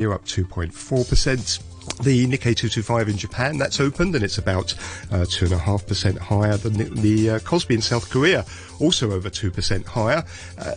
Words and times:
You're 0.00 0.14
up 0.14 0.24
2.4%. 0.24 1.62
The 2.02 2.26
Nikkei 2.26 2.56
225 2.56 3.08
in 3.10 3.16
Japan, 3.18 3.58
that's 3.58 3.80
opened 3.80 4.14
and 4.14 4.24
it's 4.24 4.38
about 4.38 4.72
uh, 5.12 5.26
2.5% 5.26 6.18
higher 6.18 6.56
than 6.56 6.72
the, 6.74 6.84
the 6.84 7.30
uh, 7.30 7.38
Kospi 7.40 7.74
in 7.74 7.82
South 7.82 8.08
Korea, 8.08 8.46
also 8.78 9.12
over 9.12 9.28
2% 9.28 9.84
higher. 9.84 10.24
Uh, 10.56 10.74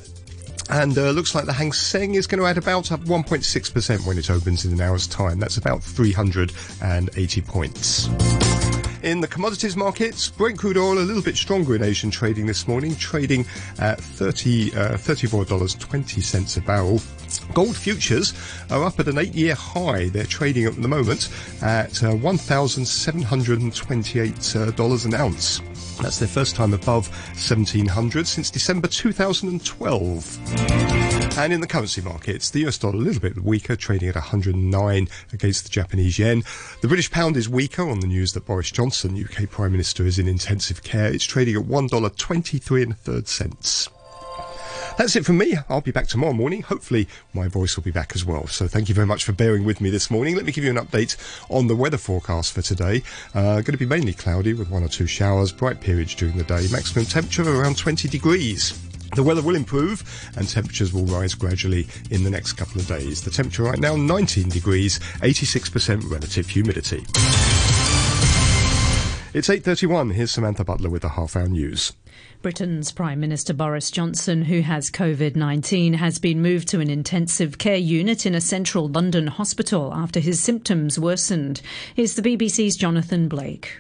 and 0.70 0.98
uh, 0.98 1.12
looks 1.12 1.36
like 1.36 1.46
the 1.46 1.54
Hang 1.54 1.72
Seng 1.72 2.16
is 2.16 2.28
going 2.28 2.42
to 2.42 2.48
add 2.48 2.58
about 2.58 2.92
up 2.92 3.00
1.6% 3.02 4.06
when 4.06 4.18
it 4.18 4.30
opens 4.30 4.66
in 4.66 4.74
an 4.74 4.82
hour's 4.82 5.08
time. 5.08 5.40
That's 5.40 5.56
about 5.56 5.82
380 5.82 7.42
points. 7.42 8.10
In 9.04 9.20
the 9.20 9.28
commodities 9.28 9.76
markets, 9.76 10.30
Brent 10.30 10.58
crude 10.58 10.78
oil 10.78 10.98
a 10.98 11.04
little 11.04 11.22
bit 11.22 11.36
stronger 11.36 11.76
in 11.76 11.84
Asian 11.84 12.10
trading 12.10 12.46
this 12.46 12.70
morning, 12.70 12.96
trading 12.96 13.46
at 13.78 14.00
30, 14.00 14.74
uh, 14.74 14.94
$34.20 14.94 16.58
a 16.58 16.62
barrel. 16.62 17.02
Gold 17.54 17.76
futures 17.76 18.34
are 18.72 18.86
up 18.86 19.02
at 19.02 19.10
an 19.10 19.18
eight-year 19.18 19.56
high. 19.56 20.08
They're 20.08 20.24
trading 20.24 20.64
at 20.64 20.82
the 20.82 20.88
moment 20.88 21.28
at 21.62 22.02
uh, 22.02 22.14
$1,728 22.14 25.06
an 25.06 25.14
ounce. 25.14 25.62
That's 26.02 26.20
their 26.20 26.28
first 26.28 26.56
time 26.56 26.74
above 26.74 27.10
1700 27.10 28.28
since 28.28 28.50
December 28.50 28.88
2012. 28.88 31.38
And 31.38 31.52
in 31.52 31.62
the 31.62 31.68
currency 31.68 32.02
markets, 32.02 32.52
the 32.52 32.68
US 32.68 32.78
dollar 32.78 32.96
a 32.96 32.98
little 32.98 33.22
bit 33.22 33.44
weaker, 33.44 33.76
trading 33.76 34.10
at 34.10 34.16
109 34.16 35.08
against 35.32 35.64
the 35.64 35.70
Japanese 35.70 36.20
yen. 36.20 36.44
The 36.82 36.88
British 36.88 37.10
pound 37.10 37.38
is 37.38 37.50
weaker 37.50 37.90
on 37.90 38.02
the 38.02 38.08
news 38.08 38.34
that 38.34 38.46
Boris 38.46 38.70
Johnson, 38.70 39.22
UK 39.22 39.50
Prime 39.50 39.72
Minister, 39.72 40.06
is 40.06 40.20
in 40.20 40.28
intensive 40.28 40.84
care. 40.84 41.12
It's 41.12 41.26
trading 41.26 41.56
at 41.56 41.64
$1.23 41.64 42.84
and 42.84 42.92
a 42.92 42.96
third 42.96 43.28
cents. 43.28 43.90
That's 44.98 45.16
it 45.16 45.26
from 45.26 45.38
me. 45.38 45.56
I'll 45.70 45.82
be 45.82 45.92
back 45.92 46.08
tomorrow 46.08 46.34
morning. 46.34 46.62
Hopefully, 46.62 47.08
my 47.34 47.48
voice 47.48 47.76
will 47.76 47.84
be 47.84 47.92
back 47.92 48.14
as 48.16 48.24
well. 48.24 48.48
So, 48.48 48.68
thank 48.68 48.90
you 48.90 48.96
very 48.96 49.08
much 49.08 49.24
for 49.24 49.32
bearing 49.32 49.66
with 49.66 49.82
me 49.82 49.90
this 49.90 50.12
morning. 50.12 50.36
Let 50.36 50.46
me 50.46 50.52
give 50.52 50.64
you 50.64 50.70
an 50.70 50.78
update 50.78 51.18
on 51.50 51.68
the 51.68 51.76
weather 51.76 51.98
forecast 51.98 52.54
for 52.54 52.62
today. 52.62 53.04
Uh, 53.34 53.56
going 53.56 53.74
to 53.74 53.78
be 53.78 53.86
mainly 53.86 54.14
cloudy 54.14 54.54
with 54.54 54.70
one 54.70 54.84
or 54.84 54.88
two 54.88 55.08
showers, 55.08 55.52
bright 55.52 55.82
periods 55.82 56.16
during 56.16 56.38
the 56.38 56.44
day, 56.44 56.68
maximum 56.72 57.06
temperature 57.06 57.44
around 57.44 57.78
20 57.78 58.08
degrees. 58.08 58.80
The 59.16 59.24
weather 59.24 59.44
will 59.44 59.56
improve 59.56 60.04
and 60.38 60.50
temperatures 60.50 60.92
will 60.92 61.06
rise 61.06 61.36
gradually 61.36 61.88
in 62.10 62.24
the 62.24 62.32
next 62.32 62.54
couple 62.54 62.82
of 62.82 62.88
days. 62.88 63.22
The 63.22 63.30
temperature 63.30 63.64
right 63.64 63.80
now 63.80 63.96
19 63.96 64.50
degrees, 64.50 65.00
86% 65.22 66.10
relative 66.10 66.50
humidity. 66.50 67.06
It's 69.34 69.50
8:31. 69.50 70.12
Here's 70.12 70.32
Samantha 70.32 70.64
Butler 70.64 70.90
with 70.90 71.02
the 71.02 71.10
half 71.10 71.36
hour 71.36 71.48
news. 71.48 71.94
Britain's 72.44 72.92
Prime 72.92 73.22
Minister 73.22 73.54
Boris 73.54 73.90
Johnson, 73.90 74.44
who 74.44 74.60
has 74.60 74.92
COVID 74.92 75.38
19, 75.38 75.94
has 75.94 76.20
been 76.20 76.42
moved 76.42 76.68
to 76.68 76.82
an 76.82 76.90
intensive 76.90 77.58
care 77.58 77.78
unit 77.78 78.26
in 78.26 78.36
a 78.36 78.42
central 78.42 78.90
London 78.90 79.28
hospital 79.28 79.94
after 79.94 80.20
his 80.20 80.44
symptoms 80.44 81.00
worsened. 81.00 81.62
Here's 81.96 82.16
the 82.16 82.22
BBC's 82.22 82.76
Jonathan 82.76 83.30
Blake. 83.30 83.80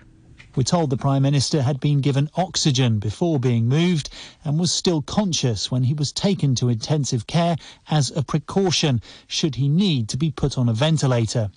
We're 0.55 0.61
told 0.61 0.91
the 0.91 0.97
Prime 0.97 1.23
Minister 1.23 1.63
had 1.63 1.79
been 1.79 1.99
given 1.99 2.29
oxygen 2.35 2.99
before 2.99 3.39
being 3.39 3.67
moved 3.67 4.11
and 4.45 4.59
was 4.59 4.71
still 4.71 5.01
conscious 5.01 5.71
when 5.71 5.83
he 5.83 5.95
was 5.95 6.11
taken 6.11 6.53
to 6.55 6.69
intensive 6.69 7.25
care 7.25 7.55
as 7.89 8.11
a 8.11 8.21
precaution 8.21 9.01
should 9.25 9.55
he 9.55 9.67
need 9.67 10.09
to 10.09 10.17
be 10.17 10.29
put 10.29 10.55
on 10.55 10.69
a 10.69 10.73
ventilator. 10.73 11.49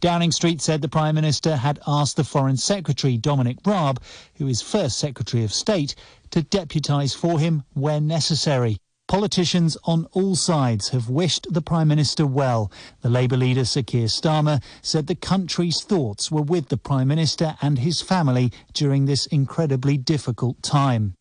Downing 0.00 0.32
Street 0.32 0.60
said 0.60 0.82
the 0.82 0.88
Prime 0.88 1.14
Minister 1.14 1.56
had 1.56 1.80
asked 1.86 2.16
the 2.16 2.24
Foreign 2.24 2.58
Secretary 2.58 3.16
Dominic 3.16 3.56
Raab, 3.64 4.02
who 4.34 4.46
is 4.46 4.60
First 4.60 4.98
Secretary 4.98 5.44
of 5.44 5.52
State, 5.54 5.94
to 6.30 6.42
deputise 6.42 7.16
for 7.16 7.38
him 7.38 7.62
where 7.72 8.02
necessary. 8.02 8.76
Politicians 9.12 9.76
on 9.84 10.06
all 10.12 10.34
sides 10.34 10.88
have 10.88 11.10
wished 11.10 11.46
the 11.50 11.60
Prime 11.60 11.88
Minister 11.88 12.26
well. 12.26 12.72
The 13.02 13.10
Labour 13.10 13.36
leader 13.36 13.66
Sir 13.66 13.82
Keir 13.82 14.06
Starmer 14.06 14.62
said 14.80 15.06
the 15.06 15.14
country's 15.14 15.82
thoughts 15.82 16.30
were 16.32 16.40
with 16.40 16.70
the 16.70 16.78
Prime 16.78 17.08
Minister 17.08 17.54
and 17.60 17.80
his 17.80 18.00
family 18.00 18.50
during 18.72 19.04
this 19.04 19.26
incredibly 19.26 19.98
difficult 19.98 20.62
time. 20.62 21.12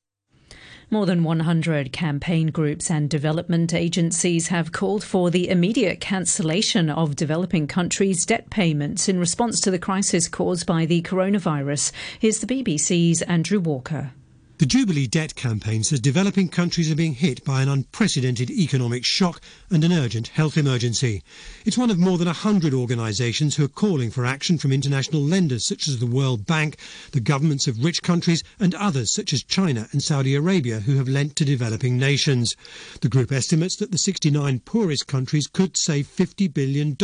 More 0.90 1.06
than 1.06 1.26
100 1.26 1.92
campaign 1.92 2.48
groups 2.48 2.90
and 2.90 3.10
development 3.10 3.74
agencies 3.74 4.48
have 4.48 4.72
called 4.72 5.04
for 5.04 5.30
the 5.30 5.50
immediate 5.50 6.00
cancellation 6.00 6.90
of 6.90 7.18
developing 7.18 7.68
countries' 7.68 8.26
debt 8.26 8.50
payments 8.50 9.10
in 9.10 9.20
response 9.20 9.60
to 9.60 9.70
the 9.70 9.78
crisis 9.78 10.30
caused 10.30 10.66
by 10.66 10.86
the 10.86 11.02
coronavirus. 11.02 11.92
Here's 12.20 12.40
the 12.40 12.48
BBC's 12.48 13.22
Andrew 13.24 13.60
Walker. 13.60 14.14
The 14.62 14.68
Jubilee 14.68 15.08
debt 15.08 15.34
campaign 15.34 15.84
says 15.84 16.00
developing 16.00 16.48
countries 16.48 16.92
are 16.92 16.96
being 16.96 17.16
hit 17.16 17.44
by 17.44 17.64
an 17.64 17.68
unprecedented 17.68 18.52
economic 18.52 19.04
shock 19.04 19.42
and 19.72 19.84
an 19.84 19.92
urgent 19.92 20.28
health 20.28 20.56
emergency. 20.56 21.24
It's 21.66 21.80
one 21.80 21.90
of 21.90 21.98
more 21.98 22.20
than 22.20 22.28
100 22.28 22.72
organisations 22.72 23.56
who 23.56 23.66
are 23.66 23.68
calling 23.68 24.12
for 24.12 24.24
action 24.24 24.60
from 24.60 24.72
international 24.72 25.24
lenders 25.24 25.66
such 25.66 25.88
as 25.88 25.98
the 25.98 26.06
World 26.06 26.46
Bank, 26.46 26.78
the 27.12 27.20
governments 27.20 27.68
of 27.68 27.84
rich 27.84 28.04
countries 28.04 28.44
and 28.60 28.76
others 28.76 29.12
such 29.12 29.34
as 29.34 29.42
China 29.42 29.88
and 29.94 30.04
Saudi 30.04 30.36
Arabia 30.36 30.82
who 30.82 30.98
have 30.98 31.08
lent 31.08 31.36
to 31.38 31.44
developing 31.44 31.98
nations. 31.98 32.56
The 33.02 33.10
group 33.10 33.32
estimates 33.32 33.78
that 33.78 33.90
the 33.90 33.98
69 33.98 34.60
poorest 34.60 35.08
countries 35.08 35.48
could 35.48 35.76
save 35.76 36.06
$50 36.06 36.54
billion 36.54 36.96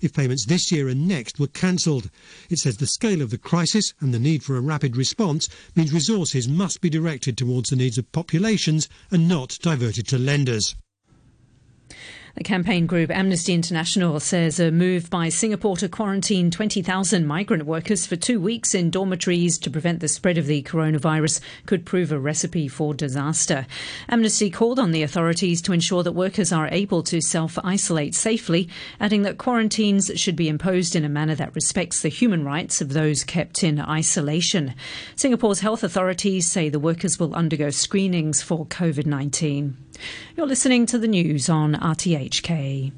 if 0.00 0.14
payments 0.14 0.46
this 0.46 0.72
year 0.72 0.88
and 0.88 1.06
next 1.06 1.38
were 1.38 1.46
cancelled. 1.46 2.08
It 2.48 2.58
says 2.58 2.78
the 2.78 2.86
scale 2.86 3.20
of 3.20 3.28
the 3.28 3.36
crisis 3.36 3.92
and 4.00 4.14
the 4.14 4.18
need 4.18 4.42
for 4.42 4.56
a 4.56 4.62
rapid 4.62 4.96
response 4.96 5.50
means 5.74 5.92
resources 5.92 6.48
must 6.48 6.80
be 6.80 6.85
be 6.86 6.90
directed 6.90 7.36
towards 7.36 7.70
the 7.70 7.74
needs 7.74 7.98
of 7.98 8.12
populations 8.12 8.88
and 9.10 9.26
not 9.26 9.58
diverted 9.60 10.06
to 10.06 10.16
lenders. 10.16 10.76
The 12.36 12.44
campaign 12.44 12.84
group 12.84 13.10
Amnesty 13.10 13.54
International 13.54 14.20
says 14.20 14.60
a 14.60 14.70
move 14.70 15.08
by 15.08 15.30
Singapore 15.30 15.78
to 15.78 15.88
quarantine 15.88 16.50
20,000 16.50 17.26
migrant 17.26 17.64
workers 17.64 18.04
for 18.04 18.14
two 18.14 18.38
weeks 18.38 18.74
in 18.74 18.90
dormitories 18.90 19.56
to 19.60 19.70
prevent 19.70 20.00
the 20.00 20.08
spread 20.08 20.36
of 20.36 20.44
the 20.44 20.62
coronavirus 20.62 21.40
could 21.64 21.86
prove 21.86 22.12
a 22.12 22.18
recipe 22.18 22.68
for 22.68 22.92
disaster. 22.92 23.66
Amnesty 24.10 24.50
called 24.50 24.78
on 24.78 24.90
the 24.90 25.02
authorities 25.02 25.62
to 25.62 25.72
ensure 25.72 26.02
that 26.02 26.12
workers 26.12 26.52
are 26.52 26.68
able 26.70 27.02
to 27.04 27.22
self 27.22 27.58
isolate 27.64 28.14
safely, 28.14 28.68
adding 29.00 29.22
that 29.22 29.38
quarantines 29.38 30.10
should 30.16 30.36
be 30.36 30.50
imposed 30.50 30.94
in 30.94 31.06
a 31.06 31.08
manner 31.08 31.34
that 31.34 31.54
respects 31.54 32.02
the 32.02 32.10
human 32.10 32.44
rights 32.44 32.82
of 32.82 32.92
those 32.92 33.24
kept 33.24 33.64
in 33.64 33.80
isolation. 33.80 34.74
Singapore's 35.14 35.60
health 35.60 35.82
authorities 35.82 36.46
say 36.46 36.68
the 36.68 36.78
workers 36.78 37.18
will 37.18 37.34
undergo 37.34 37.70
screenings 37.70 38.42
for 38.42 38.66
COVID 38.66 39.06
19. 39.06 39.85
You're 40.36 40.46
listening 40.46 40.86
to 40.86 40.98
the 40.98 41.08
news 41.08 41.48
on 41.48 41.74
RTHK. 41.74 42.92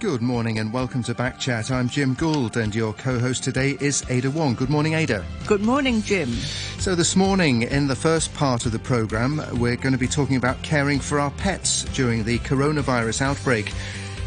Good 0.00 0.22
morning 0.22 0.58
and 0.58 0.72
welcome 0.72 1.02
to 1.04 1.14
Backchat. 1.14 1.70
I'm 1.70 1.88
Jim 1.88 2.14
Gould 2.14 2.56
and 2.56 2.74
your 2.74 2.94
co-host 2.94 3.44
today 3.44 3.76
is 3.80 4.02
Ada 4.08 4.30
Wong. 4.30 4.54
Good 4.54 4.70
morning, 4.70 4.94
Ada. 4.94 5.24
Good 5.46 5.60
morning, 5.60 6.02
Jim. 6.02 6.32
So 6.78 6.94
this 6.94 7.14
morning, 7.14 7.62
in 7.62 7.86
the 7.86 7.94
first 7.94 8.34
part 8.34 8.66
of 8.66 8.72
the 8.72 8.78
programme, 8.78 9.40
we're 9.52 9.76
going 9.76 9.92
to 9.92 9.98
be 9.98 10.08
talking 10.08 10.36
about 10.36 10.62
caring 10.62 10.98
for 10.98 11.20
our 11.20 11.30
pets 11.32 11.84
during 11.92 12.24
the 12.24 12.38
coronavirus 12.40 13.22
outbreak. 13.22 13.72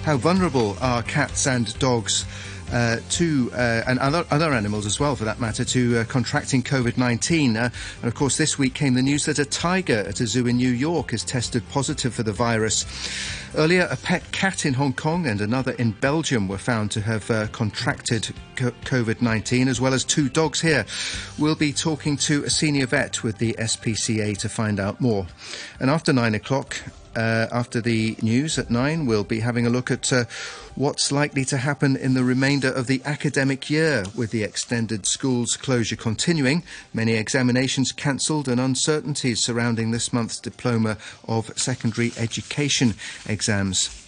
How 0.03 0.16
vulnerable 0.16 0.78
are 0.80 1.03
cats 1.03 1.48
and 1.48 1.78
dogs 1.80 2.26
uh, 2.73 2.97
to 3.07 3.51
uh, 3.53 3.84
and 3.85 4.00
other 4.00 4.25
other 4.31 4.51
animals 4.51 4.85
as 4.85 5.00
well, 5.00 5.16
for 5.16 5.25
that 5.25 5.39
matter, 5.39 5.63
to 5.63 6.00
uh, 6.00 6.03
contracting 6.06 6.63
COVID-19. 6.63 7.56
Uh, 7.56 7.69
and 8.01 8.07
of 8.07 8.16
course, 8.16 8.38
this 8.38 8.57
week 8.57 8.73
came 8.73 8.95
the 8.95 9.01
news 9.01 9.25
that 9.25 9.38
a 9.38 9.45
tiger 9.45 10.00
at 10.00 10.19
a 10.19 10.25
zoo 10.25 10.47
in 10.47 10.57
New 10.57 10.72
York 10.72 11.11
has 11.11 11.23
tested 11.23 11.63
positive 11.69 12.16
for 12.16 12.23
the 12.23 12.34
virus. 12.34 12.85
Earlier, 13.56 13.88
a 13.91 13.97
pet 13.97 14.31
cat 14.31 14.66
in 14.66 14.73
Hong 14.73 14.94
Kong 14.94 15.28
and 15.28 15.39
another 15.39 15.73
in 15.73 15.91
Belgium 15.91 16.47
were 16.47 16.57
found 16.57 16.89
to 16.91 17.01
have 17.01 17.29
uh, 17.29 17.45
contracted 17.47 18.34
COVID 18.56 19.22
19, 19.22 19.67
as 19.67 19.79
well 19.79 19.94
as 19.94 20.03
two 20.03 20.28
dogs 20.28 20.59
here. 20.59 20.85
We'll 21.38 21.55
be 21.55 21.72
talking 21.72 22.17
to 22.17 22.44
a 22.44 22.50
senior 22.50 22.88
vet 22.88 23.22
with 23.22 23.38
the 23.38 23.53
SPCA 23.59 24.35
to 24.40 24.49
find 24.49 24.79
out 24.79 24.99
more. 24.99 25.28
And 25.79 25.91
after 25.91 26.11
nine 26.11 26.34
o'clock, 26.34 26.81
uh, 27.16 27.48
after 27.52 27.82
the 27.82 28.16
news 28.22 28.58
at 28.58 28.70
nine, 28.70 29.06
we'll 29.06 29.24
be 29.24 29.40
having 29.40 29.66
a 29.66 29.70
look 29.70 29.92
at 29.92 30.12
uh, 30.12 30.26
what's 30.76 31.12
likely 31.12 31.46
to 31.46 31.58
happen 31.58 31.96
in 31.96 32.14
the 32.14 32.24
remainder 32.24 32.70
of 32.70 32.88
the 32.88 33.02
academic 33.06 33.70
year 33.70 34.04
with 34.16 34.32
the 34.32 34.44
extended 34.44 35.06
schools 35.06 35.56
closure 35.56 35.96
continuing, 35.96 36.64
many 36.94 37.14
examinations 37.14 37.92
cancelled, 37.92 38.48
and 38.48 38.60
uncertainties 38.60 39.44
surrounding 39.44 39.92
this 39.92 40.12
month's 40.12 40.40
diploma 40.40 40.98
of 41.28 41.58
secondary 41.58 42.12
education 42.18 42.94
exams. 43.26 44.00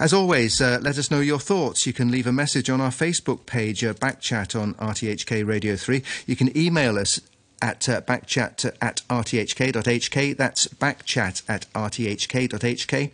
As 0.00 0.12
always, 0.12 0.60
uh, 0.60 0.78
let 0.80 0.96
us 0.96 1.10
know 1.10 1.20
your 1.20 1.40
thoughts. 1.40 1.84
You 1.84 1.92
can 1.92 2.10
leave 2.10 2.28
a 2.28 2.32
message 2.32 2.70
on 2.70 2.80
our 2.80 2.90
Facebook 2.90 3.46
page, 3.46 3.82
uh, 3.82 3.94
Backchat 3.94 4.60
on 4.60 4.74
RTHK 4.74 5.44
Radio 5.44 5.74
3. 5.74 6.02
You 6.26 6.36
can 6.36 6.56
email 6.56 6.98
us 6.98 7.20
at 7.60 7.88
uh, 7.88 8.00
backchat 8.02 8.72
at 8.80 9.02
rthk.hk. 9.08 10.36
That's 10.36 10.68
backchat 10.68 11.42
at 11.48 11.66
rthk.hk. 11.72 13.10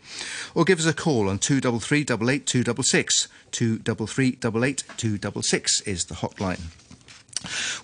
Or 0.55 0.65
give 0.65 0.79
us 0.79 0.87
a 0.87 0.95
call 0.95 1.29
on 1.29 1.39
233 1.39 2.01
88 2.01 2.47
266. 2.47 3.29
233 3.51 4.39
88 4.45 4.85
266 4.97 5.81
is 5.83 6.05
the 6.07 6.15
hotline. 6.17 6.61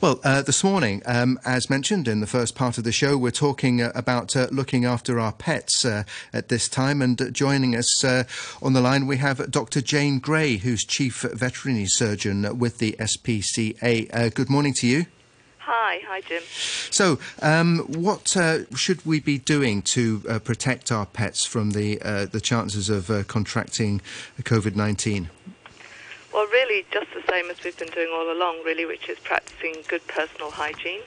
Well, 0.01 0.21
uh, 0.25 0.43
this 0.43 0.65
morning, 0.65 1.03
um, 1.05 1.39
as 1.45 1.69
mentioned 1.69 2.09
in 2.09 2.21
the 2.21 2.27
first 2.27 2.55
part 2.55 2.79
of 2.79 2.85
the 2.85 2.93
show, 2.93 3.19
we're 3.19 3.31
talking 3.31 3.83
uh, 3.83 3.93
about 3.95 4.35
uh, 4.35 4.49
looking 4.51 4.87
after 4.87 5.21
our 5.21 5.33
pets 5.33 5.85
uh, 5.85 6.05
at 6.33 6.49
this 6.49 6.69
time. 6.69 7.03
And 7.03 7.21
uh, 7.21 7.31
joining 7.31 7.77
us 7.77 8.03
uh, 8.03 8.25
on 8.63 8.73
the 8.73 8.81
line, 8.81 9.07
we 9.07 9.19
have 9.19 9.51
Dr. 9.51 9.83
Jane 9.83 10.19
Gray, 10.19 10.57
who's 10.57 10.85
Chief 10.85 11.21
Veterinary 11.23 11.87
Surgeon 11.87 12.59
with 12.59 12.79
the 12.79 12.97
SPCA. 12.99 14.33
good 14.35 14.49
morning 14.49 14.73
to 14.79 14.87
you. 14.87 15.07
Hi, 15.65 16.01
hi, 16.07 16.21
Jim. 16.23 16.43
So, 16.91 17.19
um, 17.43 17.81
what 17.81 18.35
should 18.75 19.05
we 19.05 19.21
be 19.21 19.39
doing 19.39 19.83
to 19.83 20.21
protect 20.41 20.91
our 20.91 21.07
pets 21.07 21.45
from 21.45 21.73
the 21.73 21.97
the 22.31 22.41
chances 22.41 22.89
of 22.89 23.27
contracting 23.29 24.01
COVID 24.43 24.75
nineteen? 24.75 25.29
Well, 26.33 26.47
really, 26.47 26.87
just 26.93 27.13
the 27.13 27.23
same 27.29 27.51
as 27.51 27.63
we've 27.65 27.77
been 27.77 27.89
doing 27.89 28.11
all 28.13 28.33
along, 28.33 28.63
really, 28.65 28.87
which 28.87 29.09
is 29.09 29.19
practicing 29.19 29.75
good 29.89 30.07
personal 30.07 30.53
hygiene, 30.53 31.01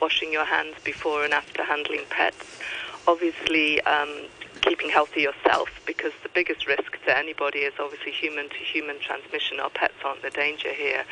washing 0.00 0.32
your 0.32 0.46
hands 0.46 0.74
before 0.82 1.22
and 1.24 1.34
after 1.34 1.62
handling 1.62 2.04
pets. 2.08 2.58
Obviously, 3.06 3.80
um, 3.82 4.26
keeping 4.62 4.88
healthy 4.90 5.20
yourself 5.22 5.68
because 5.86 6.12
the 6.22 6.28
biggest 6.30 6.66
risk 6.66 6.92
to 7.04 7.16
anybody 7.16 7.60
is 7.60 7.74
obviously 7.78 8.12
human 8.12 8.48
to 8.48 8.56
human 8.56 8.98
transmission. 9.00 9.60
Our 9.60 9.70
pets 9.70 9.94
aren't 10.04 10.22
the 10.22 10.30
danger 10.30 10.72
here. 10.72 11.04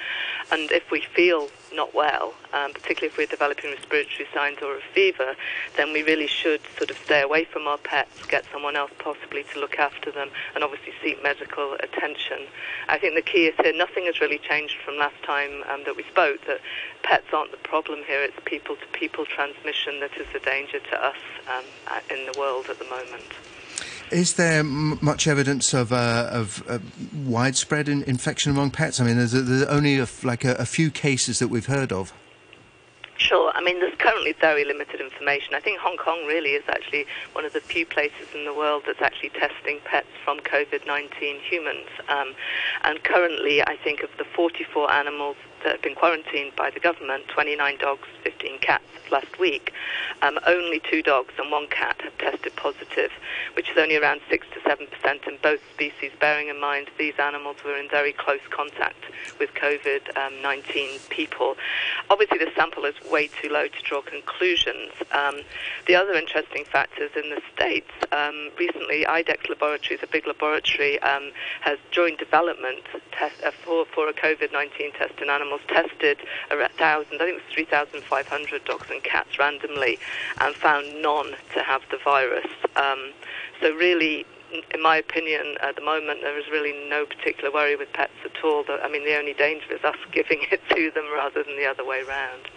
And 0.50 0.70
if 0.70 0.90
we 0.90 1.00
feel 1.00 1.48
not 1.72 1.94
well, 1.94 2.34
um, 2.52 2.72
particularly 2.72 3.08
if 3.08 3.18
we're 3.18 3.26
developing 3.26 3.70
respiratory 3.70 4.26
signs 4.34 4.58
or 4.62 4.76
a 4.76 4.80
fever, 4.94 5.34
then 5.76 5.92
we 5.92 6.02
really 6.02 6.26
should 6.26 6.60
sort 6.76 6.90
of 6.90 6.98
stay 6.98 7.22
away 7.22 7.44
from 7.44 7.66
our 7.66 7.78
pets, 7.78 8.24
get 8.26 8.44
someone 8.52 8.76
else 8.76 8.90
possibly 8.98 9.44
to 9.52 9.60
look 9.60 9.78
after 9.78 10.10
them, 10.10 10.30
and 10.54 10.64
obviously 10.64 10.92
seek 11.02 11.22
medical 11.22 11.74
attention. 11.74 12.46
I 12.88 12.98
think 12.98 13.14
the 13.14 13.22
key 13.22 13.46
is 13.46 13.54
here 13.62 13.72
nothing 13.74 14.06
has 14.06 14.20
really 14.20 14.38
changed 14.38 14.76
from 14.84 14.96
last 14.96 15.22
time 15.22 15.62
um, 15.72 15.82
that 15.84 15.96
we 15.96 16.04
spoke, 16.04 16.44
that 16.46 16.60
pets 17.02 17.26
aren't 17.32 17.50
the 17.50 17.58
problem 17.58 18.00
here, 18.06 18.22
it's 18.22 18.36
people 18.44 18.76
to 18.76 18.86
people 18.98 19.24
transmission 19.24 20.00
that 20.00 20.16
is 20.16 20.26
the 20.32 20.40
danger 20.40 20.80
to 20.80 21.04
us 21.04 21.16
um, 21.48 21.64
in 22.10 22.26
the 22.30 22.38
world 22.38 22.66
at 22.68 22.78
the 22.78 22.84
moment. 22.86 23.32
Is 24.10 24.34
there 24.34 24.60
m- 24.60 24.98
much 25.00 25.26
evidence 25.26 25.74
of, 25.74 25.92
uh, 25.92 26.28
of 26.30 26.62
uh, 26.68 26.78
widespread 27.26 27.88
in- 27.88 28.02
infection 28.04 28.50
among 28.50 28.70
pets? 28.70 29.00
I 29.00 29.04
mean, 29.04 29.16
there's, 29.16 29.34
a, 29.34 29.42
there's 29.42 29.64
only 29.64 29.98
a, 29.98 30.06
like 30.22 30.44
a, 30.44 30.54
a, 30.54 30.66
few 30.66 30.90
cases 30.90 31.38
that 31.38 31.48
we've 31.48 31.66
heard 31.66 31.92
of. 31.92 32.12
Sure. 33.18 33.50
I 33.54 33.60
mean, 33.60 33.80
there's 33.80 33.96
currently 33.98 34.32
very 34.40 34.64
limited 34.64 35.00
information. 35.00 35.54
I 35.54 35.60
think 35.60 35.80
Hong 35.80 35.96
Kong 35.96 36.24
really 36.26 36.50
is 36.50 36.62
actually 36.68 37.04
one 37.32 37.44
of 37.44 37.52
the 37.52 37.60
few 37.60 37.84
places 37.84 38.28
in 38.32 38.44
the 38.44 38.54
world 38.54 38.84
that's 38.86 39.02
actually 39.02 39.30
testing 39.30 39.80
pets 39.84 40.06
from 40.24 40.38
COVID-19 40.40 41.40
humans. 41.40 41.88
Um, 42.08 42.34
and 42.84 43.02
currently, 43.02 43.62
I 43.62 43.76
think 43.76 44.02
of 44.02 44.10
the 44.18 44.24
44 44.24 44.90
animals 44.90 45.36
that 45.64 45.72
have 45.72 45.82
been 45.82 45.94
quarantined 45.94 46.54
by 46.56 46.70
the 46.70 46.80
government, 46.80 47.26
29 47.28 47.78
dogs, 47.78 48.08
15 48.24 48.58
cats 48.60 48.84
last 49.10 49.38
week, 49.38 49.72
um, 50.22 50.38
only 50.46 50.80
two 50.80 51.02
dogs 51.02 51.32
and 51.38 51.50
one 51.50 51.66
cat 51.68 52.00
have 52.02 52.16
tested 52.18 52.54
positive, 52.56 53.10
which 53.54 53.70
is 53.70 53.78
only 53.78 53.96
around 53.96 54.20
6 54.28 54.46
to 54.52 54.60
7% 54.60 55.26
in 55.26 55.38
both 55.42 55.60
species, 55.72 56.12
bearing 56.20 56.48
in 56.48 56.60
mind 56.60 56.90
these 56.98 57.14
animals 57.18 57.56
were 57.64 57.76
in 57.76 57.88
very 57.88 58.12
close 58.12 58.40
contact 58.50 59.04
with 59.38 59.50
COVID-19 59.54 60.94
um, 60.94 61.00
people. 61.10 61.56
Obviously, 62.10 62.38
the 62.38 62.50
sample 62.54 62.84
is 62.84 62.94
way 63.10 63.28
too 63.28 63.48
low 63.48 63.68
to 63.68 63.82
draw 63.82 64.02
conclusions. 64.02 64.92
Um, 65.12 65.40
the 65.86 65.94
other 65.94 66.12
interesting 66.14 66.64
fact 66.64 66.98
is 66.98 67.10
in 67.16 67.30
the 67.30 67.40
States, 67.54 67.90
um, 68.12 68.50
recently 68.58 69.04
IDEXX 69.04 69.48
Laboratories, 69.48 70.00
a 70.02 70.06
big 70.06 70.26
laboratory, 70.26 71.00
um, 71.00 71.30
has 71.60 71.78
joined 71.90 72.18
development 72.18 72.84
test, 73.12 73.42
uh, 73.44 73.50
for, 73.50 73.86
for 73.86 74.08
a 74.08 74.12
COVID-19 74.12 74.96
test 74.96 75.20
in 75.20 75.30
animals 75.30 75.47
animals 75.48 75.60
tested 75.68 76.18
a 76.50 76.68
thousand, 76.68 77.16
I 77.16 77.24
think 77.24 77.40
it 77.40 77.42
was 77.46 77.54
3,500 77.54 78.64
dogs 78.64 78.86
and 78.90 79.02
cats 79.02 79.38
randomly, 79.38 79.98
and 80.40 80.54
found 80.54 81.02
none 81.02 81.34
to 81.54 81.62
have 81.62 81.82
the 81.90 81.98
virus. 82.04 82.46
Um, 82.76 83.12
so 83.60 83.72
really, 83.74 84.26
in 84.74 84.82
my 84.82 84.96
opinion, 84.96 85.56
at 85.62 85.76
the 85.76 85.82
moment, 85.82 86.20
there 86.22 86.38
is 86.38 86.46
really 86.50 86.88
no 86.88 87.06
particular 87.06 87.50
worry 87.50 87.76
with 87.76 87.92
pets 87.92 88.12
at 88.24 88.44
all. 88.44 88.64
I 88.68 88.88
mean, 88.88 89.04
the 89.04 89.16
only 89.16 89.34
danger 89.34 89.72
is 89.72 89.84
us 89.84 89.96
giving 90.12 90.40
it 90.50 90.60
to 90.70 90.90
them 90.90 91.04
rather 91.14 91.42
than 91.42 91.56
the 91.56 91.66
other 91.66 91.84
way 91.84 92.02
around. 92.02 92.48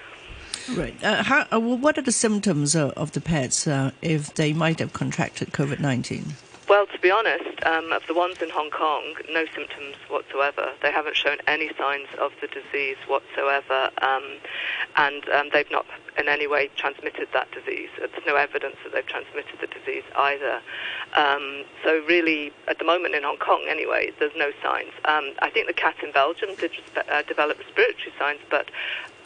Right. 0.75 0.95
Uh, 1.03 1.23
how, 1.23 1.41
uh, 1.51 1.59
well, 1.59 1.77
what 1.77 1.97
are 1.97 2.03
the 2.03 2.11
symptoms 2.11 2.75
uh, 2.75 2.89
of 2.89 3.13
the 3.13 3.21
pets 3.21 3.67
uh, 3.67 3.91
if 4.01 4.33
they 4.35 4.53
might 4.53 4.79
have 4.79 4.93
contracted 4.93 5.51
COVID 5.51 5.79
19? 5.79 6.33
Well, 6.71 6.85
to 6.87 6.99
be 6.99 7.11
honest, 7.11 7.61
um, 7.65 7.91
of 7.91 8.07
the 8.07 8.13
ones 8.13 8.41
in 8.41 8.49
Hong 8.49 8.69
Kong, 8.69 9.03
no 9.29 9.43
symptoms 9.53 9.97
whatsoever. 10.07 10.71
They 10.81 10.89
haven't 10.89 11.17
shown 11.17 11.35
any 11.45 11.69
signs 11.77 12.07
of 12.17 12.31
the 12.39 12.47
disease 12.47 12.95
whatsoever, 13.09 13.89
um, 14.01 14.23
and 14.95 15.27
um, 15.35 15.49
they've 15.51 15.69
not 15.69 15.85
in 16.17 16.29
any 16.29 16.47
way 16.47 16.69
transmitted 16.77 17.27
that 17.33 17.51
disease. 17.51 17.89
There's 17.97 18.25
no 18.25 18.37
evidence 18.37 18.77
that 18.85 18.93
they've 18.93 19.05
transmitted 19.05 19.59
the 19.59 19.67
disease 19.67 20.05
either. 20.15 20.61
Um, 21.17 21.65
so 21.83 22.05
really, 22.07 22.53
at 22.69 22.79
the 22.79 22.85
moment 22.85 23.15
in 23.15 23.23
Hong 23.23 23.35
Kong, 23.35 23.65
anyway, 23.67 24.13
there's 24.19 24.35
no 24.37 24.51
signs. 24.63 24.93
Um, 25.03 25.33
I 25.39 25.49
think 25.49 25.67
the 25.67 25.73
cat 25.73 25.95
in 26.01 26.13
Belgium 26.13 26.55
did 26.55 26.71
uh, 26.95 27.23
develop 27.23 27.59
respiratory 27.59 28.13
signs, 28.17 28.39
but 28.49 28.71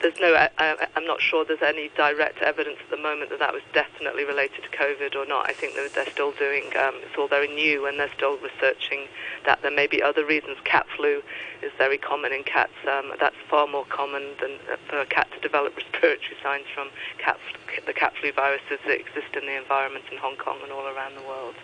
there's 0.06 0.20
no, 0.20 0.36
I, 0.36 0.88
am 0.96 1.08
not 1.08 1.20
sure 1.20 1.44
there's 1.44 1.64
any 1.64 1.90
direct 1.98 2.38
evidence 2.44 2.78
at 2.84 2.92
the 2.92 3.02
moment 3.02 3.32
that 3.32 3.40
that 3.40 3.54
was 3.54 3.64
definitely 3.74 4.24
related 4.24 4.62
to 4.62 4.70
COVID 4.70 5.16
or 5.16 5.26
not. 5.26 5.50
I 5.50 5.54
think 5.54 5.74
that 5.74 5.96
they're 5.96 6.06
still 6.12 6.32
doing, 6.34 6.66
um, 6.78 7.02
it's 7.02 7.18
all 7.18 7.28
very 7.28 7.48
new 7.48 7.88
and 7.88 8.00
they're 8.00 8.14
still 8.14 8.38
researching 8.38 9.08
that. 9.46 9.64
There 9.64 9.72
may 9.72 9.88
be 9.88 10.04
other 10.04 10.24
reasons. 10.24 10.58
Cat 10.64 10.86
flu 10.96 11.24
is 11.64 11.72
very 11.80 11.98
common 11.98 12.34
in 12.34 12.44
cats. 12.44 12.78
Um, 12.88 13.14
that's 13.20 13.36
far 13.50 13.66
more 13.66 13.86
common 13.86 14.36
than 14.40 14.60
uh, 14.72 14.78
for 14.88 15.00
a 15.00 15.08
cat 15.08 15.28
to 15.34 15.40
develop 15.40 15.76
respiratory 15.78 16.38
signs 16.44 16.66
from 16.76 16.90
cat, 17.18 17.40
the 17.88 17.94
cat 17.94 18.14
flu 18.22 18.32
viruses 18.32 18.78
that 18.86 19.00
exist 19.00 19.34
in 19.34 19.48
the 19.48 19.58
environment 19.58 20.06
in 20.12 20.20
Hong 20.20 20.36
Kong 20.36 20.60
and 20.62 20.72
all 20.72 20.86
around 20.86 21.16
the 21.16 21.28
world. 21.28 21.56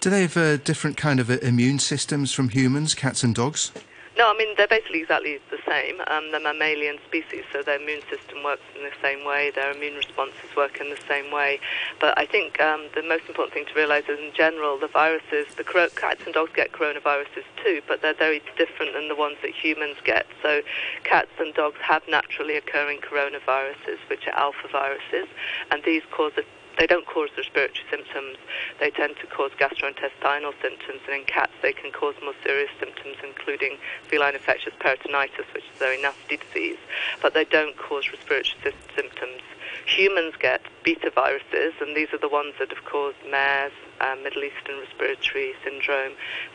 Do 0.00 0.10
they 0.10 0.22
have 0.22 0.36
uh, 0.36 0.56
different 0.56 0.96
kind 0.96 1.20
of 1.20 1.30
uh, 1.30 1.38
immune 1.42 1.78
systems 1.78 2.32
from 2.32 2.48
humans, 2.48 2.96
cats 2.96 3.22
and 3.22 3.36
dogs? 3.36 3.70
No, 4.16 4.32
I 4.32 4.34
mean, 4.38 4.54
they're 4.56 4.66
basically 4.66 5.02
exactly 5.02 5.38
the 5.50 5.58
same. 5.68 6.00
Um, 6.06 6.30
they're 6.30 6.40
mammalian 6.40 6.96
species, 7.06 7.44
so 7.52 7.62
their 7.62 7.76
immune 7.78 8.00
system 8.08 8.42
works 8.42 8.62
in 8.74 8.82
the 8.82 8.96
same 9.02 9.26
way, 9.26 9.52
their 9.54 9.72
immune 9.72 9.94
responses 9.94 10.56
work 10.56 10.80
in 10.80 10.88
the 10.88 10.98
same 11.06 11.30
way. 11.30 11.60
But 12.00 12.16
I 12.16 12.24
think 12.24 12.58
um, 12.58 12.88
the 12.94 13.02
most 13.02 13.24
important 13.28 13.52
thing 13.52 13.66
to 13.66 13.74
realize 13.74 14.04
is, 14.08 14.18
in 14.18 14.32
general, 14.32 14.78
the 14.78 14.88
viruses, 14.88 15.54
the 15.56 15.64
cats 15.64 16.22
and 16.24 16.32
dogs 16.32 16.50
get 16.56 16.72
coronaviruses 16.72 17.44
too, 17.62 17.82
but 17.86 18.00
they're 18.00 18.14
very 18.14 18.40
different 18.56 18.94
than 18.94 19.08
the 19.08 19.14
ones 19.14 19.36
that 19.42 19.52
humans 19.52 19.96
get. 20.02 20.24
So 20.42 20.62
cats 21.04 21.30
and 21.38 21.52
dogs 21.52 21.76
have 21.82 22.02
naturally 22.08 22.56
occurring 22.56 23.00
coronaviruses, 23.00 24.00
which 24.08 24.26
are 24.28 24.34
alpha 24.34 24.68
viruses, 24.72 25.28
and 25.70 25.82
these 25.84 26.02
cause 26.10 26.32
a 26.38 26.42
they 26.78 26.86
don't 26.86 27.06
cause 27.06 27.28
respiratory 27.36 27.84
symptoms. 27.90 28.36
They 28.80 28.90
tend 28.90 29.16
to 29.20 29.26
cause 29.26 29.50
gastrointestinal 29.58 30.52
symptoms, 30.60 31.00
and 31.06 31.20
in 31.20 31.24
cats 31.24 31.52
they 31.62 31.72
can 31.72 31.92
cause 31.92 32.14
more 32.22 32.34
serious 32.44 32.70
symptoms, 32.78 33.16
including 33.24 33.78
feline 34.08 34.34
infectious 34.34 34.74
peritonitis, 34.80 35.46
which 35.54 35.64
is 35.64 35.76
a 35.76 35.78
very 35.78 36.00
nasty 36.00 36.36
disease. 36.36 36.78
But 37.22 37.34
they 37.34 37.44
don't 37.44 37.76
cause 37.76 38.10
respiratory 38.12 38.74
symptoms. 38.94 39.42
Humans 39.86 40.34
get 40.40 40.62
beta 40.84 41.10
viruses, 41.14 41.74
and 41.80 41.96
these 41.96 42.08
are 42.12 42.18
the 42.18 42.28
ones 42.28 42.54
that 42.58 42.70
have 42.70 42.84
caused 42.84 43.16
MERS, 43.30 43.72
uh, 44.00 44.16
Middle 44.22 44.44
Eastern 44.44 44.80
Respiratory 44.80 45.54
Syndrome, 45.64 46.12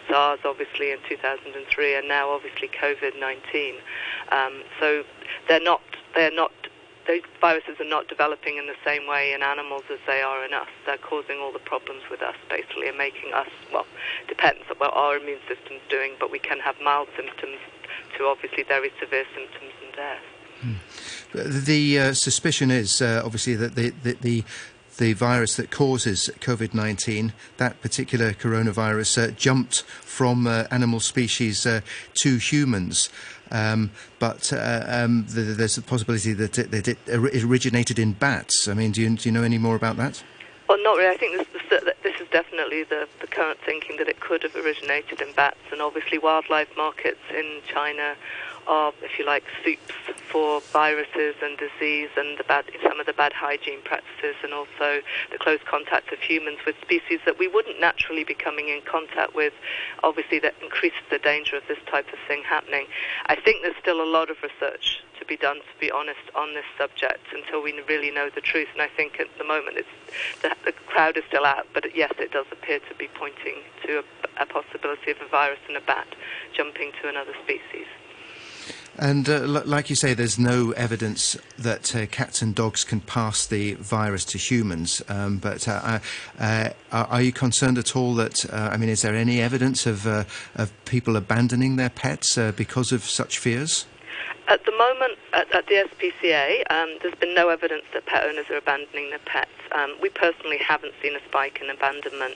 SARS, 0.07 0.39
obviously 0.45 0.91
in 0.91 0.99
2003, 1.07 1.95
and 1.95 2.07
now 2.07 2.29
obviously 2.29 2.67
COVID-19. 2.69 3.75
Um, 4.31 4.63
so 4.79 5.03
they're 5.47 5.61
not 5.61 5.81
they're 6.13 6.33
not 6.33 6.51
those 7.07 7.21
viruses 7.39 7.79
are 7.79 7.89
not 7.89 8.07
developing 8.07 8.57
in 8.57 8.67
the 8.67 8.75
same 8.85 9.07
way 9.07 9.33
in 9.33 9.41
animals 9.41 9.83
as 9.91 9.99
they 10.07 10.21
are 10.21 10.45
in 10.45 10.53
us. 10.53 10.67
They're 10.85 10.97
causing 10.97 11.39
all 11.39 11.51
the 11.51 11.59
problems 11.59 12.03
with 12.09 12.21
us, 12.21 12.35
basically, 12.49 12.87
and 12.87 12.97
making 12.97 13.33
us, 13.33 13.49
well, 13.73 13.85
depends 14.27 14.61
on 14.69 14.77
what 14.77 14.93
our 14.93 15.17
immune 15.17 15.39
system's 15.47 15.81
doing, 15.89 16.13
but 16.19 16.31
we 16.31 16.39
can 16.39 16.59
have 16.59 16.75
mild 16.81 17.07
symptoms 17.15 17.57
to 18.17 18.25
obviously 18.25 18.63
very 18.63 18.91
severe 18.99 19.25
symptoms 19.33 19.73
and 19.83 19.95
death. 19.95 20.23
Hmm. 20.61 21.65
The 21.65 21.99
uh, 21.99 22.13
suspicion 22.13 22.69
is 22.71 23.01
uh, 23.01 23.21
obviously 23.25 23.55
that 23.55 23.75
the, 23.75 23.89
the, 24.03 24.13
the 24.13 24.43
the 24.97 25.13
virus 25.13 25.55
that 25.55 25.71
causes 25.71 26.29
COVID 26.41 26.73
19, 26.75 27.33
that 27.57 27.81
particular 27.81 28.33
coronavirus, 28.33 29.29
uh, 29.29 29.31
jumped 29.31 29.81
from 29.81 30.45
uh, 30.45 30.65
animal 30.69 30.99
species 30.99 31.65
uh, 31.65 31.81
to 32.15 32.37
humans. 32.37 33.09
Um, 33.51 33.91
but 34.19 34.51
uh, 34.53 34.83
um, 34.87 35.25
the, 35.29 35.41
there's 35.41 35.77
a 35.77 35.81
possibility 35.81 36.33
that 36.33 36.57
it, 36.57 36.71
that 36.71 36.87
it, 36.87 36.97
originated 37.43 37.99
in 37.99 38.13
bats. 38.13 38.67
I 38.67 38.73
mean, 38.73 38.91
do 38.91 39.01
you, 39.01 39.15
do 39.15 39.27
you 39.27 39.33
know 39.33 39.43
any 39.43 39.57
more 39.57 39.75
about 39.75 39.97
that? 39.97 40.23
Well, 40.69 40.81
not 40.83 40.95
really. 40.95 41.13
I 41.13 41.17
think 41.17 41.37
this, 41.69 41.83
this 42.01 42.21
is 42.21 42.29
definitely 42.29 42.83
the, 42.83 43.07
the 43.19 43.27
current 43.27 43.59
thinking 43.65 43.97
that 43.97 44.07
it 44.07 44.21
could 44.21 44.43
have 44.43 44.55
originated 44.55 45.19
in 45.19 45.33
bats, 45.33 45.59
and 45.71 45.81
obviously 45.81 46.17
wildlife 46.17 46.69
markets 46.77 47.19
in 47.29 47.59
China 47.67 48.15
are, 48.67 48.93
if 49.01 49.17
you 49.19 49.25
like, 49.25 49.43
soups 49.63 49.93
for 50.31 50.61
viruses 50.71 51.35
and 51.41 51.57
disease 51.57 52.09
and 52.17 52.37
the 52.37 52.43
bad, 52.43 52.65
some 52.83 52.99
of 52.99 53.05
the 53.05 53.13
bad 53.13 53.33
hygiene 53.33 53.81
practices 53.83 54.35
and 54.43 54.53
also 54.53 55.01
the 55.31 55.37
close 55.37 55.59
contact 55.69 56.11
of 56.13 56.19
humans 56.19 56.59
with 56.65 56.75
species 56.81 57.19
that 57.25 57.37
we 57.37 57.47
wouldn't 57.47 57.79
naturally 57.79 58.23
be 58.23 58.33
coming 58.33 58.69
in 58.69 58.81
contact 58.81 59.35
with. 59.35 59.53
Obviously, 60.03 60.39
that 60.39 60.55
increases 60.61 61.01
the 61.09 61.19
danger 61.19 61.55
of 61.55 61.63
this 61.67 61.79
type 61.89 62.07
of 62.13 62.19
thing 62.27 62.43
happening. 62.43 62.85
I 63.27 63.35
think 63.35 63.63
there's 63.63 63.77
still 63.81 64.01
a 64.01 64.09
lot 64.09 64.29
of 64.29 64.37
research 64.41 65.01
to 65.21 65.25
be 65.25 65.37
done, 65.37 65.57
to 65.57 65.79
be 65.79 65.91
honest, 65.91 66.19
on 66.35 66.55
this 66.55 66.65
subject 66.77 67.27
until 67.31 67.61
we 67.61 67.79
really 67.87 68.11
know 68.11 68.29
the 68.33 68.41
truth. 68.41 68.67
And 68.73 68.81
I 68.81 68.87
think 68.87 69.19
at 69.19 69.27
the 69.37 69.43
moment 69.43 69.77
it's 69.77 69.95
the, 70.41 70.55
the 70.65 70.71
crowd 70.71 71.15
is 71.15 71.23
still 71.29 71.45
out, 71.45 71.67
but 71.73 71.95
yes, 71.95 72.11
it 72.17 72.31
does 72.31 72.47
appear 72.51 72.79
to 72.79 72.95
be 72.95 73.07
pointing 73.13 73.61
to 73.85 73.99
a, 73.99 74.43
a 74.43 74.45
possibility 74.45 75.11
of 75.11 75.17
a 75.21 75.29
virus 75.29 75.59
in 75.69 75.75
a 75.75 75.81
bat 75.81 76.07
jumping 76.53 76.91
to 77.01 77.07
another 77.07 77.33
species. 77.43 77.85
And 78.97 79.27
uh, 79.29 79.33
l- 79.33 79.63
like 79.65 79.89
you 79.89 79.95
say, 79.95 80.13
there's 80.13 80.37
no 80.37 80.71
evidence 80.71 81.37
that 81.57 81.95
uh, 81.95 82.05
cats 82.07 82.41
and 82.41 82.53
dogs 82.53 82.83
can 82.83 82.99
pass 82.99 83.45
the 83.45 83.75
virus 83.75 84.25
to 84.25 84.37
humans. 84.37 85.01
Um, 85.07 85.37
but 85.37 85.67
uh, 85.67 85.99
uh 86.39 86.69
are 86.91 87.21
you 87.21 87.31
concerned 87.31 87.77
at 87.77 87.95
all 87.95 88.13
that, 88.15 88.45
uh, 88.51 88.69
I 88.71 88.77
mean, 88.77 88.89
is 88.89 89.01
there 89.01 89.15
any 89.15 89.41
evidence 89.41 89.85
of, 89.85 90.05
uh, 90.05 90.25
of 90.55 90.71
people 90.85 91.15
abandoning 91.15 91.77
their 91.77 91.89
pets 91.89 92.37
because 92.55 92.91
of 92.91 93.03
such 93.03 93.39
fears? 93.39 93.85
At 94.47 94.65
the 94.65 94.71
moment, 94.71 95.17
at, 95.33 95.53
at 95.53 95.67
the 95.67 95.87
SPCA, 95.89 96.63
um, 96.71 96.97
there's 97.01 97.15
been 97.15 97.33
no 97.33 97.49
evidence 97.49 97.83
that 97.93 98.05
pet 98.05 98.23
owners 98.27 98.45
are 98.49 98.57
abandoning 98.57 99.09
their 99.09 99.19
pets. 99.19 99.51
Um, 99.71 99.95
we 100.01 100.09
personally 100.09 100.57
haven't 100.57 100.93
seen 101.01 101.15
a 101.15 101.23
spike 101.27 101.59
in 101.61 101.69
abandonment. 101.69 102.35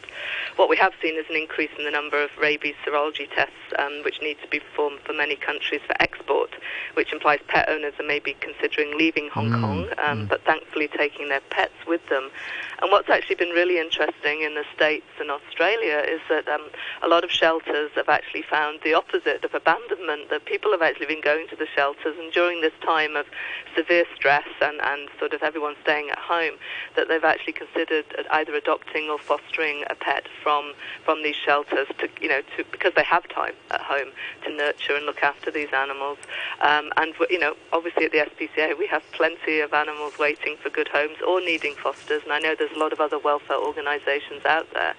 What 0.56 0.70
we 0.70 0.78
have 0.78 0.94
seen 1.02 1.16
is 1.16 1.26
an 1.30 1.36
increase 1.36 1.72
in 1.78 1.84
the 1.84 1.92
number 1.92 2.22
of 2.24 2.30
rabies 2.40 2.76
serology 2.86 3.30
tests, 3.36 3.54
um, 3.78 4.02
which 4.04 4.22
need 4.22 4.38
to 4.42 4.48
be 4.48 4.60
performed 4.60 5.00
for 5.02 5.14
many 5.14 5.36
countries 5.36 5.82
for 5.86 5.96
export, 6.02 6.52
which 6.94 7.12
implies 7.12 7.40
pet 7.48 7.68
owners 7.68 7.94
are 8.00 8.06
maybe 8.06 8.36
considering 8.40 8.98
leaving 8.98 9.30
Hong 9.30 9.50
mm, 9.50 9.62
Kong, 9.62 9.88
um, 9.98 10.26
mm. 10.26 10.30
but 10.30 10.44
thankfully 10.46 10.88
taking 10.88 11.28
their 11.28 11.42
pets 11.50 11.76
with 11.86 12.08
them. 12.08 12.30
And 12.82 12.92
what's 12.92 13.10
actually 13.10 13.36
been 13.36 13.50
really 13.50 13.80
interesting 13.80 14.42
in 14.42 14.56
the 14.56 14.64
States 14.74 15.08
and 15.20 15.30
Australia 15.32 16.04
is 16.08 16.22
that 16.30 16.48
um, 16.48 16.70
a 17.04 17.08
lot 17.08 17.24
of 17.24 17.32
shelters 17.32 17.92
have 17.96 18.10
actually 18.10 18.44
found 18.44 18.80
the 18.84 18.94
opposite 18.94 19.44
of 19.44 19.54
abandonment, 19.54 20.30
that 20.30 20.46
people 20.46 20.72
have 20.72 20.82
actually 20.82 21.08
been 21.08 21.22
going 21.22 21.48
to 21.50 21.56
the 21.56 21.68
shelters, 21.76 22.16
and 22.18 22.32
during 22.32 22.62
this 22.62 22.74
time 22.86 23.16
of 23.16 23.26
severe 23.76 24.06
stress 24.16 24.48
and, 24.62 24.80
and 24.82 25.10
sort 25.20 25.34
of 25.34 25.44
everyone 25.44 25.76
staying 25.82 26.10
at 26.10 26.20
home, 26.20 26.56
that 26.96 27.08
they've 27.08 27.24
actually 27.24 27.54
considered 27.54 28.06
either 28.32 28.54
adopting 28.54 29.10
or 29.10 29.18
fostering 29.18 29.84
a 29.90 29.96
pet 29.96 30.28
from 30.42 30.74
from 31.04 31.24
these 31.24 31.36
shelters 31.36 31.88
to 31.98 32.10
you 32.22 32.30
know 32.30 32.42
to 32.56 32.64
because 32.72 32.94
they 32.96 33.04
have 33.04 33.28
time 33.30 33.54
at 33.72 33.82
home 33.82 34.10
to 34.44 34.56
nurture 34.56 34.96
and 34.96 35.06
look 35.06 35.24
after 35.24 35.52
these 35.52 35.72
animals. 35.74 36.18
Um, 36.62 36.92
and 36.98 37.14
you 37.30 37.40
know 37.40 37.56
obviously 37.74 38.06
at 38.06 38.12
the 38.12 38.20
SPCA 38.20 38.78
we 38.78 38.88
have 38.88 39.04
plenty 39.12 39.60
of 39.60 39.74
animals 39.74 40.18
waiting 40.20 40.56
for 40.62 40.70
good 40.70 40.88
homes 40.88 41.18
or 41.28 41.42
needing 41.42 41.76
fosters, 41.76 42.24
and 42.24 42.32
I 42.32 42.40
know 42.40 42.56
there's 42.58 42.76
a 42.76 42.80
lot 42.80 42.94
of 42.94 43.00
other 43.00 43.20
welfare 43.20 43.58
organisations 43.58 44.46
out 44.46 44.68
there 44.74 44.96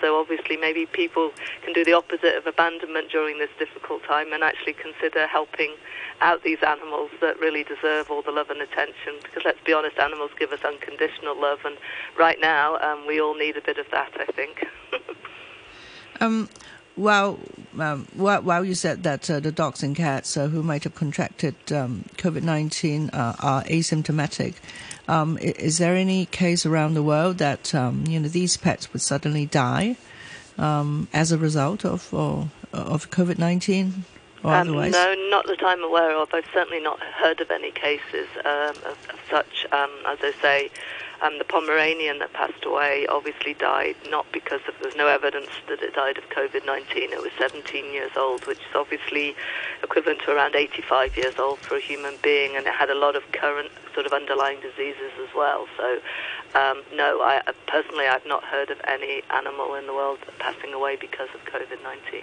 so 0.00 0.18
obviously, 0.18 0.56
maybe 0.56 0.86
people 0.86 1.32
can 1.62 1.72
do 1.72 1.84
the 1.84 1.92
opposite 1.92 2.36
of 2.36 2.46
abandonment 2.46 3.10
during 3.10 3.38
this 3.38 3.50
difficult 3.58 4.02
time 4.04 4.32
and 4.32 4.42
actually 4.42 4.74
consider 4.74 5.26
helping 5.26 5.74
out 6.20 6.42
these 6.42 6.62
animals 6.66 7.10
that 7.20 7.38
really 7.40 7.64
deserve 7.64 8.10
all 8.10 8.22
the 8.22 8.32
love 8.32 8.50
and 8.50 8.60
attention. 8.60 9.14
Because 9.22 9.42
let's 9.44 9.60
be 9.64 9.72
honest, 9.72 9.98
animals 9.98 10.30
give 10.38 10.52
us 10.52 10.60
unconditional 10.64 11.40
love, 11.40 11.60
and 11.64 11.76
right 12.18 12.40
now 12.40 12.78
um, 12.78 13.06
we 13.06 13.20
all 13.20 13.34
need 13.34 13.56
a 13.56 13.62
bit 13.62 13.78
of 13.78 13.86
that. 13.90 14.12
I 14.18 14.26
think. 14.32 14.66
um, 16.20 16.48
well, 16.96 17.38
um, 17.78 18.06
while, 18.14 18.64
you 18.64 18.74
said 18.74 19.04
that 19.04 19.30
uh, 19.30 19.40
the 19.40 19.52
dogs 19.52 19.82
and 19.82 19.96
cats 19.96 20.36
uh, 20.36 20.48
who 20.48 20.62
might 20.62 20.84
have 20.84 20.94
contracted 20.94 21.54
um, 21.72 22.04
COVID 22.16 22.42
19 22.42 23.10
uh, 23.10 23.36
are 23.40 23.62
asymptomatic, 23.64 24.56
um, 25.10 25.38
is 25.38 25.78
there 25.78 25.96
any 25.96 26.26
case 26.26 26.64
around 26.64 26.94
the 26.94 27.02
world 27.02 27.38
that 27.38 27.74
um, 27.74 28.04
you 28.06 28.20
know 28.20 28.28
these 28.28 28.56
pets 28.56 28.92
would 28.92 29.02
suddenly 29.02 29.44
die 29.44 29.96
um, 30.56 31.08
as 31.12 31.32
a 31.32 31.38
result 31.38 31.84
of 31.84 32.14
or, 32.14 32.48
of 32.72 33.10
COVID 33.10 33.38
nineteen? 33.38 34.04
Or 34.44 34.54
um, 34.54 34.68
otherwise? 34.68 34.92
No, 34.92 35.14
not 35.28 35.46
that 35.48 35.62
I'm 35.62 35.82
aware 35.82 36.16
of. 36.16 36.32
I've 36.32 36.46
certainly 36.54 36.80
not 36.80 37.00
heard 37.00 37.40
of 37.40 37.50
any 37.50 37.72
cases 37.72 38.28
um, 38.44 38.70
of, 38.70 38.98
of, 39.10 39.18
such. 39.28 39.66
Um, 39.72 39.90
as 40.06 40.18
I 40.22 40.32
say, 40.40 40.70
um, 41.22 41.38
the 41.38 41.44
Pomeranian 41.44 42.18
that 42.20 42.32
passed 42.32 42.64
away 42.64 43.06
obviously 43.08 43.54
died 43.54 43.96
not 44.08 44.26
because 44.32 44.60
of, 44.68 44.74
there's 44.82 44.96
no 44.96 45.06
evidence 45.06 45.50
that 45.68 45.82
it 45.82 45.94
died 45.94 46.18
of 46.18 46.24
COVID 46.30 46.64
19. 46.64 47.12
It 47.12 47.22
was 47.22 47.32
17 47.38 47.92
years 47.92 48.12
old, 48.16 48.46
which 48.46 48.58
is 48.58 48.74
obviously 48.74 49.34
equivalent 49.82 50.20
to 50.22 50.34
around 50.34 50.54
85 50.54 51.16
years 51.16 51.38
old 51.38 51.58
for 51.58 51.76
a 51.76 51.80
human 51.80 52.14
being, 52.22 52.56
and 52.56 52.66
it 52.66 52.72
had 52.72 52.90
a 52.90 52.94
lot 52.94 53.16
of 53.16 53.22
current 53.32 53.70
sort 53.94 54.06
of 54.06 54.12
underlying 54.12 54.60
diseases 54.60 55.12
as 55.22 55.34
well. 55.36 55.66
So, 55.76 55.98
um, 56.58 56.82
no, 56.94 57.20
I 57.20 57.42
personally 57.66 58.06
I've 58.06 58.26
not 58.26 58.44
heard 58.44 58.70
of 58.70 58.78
any 58.86 59.22
animal 59.30 59.74
in 59.74 59.86
the 59.86 59.94
world 59.94 60.18
passing 60.38 60.72
away 60.72 60.96
because 60.96 61.28
of 61.34 61.40
COVID 61.52 61.82
19. 61.82 62.22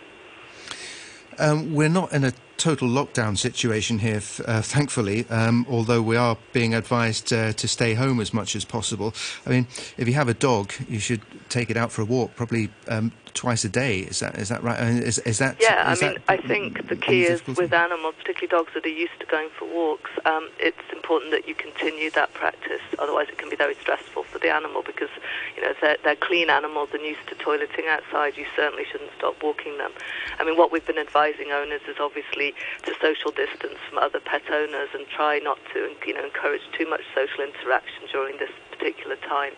Um, 1.40 1.74
we're 1.74 1.90
not 1.90 2.14
in 2.14 2.24
a 2.24 2.34
total 2.58 2.90
lockdown 2.90 3.38
situation 3.38 4.00
here, 4.00 4.22
uh, 4.46 4.62
thankfully, 4.62 5.26
um, 5.30 5.66
although 5.70 6.02
we 6.02 6.16
are 6.16 6.38
being 6.54 6.74
advised 6.74 7.32
uh, 7.32 7.54
to 7.54 7.68
stay 7.68 7.94
home 7.94 8.20
as 8.20 8.34
much 8.34 8.56
as 8.56 8.66
possible. 8.66 9.14
I 9.46 9.52
mean, 9.52 9.68
if 9.98 10.08
you 10.08 10.16
have 10.16 10.28
a 10.28 10.34
dog, 10.34 10.74
you 10.90 11.00
should 11.00 11.22
take 11.50 11.70
it 11.70 11.78
out 11.78 11.92
for 11.92 12.02
a 12.02 12.06
walk, 12.06 12.36
probably 12.36 12.70
um, 12.88 13.12
twice 13.34 13.64
a 13.64 13.70
day. 13.70 14.00
Is 14.00 14.20
that 14.20 14.38
is 14.38 14.50
that 14.50 14.64
right? 14.64 14.80
Is, 14.80 15.20
is 15.20 15.38
that 15.38 15.58
yeah? 15.62 15.92
Is 15.92 16.02
I 16.02 16.10
mean, 16.10 16.18
I 16.28 16.38
think 16.38 16.90
the 16.90 16.96
key 16.96 17.24
is 17.24 17.46
with 17.46 17.72
animals, 17.74 18.16
particularly 18.18 18.48
dogs 18.48 18.74
that 18.74 18.86
are 18.86 18.90
used 18.90 19.20
to 19.20 19.26
going 19.28 19.50
for 19.58 19.66
walks. 19.66 20.10
Um, 20.26 20.50
it's 20.60 20.78
important 20.92 21.32
that 21.32 21.48
you 21.48 21.56
continue 21.56 22.10
that 22.12 22.27
practice. 22.38 22.82
Otherwise, 23.00 23.28
it 23.30 23.38
can 23.38 23.50
be 23.50 23.56
very 23.56 23.76
stressful 23.82 24.24
for 24.24 24.40
the 24.40 24.54
animal 24.54 24.84
because 24.86 25.10
you 25.56 25.62
know 25.62 25.74
they're, 25.82 25.98
they're 26.04 26.16
clean 26.16 26.50
animals 26.50 26.90
and 26.94 27.02
used 27.04 27.26
to 27.28 27.36
toileting 27.36 27.90
outside. 27.90 28.38
You 28.38 28.46
certainly 28.56 28.86
shouldn't 28.86 29.12
stop 29.18 29.42
walking 29.42 29.78
them. 29.78 29.92
I 30.40 30.44
mean, 30.46 30.58
what 30.58 30.72
we've 30.72 30.86
been 30.86 31.00
advising 31.02 31.52
owners 31.52 31.82
is 31.90 31.98
obviously 32.00 32.54
to 32.86 32.94
social 33.02 33.32
distance 33.32 33.82
from 33.90 33.98
other 33.98 34.20
pet 34.20 34.44
owners 34.52 34.90
and 34.94 35.08
try 35.10 35.40
not 35.40 35.58
to 35.74 35.92
you 36.06 36.14
know 36.14 36.24
encourage 36.24 36.62
too 36.78 36.88
much 36.90 37.02
social 37.16 37.44
interaction 37.44 38.06
during 38.12 38.38
this 38.38 38.52
particular 38.78 39.16
time, 39.28 39.54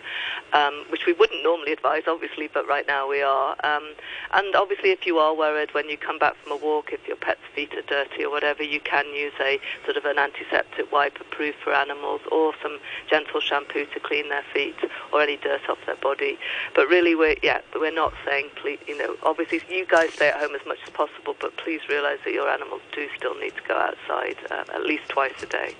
um, 0.53 0.86
which 0.89 1.05
we 1.05 1.13
wouldn't 1.13 1.43
normally 1.43 1.74
advise, 1.74 2.03
obviously, 2.07 2.50
but 2.53 2.67
right 2.67 2.88
now 2.88 3.07
we 3.07 3.21
are. 3.21 3.55
Um, 3.63 3.93
and 4.33 4.55
obviously, 4.55 4.91
if 4.91 5.05
you 5.05 5.17
are 5.17 5.36
worried 5.36 5.74
when 5.74 5.89
you 5.89 5.98
come 5.98 6.17
back 6.17 6.36
from 6.43 6.53
a 6.53 6.55
walk, 6.55 6.91
if 6.91 7.05
your 7.07 7.17
pet's 7.17 7.41
feet 7.53 7.74
are 7.74 7.81
dirty 7.83 8.24
or 8.24 8.31
whatever, 8.31 8.63
you 8.63 8.79
can 8.79 9.05
use 9.13 9.33
a 9.39 9.59
sort 9.83 9.98
of 9.98 10.05
an 10.05 10.17
antiseptic 10.17 10.91
wipe 10.91 11.19
approved 11.19 11.57
for 11.63 11.74
animals 11.74 12.21
or 12.31 12.53
some 12.62 12.68
gentle 13.09 13.39
shampoo 13.39 13.85
to 13.93 13.99
clean 13.99 14.29
their 14.29 14.43
feet 14.53 14.75
or 15.11 15.21
any 15.21 15.38
dirt 15.38 15.61
off 15.69 15.77
their 15.85 15.95
body. 15.97 16.38
But 16.75 16.88
really, 16.88 17.15
we're 17.15 17.38
yeah, 17.41 17.61
we're 17.75 17.91
not 17.91 18.13
saying 18.25 18.49
please, 18.55 18.79
you 18.88 18.97
know, 18.97 19.15
obviously 19.23 19.61
you 19.69 19.85
guys 19.85 20.13
stay 20.13 20.29
at 20.29 20.39
home 20.39 20.55
as 20.55 20.65
much 20.65 20.79
as 20.83 20.89
possible, 20.91 21.35
but 21.39 21.55
please 21.57 21.81
realise 21.89 22.19
that 22.25 22.33
your 22.33 22.49
animals 22.49 22.81
do 22.93 23.07
still 23.15 23.35
need 23.39 23.55
to 23.55 23.61
go 23.67 23.75
outside 23.75 24.38
uh, 24.51 24.63
at 24.73 24.83
least 24.83 25.07
twice 25.09 25.41
a 25.41 25.45
day. 25.45 25.75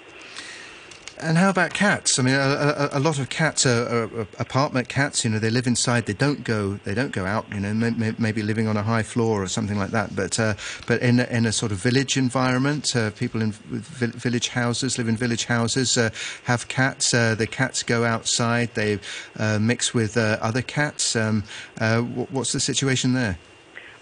And 1.18 1.38
how 1.38 1.50
about 1.50 1.74
cats? 1.74 2.18
I 2.18 2.24
mean, 2.24 2.36
a, 2.36 2.89
a, 2.94 3.00
a 3.00 3.00
lot 3.00 3.20
of 3.20 3.30
cats 3.30 3.66
are, 3.66 4.06
are, 4.06 4.28
apartment 4.39 4.88
cats. 4.88 5.25
You 5.25 5.32
know, 5.32 5.39
they 5.39 5.50
live 5.50 5.68
inside. 5.68 6.06
They 6.06 6.13
don't 6.13 6.44
go. 6.44 6.80
They 6.86 6.94
don't 6.94 7.12
go 7.12 7.25
out. 7.25 7.46
You 7.51 7.60
know, 7.60 7.74
may, 7.74 8.13
maybe 8.18 8.42
living 8.42 8.68
on 8.68 8.78
a 8.78 8.84
high 8.84 9.04
floor 9.04 9.44
or 9.44 9.48
something 9.48 9.78
like 9.78 9.92
that. 9.92 10.16
But 10.16 10.39
uh, 10.39 10.54
but 10.88 11.01
in 11.01 11.20
in 11.20 11.46
a 11.46 11.51
sort 11.51 11.72
of 11.72 11.80
village 11.80 12.16
environment, 12.16 12.96
uh, 12.96 13.12
people 13.12 13.42
in 13.42 13.51
village 13.51 14.50
houses 14.50 14.98
live 14.98 15.10
in 15.10 15.18
village 15.18 15.46
houses. 15.46 15.98
Uh, 15.98 16.10
have 16.44 16.68
cats. 16.68 17.13
Uh, 17.13 17.36
the 17.36 17.48
cats 17.48 17.84
go 17.84 18.06
outside. 18.06 18.74
They 18.75 19.00
uh, 19.38 19.60
mix 19.60 19.94
with 19.94 20.16
uh, 20.16 20.38
other 20.42 20.62
cats. 20.62 21.16
Um, 21.16 21.44
what's 22.32 22.54
the 22.54 22.60
situation 22.60 23.13
there? 23.13 23.38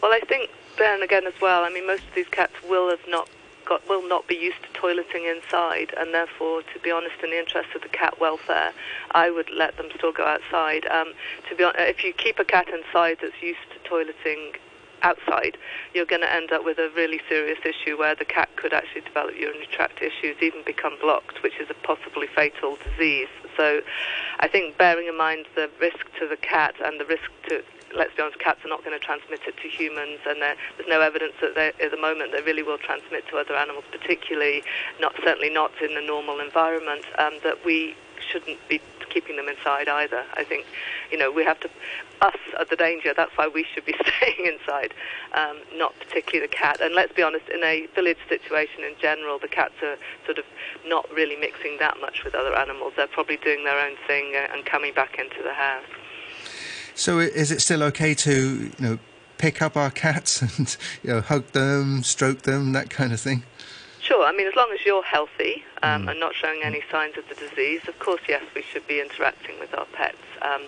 Well, 0.03 0.11
I 0.11 0.19
think 0.27 0.51
then 0.77 1.01
again 1.01 1.25
as 1.25 1.33
well. 1.41 1.63
I 1.63 1.69
mean, 1.69 1.87
most 1.87 2.03
of 2.03 2.13
these 2.15 2.27
cats 2.27 2.53
will 2.69 2.89
have 2.89 2.99
not 3.07 3.29
got, 3.67 3.87
will 3.89 4.07
not 4.07 4.27
be 4.27 4.35
used 4.35 4.61
to 4.63 4.79
toileting 4.79 5.29
inside, 5.29 5.93
and 5.97 6.13
therefore, 6.13 6.61
to 6.73 6.79
be 6.79 6.91
honest, 6.91 7.15
in 7.23 7.31
the 7.31 7.39
interest 7.39 7.69
of 7.75 7.81
the 7.81 7.89
cat 7.89 8.19
welfare, 8.19 8.71
I 9.11 9.29
would 9.29 9.49
let 9.51 9.77
them 9.77 9.87
still 9.95 10.11
go 10.11 10.25
outside. 10.25 10.85
Um, 10.87 11.13
to 11.49 11.55
be 11.55 11.63
honest, 11.63 11.79
if 11.81 12.03
you 12.03 12.13
keep 12.13 12.39
a 12.39 12.45
cat 12.45 12.67
inside 12.69 13.17
that's 13.21 13.41
used 13.41 13.59
to 13.73 13.89
toileting 13.89 14.55
outside, 15.03 15.57
you're 15.93 16.05
going 16.05 16.21
to 16.21 16.33
end 16.33 16.51
up 16.51 16.65
with 16.65 16.79
a 16.79 16.89
really 16.95 17.21
serious 17.29 17.59
issue 17.63 17.97
where 17.97 18.15
the 18.15 18.25
cat 18.25 18.49
could 18.55 18.73
actually 18.73 19.01
develop 19.01 19.35
urinary 19.35 19.67
tract 19.71 20.01
issues, 20.01 20.35
even 20.41 20.63
become 20.65 20.93
blocked, 21.01 21.43
which 21.43 21.59
is 21.59 21.69
a 21.69 21.75
possibly 21.85 22.27
fatal 22.27 22.77
disease. 22.83 23.27
So 23.55 23.81
I 24.39 24.47
think 24.47 24.77
bearing 24.77 25.07
in 25.07 25.17
mind 25.17 25.45
the 25.55 25.69
risk 25.79 26.05
to 26.19 26.27
the 26.27 26.37
cat 26.37 26.75
and 26.83 26.99
the 26.99 27.05
risk 27.05 27.29
to 27.49 27.63
let's 27.97 28.15
be 28.15 28.21
honest, 28.21 28.39
cats 28.39 28.63
are 28.63 28.69
not 28.69 28.83
going 28.83 28.97
to 28.97 29.03
transmit 29.03 29.41
it 29.47 29.55
to 29.57 29.67
humans, 29.67 30.19
and 30.27 30.41
there's 30.41 30.87
no 30.87 31.01
evidence 31.01 31.33
that 31.41 31.57
at 31.57 31.91
the 31.91 31.97
moment 31.97 32.31
they 32.31 32.41
really 32.41 32.63
will 32.63 32.77
transmit 32.77 33.27
to 33.29 33.37
other 33.37 33.55
animals, 33.55 33.83
particularly 33.91 34.63
not 34.99 35.15
certainly 35.23 35.49
not 35.49 35.71
in 35.81 35.95
the 35.95 36.01
normal 36.01 36.39
environment. 36.39 37.05
Um, 37.17 37.33
that 37.43 37.63
we 37.65 37.95
shouldn't 38.31 38.57
be 38.67 38.81
keeping 39.09 39.37
them 39.37 39.47
inside 39.47 39.87
either. 39.87 40.23
I 40.35 40.43
think, 40.43 40.65
you 41.11 41.17
know, 41.17 41.31
we 41.31 41.43
have 41.43 41.59
to, 41.61 41.69
us 42.21 42.35
are 42.57 42.65
the 42.65 42.75
danger. 42.75 43.13
That's 43.15 43.31
why 43.35 43.47
we 43.47 43.65
should 43.73 43.85
be 43.85 43.95
staying 44.17 44.45
inside, 44.45 44.93
um, 45.33 45.57
not 45.73 45.97
particularly 45.99 46.45
the 46.45 46.53
cat. 46.53 46.79
And 46.81 46.93
let's 46.93 47.13
be 47.13 47.23
honest, 47.23 47.47
in 47.49 47.63
a 47.63 47.87
village 47.95 48.17
situation 48.29 48.83
in 48.83 48.93
general, 48.99 49.39
the 49.39 49.47
cats 49.47 49.75
are 49.81 49.97
sort 50.25 50.37
of 50.37 50.45
not 50.85 51.09
really 51.11 51.35
mixing 51.35 51.77
that 51.79 51.97
much 52.01 52.23
with 52.23 52.35
other 52.35 52.55
animals. 52.55 52.93
They're 52.95 53.07
probably 53.07 53.37
doing 53.37 53.63
their 53.63 53.79
own 53.79 53.95
thing 54.05 54.33
uh, 54.35 54.53
and 54.53 54.65
coming 54.65 54.93
back 54.93 55.17
into 55.17 55.41
the 55.43 55.53
house. 55.53 55.85
So 56.97 57.19
is 57.19 57.51
it 57.51 57.61
still 57.61 57.83
okay 57.83 58.15
to, 58.15 58.57
you 58.57 58.71
know, 58.79 58.97
pick 59.37 59.61
up 59.61 59.77
our 59.77 59.91
cats 59.91 60.41
and 60.57 60.75
you 61.03 61.11
know 61.11 61.21
hug 61.21 61.45
them, 61.51 62.01
stroke 62.01 62.41
them, 62.41 62.73
that 62.73 62.89
kind 62.89 63.13
of 63.13 63.21
thing? 63.21 63.43
Sure. 64.01 64.25
I 64.25 64.31
mean, 64.31 64.47
as 64.47 64.55
long 64.55 64.71
as 64.73 64.83
you're 64.85 65.03
healthy 65.03 65.63
um, 65.83 66.05
mm. 66.05 66.11
and 66.11 66.19
not 66.19 66.33
showing 66.33 66.61
any 66.63 66.81
signs 66.89 67.17
of 67.17 67.27
the 67.29 67.35
disease, 67.35 67.81
of 67.87 67.99
course, 67.99 68.21
yes, 68.27 68.41
we 68.55 68.63
should 68.63 68.87
be 68.87 68.99
interacting 68.99 69.59
with 69.59 69.77
our 69.77 69.85
pets. 69.93 70.17
Um, 70.41 70.61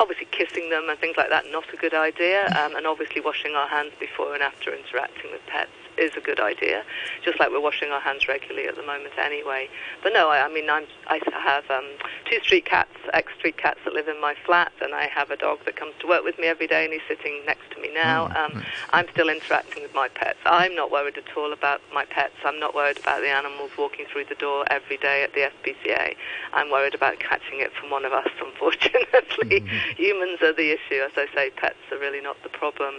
obviously, 0.00 0.26
kissing 0.32 0.70
them 0.70 0.88
and 0.88 0.98
things 0.98 1.16
like 1.16 1.28
that, 1.28 1.44
not 1.52 1.72
a 1.72 1.76
good 1.76 1.94
idea. 1.94 2.52
Um, 2.58 2.74
and 2.74 2.86
obviously, 2.86 3.20
washing 3.20 3.54
our 3.54 3.68
hands 3.68 3.92
before 4.00 4.34
and 4.34 4.42
after 4.42 4.74
interacting 4.74 5.30
with 5.30 5.46
pets 5.46 5.70
is 5.98 6.12
a 6.16 6.20
good 6.20 6.40
idea, 6.40 6.84
just 7.24 7.38
like 7.40 7.50
we're 7.50 7.60
washing 7.60 7.90
our 7.90 8.00
hands 8.00 8.28
regularly 8.28 8.68
at 8.68 8.76
the 8.76 8.82
moment 8.82 9.14
anyway. 9.18 9.68
But 10.02 10.12
no, 10.12 10.30
I, 10.30 10.46
I 10.46 10.52
mean, 10.52 10.70
I'm, 10.70 10.84
I 11.08 11.20
have 11.42 11.68
um, 11.70 11.84
two 12.30 12.40
street 12.40 12.64
cats, 12.64 12.94
ex-street 13.12 13.56
cats 13.56 13.80
that 13.84 13.92
live 13.92 14.08
in 14.08 14.20
my 14.20 14.34
flat, 14.46 14.72
and 14.82 14.94
I 14.94 15.06
have 15.06 15.30
a 15.30 15.36
dog 15.36 15.58
that 15.64 15.76
comes 15.76 15.94
to 16.00 16.06
work 16.06 16.24
with 16.24 16.38
me 16.38 16.46
every 16.46 16.66
day, 16.66 16.84
and 16.84 16.92
he's 16.92 17.02
sitting 17.08 17.42
next 17.46 17.70
to 17.72 17.80
me 17.80 17.92
now. 17.92 18.28
Mm, 18.28 18.56
um, 18.56 18.64
I'm 18.92 19.06
still 19.12 19.28
interacting 19.28 19.82
with 19.82 19.94
my 19.94 20.08
pets. 20.08 20.38
I'm 20.44 20.74
not 20.74 20.90
worried 20.90 21.18
at 21.18 21.36
all 21.36 21.52
about 21.52 21.80
my 21.92 22.04
pets. 22.04 22.34
I'm 22.44 22.60
not 22.60 22.74
worried 22.74 22.98
about 22.98 23.20
the 23.20 23.28
animals 23.28 23.70
walking 23.78 24.06
through 24.10 24.26
the 24.26 24.34
door 24.36 24.64
every 24.70 24.96
day 24.96 25.22
at 25.24 25.34
the 25.34 25.50
SPCA. 25.50 26.14
I'm 26.52 26.70
worried 26.70 26.94
about 26.94 27.18
catching 27.20 27.60
it 27.60 27.72
from 27.74 27.90
one 27.90 28.04
of 28.04 28.12
us, 28.12 28.28
unfortunately. 28.44 29.60
Mm-hmm. 29.60 30.02
Humans 30.02 30.42
are 30.42 30.52
the 30.52 30.70
issue. 30.70 31.02
As 31.04 31.12
I 31.16 31.26
say, 31.34 31.50
pets 31.50 31.78
are 31.92 31.98
really 31.98 32.20
not 32.20 32.36
the 32.42 32.48
problem. 32.48 32.94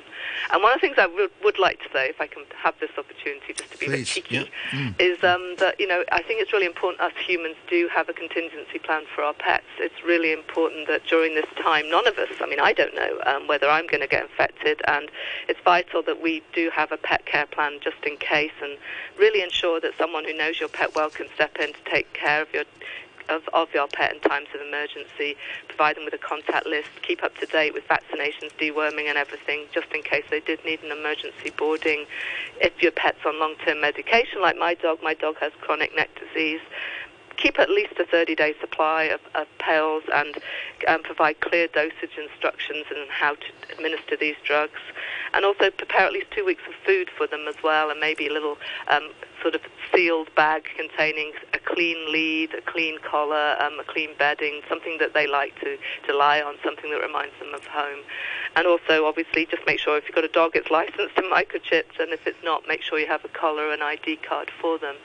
And 0.51 0.63
one 0.63 0.73
of 0.73 0.81
the 0.81 0.87
things 0.87 0.97
I 0.97 1.07
would, 1.07 1.31
would 1.43 1.59
like 1.59 1.79
to 1.83 1.89
say, 1.93 2.09
if 2.09 2.21
I 2.21 2.27
can 2.27 2.43
have 2.61 2.75
this 2.79 2.88
opportunity 2.98 3.53
just 3.53 3.72
to 3.72 3.77
be 3.77 3.86
Please. 3.86 3.93
a 3.93 3.98
bit 3.98 4.08
cheeky, 4.08 4.36
yeah. 4.36 4.79
mm. 4.79 4.96
is 5.00 5.24
um, 5.24 5.55
that, 5.58 5.79
you 5.79 5.88
know, 5.88 6.03
I 6.12 6.22
think 6.22 6.41
it's 6.41 6.53
really 6.53 6.65
important 6.65 7.01
us 7.01 7.13
humans 7.17 7.55
do 7.69 7.89
have 7.93 8.10
a 8.10 8.13
contingency 8.13 8.79
plan 8.79 9.03
for 9.13 9.24
our 9.24 9.34
pets. 9.34 9.65
It's 9.79 10.03
really 10.03 10.31
important 10.31 10.88
that 10.88 11.05
during 11.05 11.36
this 11.36 11.46
time, 11.62 11.89
none 11.89 12.08
of 12.08 12.17
us, 12.17 12.29
I 12.41 12.48
mean, 12.48 12.60
I 12.60 12.74
don't 12.74 12.96
know 12.96 13.19
um, 13.25 13.48
whether 13.48 13.67
I'm 13.67 13.88
going 13.88 14.01
to 14.01 14.08
get 14.08 14.24
infected, 14.24 14.81
and 14.88 15.10
it's 15.48 15.60
vital 15.63 16.01
that 16.03 16.22
we 16.22 16.43
do 16.53 16.69
have 16.74 16.91
a 16.91 16.98
pet 16.98 17.25
care 17.25 17.46
plan 17.46 17.79
just 17.81 18.03
in 18.05 18.17
case 18.17 18.51
and 18.62 18.77
really 19.17 19.41
ensure 19.41 19.79
that 19.79 19.93
someone 19.98 20.25
who 20.25 20.34
knows 20.34 20.60
your 20.60 20.69
pet 20.69 20.96
well 20.96 21.10
can 21.10 21.27
step 21.36 21.58
in 21.60 21.74
to 21.74 21.79
take 21.86 22.13
care 22.13 22.41
of 22.41 22.53
your 22.53 22.63
of, 23.29 23.43
of 23.53 23.74
your 23.74 23.88
pet 23.88 24.13
in 24.13 24.19
times 24.21 24.48
of 24.53 24.62
emergency, 24.62 25.36
provide 25.67 25.95
them 25.95 26.05
with 26.05 26.13
a 26.13 26.17
contact 26.17 26.65
list, 26.65 26.89
keep 27.01 27.24
up 27.24 27.38
to 27.38 27.45
date 27.45 27.74
with 27.74 27.88
vaccinations, 27.88 28.51
deworming 28.59 29.07
and 29.07 29.17
everything, 29.17 29.65
just 29.74 29.88
in 29.93 30.01
case 30.01 30.25
they 30.29 30.39
did 30.39 30.63
need 30.65 30.81
an 30.83 30.91
emergency 30.91 31.51
boarding. 31.57 32.05
If 32.62 32.81
your 32.81 32.91
pet's 32.91 33.19
on 33.25 33.39
long-term 33.39 33.81
medication, 33.81 34.41
like 34.41 34.57
my 34.57 34.74
dog, 34.74 35.00
my 35.03 35.13
dog 35.13 35.38
has 35.39 35.51
chronic 35.62 35.95
neck 35.95 36.09
disease, 36.19 36.62
keep 37.39 37.60
at 37.60 37.69
least 37.69 37.93
a 38.00 38.03
30-day 38.03 38.55
supply 38.60 39.03
of, 39.03 39.22
of 39.36 39.48
pills 39.60 40.03
and 40.13 40.38
um, 40.88 41.01
provide 41.03 41.39
clear 41.39 41.67
dosage 41.67 42.17
instructions 42.17 42.86
and 42.89 43.10
how 43.10 43.36
to 43.36 43.48
administer 43.72 44.17
these 44.17 44.36
drugs. 44.43 44.79
And 45.34 45.46
also 45.46 45.69
prepare 45.69 46.05
at 46.08 46.13
least 46.13 46.31
two 46.31 46.46
weeks 46.46 46.63
of 46.67 46.74
food 46.86 47.10
for 47.15 47.27
them 47.27 47.46
as 47.48 47.55
well 47.63 47.89
and 47.89 48.00
maybe 48.00 48.27
a 48.27 48.34
little 48.34 48.58
um, 48.88 49.10
sort 49.41 49.55
of 49.55 49.62
sealed 49.93 50.34
bag 50.36 50.65
containing 50.75 51.31
a 51.53 51.60
clean 51.60 52.12
lead, 52.12 52.53
a 52.53 52.62
clean 52.62 52.98
collar, 53.00 53.55
um, 53.62 53.79
a 53.79 53.84
clean 53.84 54.10
bedding, 54.17 54.62
something 54.67 54.98
that 55.00 55.13
they 55.13 55.27
like 55.27 55.60
to, 55.62 55.77
to 56.08 56.15
lie 56.15 56.41
on, 56.41 56.55
something 56.63 56.91
that 56.91 57.01
reminds 57.01 57.34
them 57.39 57.53
of 57.53 57.65
home. 57.65 58.00
And 58.55 58.67
also, 58.67 59.05
obviously, 59.05 59.46
just 59.46 59.65
make 59.65 59.79
sure 59.79 59.98
if 59.98 60.05
you've 60.05 60.15
got 60.15 60.24
a 60.24 60.29
dog, 60.29 60.51
it's 60.55 60.72
licensed 60.72 61.17
and 61.17 61.31
microchipped, 61.31 62.00
and 62.00 62.12
if 62.12 62.25
it's 62.25 62.43
not, 62.43 62.67
make 62.67 62.81
sure 62.81 63.00
you 63.00 63.08
have 63.08 63.24
a 63.24 63.29
collar 63.29 63.72
and 63.72 63.84
ID 63.84 64.17
card 64.17 64.51
for 64.60 64.77
them. 64.77 64.96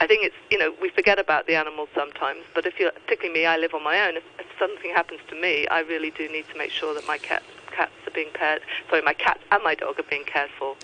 I 0.00 0.06
think 0.06 0.24
it's, 0.24 0.34
you 0.50 0.58
know, 0.58 0.74
we 0.80 0.88
forget 0.88 1.18
about 1.18 1.46
the 1.46 1.54
animals 1.54 1.90
sometimes, 1.94 2.40
but 2.54 2.64
if 2.64 2.80
you're, 2.80 2.90
particularly 2.90 3.40
me, 3.40 3.46
I 3.46 3.58
live 3.58 3.74
on 3.74 3.84
my 3.84 4.00
own. 4.08 4.16
If, 4.16 4.24
if 4.38 4.46
something 4.58 4.90
happens 4.92 5.20
to 5.28 5.40
me, 5.40 5.66
I 5.68 5.80
really 5.80 6.10
do 6.10 6.26
need 6.28 6.46
to 6.52 6.58
make 6.58 6.70
sure 6.70 6.94
that 6.94 7.06
my 7.06 7.18
cats, 7.18 7.44
cats 7.70 7.92
are 8.06 8.10
being 8.10 8.30
cared, 8.32 8.62
sorry, 8.88 9.02
my 9.02 9.12
cat 9.12 9.38
and 9.52 9.62
my 9.62 9.74
dog 9.74 10.00
are 10.00 10.04
being 10.04 10.24
cared 10.24 10.50
for. 10.58 10.74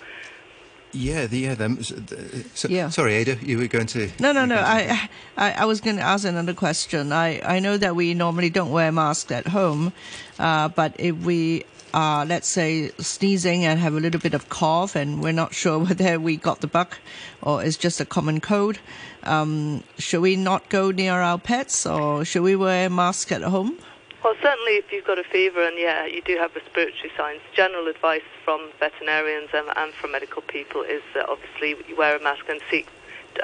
Yeah, 0.93 1.25
the, 1.25 1.39
yeah, 1.39 1.55
them. 1.55 1.83
So, 1.83 2.69
yeah. 2.69 2.89
Sorry, 2.89 3.15
Ada, 3.15 3.37
you 3.41 3.57
were 3.57 3.67
going 3.67 3.87
to. 3.87 4.09
No, 4.19 4.31
no, 4.31 4.45
no. 4.45 4.55
I, 4.55 5.09
I, 5.35 5.51
I 5.51 5.65
was 5.65 5.81
going 5.81 5.97
to 5.97 6.01
ask 6.01 6.25
another 6.25 6.53
question. 6.53 7.11
I, 7.11 7.41
I 7.41 7.59
know 7.59 7.75
that 7.77 7.95
we 7.95 8.13
normally 8.13 8.49
don't 8.49 8.71
wear 8.71 8.91
masks 8.91 9.31
at 9.31 9.47
home, 9.47 9.91
uh, 10.39 10.69
but 10.69 10.95
if 10.97 11.15
we 11.17 11.65
are, 11.93 12.25
let's 12.25 12.47
say, 12.47 12.89
sneezing 12.99 13.65
and 13.65 13.79
have 13.79 13.93
a 13.93 13.99
little 13.99 14.19
bit 14.19 14.33
of 14.33 14.49
cough, 14.49 14.95
and 14.95 15.21
we're 15.21 15.31
not 15.31 15.53
sure 15.53 15.79
whether 15.85 16.19
we 16.19 16.37
got 16.37 16.61
the 16.61 16.67
bug 16.67 16.95
or 17.41 17.63
it's 17.63 17.77
just 17.77 17.99
a 18.01 18.05
common 18.05 18.39
cold, 18.39 18.79
um, 19.23 19.83
should 19.97 20.21
we 20.21 20.35
not 20.35 20.69
go 20.69 20.91
near 20.91 21.13
our 21.13 21.37
pets, 21.37 21.85
or 21.85 22.25
should 22.25 22.41
we 22.41 22.55
wear 22.55 22.87
a 22.87 22.89
mask 22.89 23.31
at 23.31 23.41
home? 23.41 23.77
Well, 24.23 24.35
certainly 24.41 24.73
if 24.73 24.91
you've 24.91 25.05
got 25.05 25.19
a 25.19 25.23
fever 25.23 25.65
and, 25.65 25.77
yeah, 25.77 26.05
you 26.05 26.21
do 26.21 26.37
have 26.37 26.53
respiratory 26.55 27.11
signs, 27.15 27.39
general 27.55 27.87
advice 27.87 28.23
from 28.43 28.69
veterinarians 28.79 29.49
and, 29.53 29.69
and 29.77 29.93
from 29.93 30.11
medical 30.11 30.41
people 30.41 30.81
is 30.81 31.01
that 31.13 31.29
obviously 31.29 31.75
you 31.87 31.95
wear 31.95 32.17
a 32.17 32.21
mask 32.21 32.43
and 32.49 32.59
seek 32.69 32.87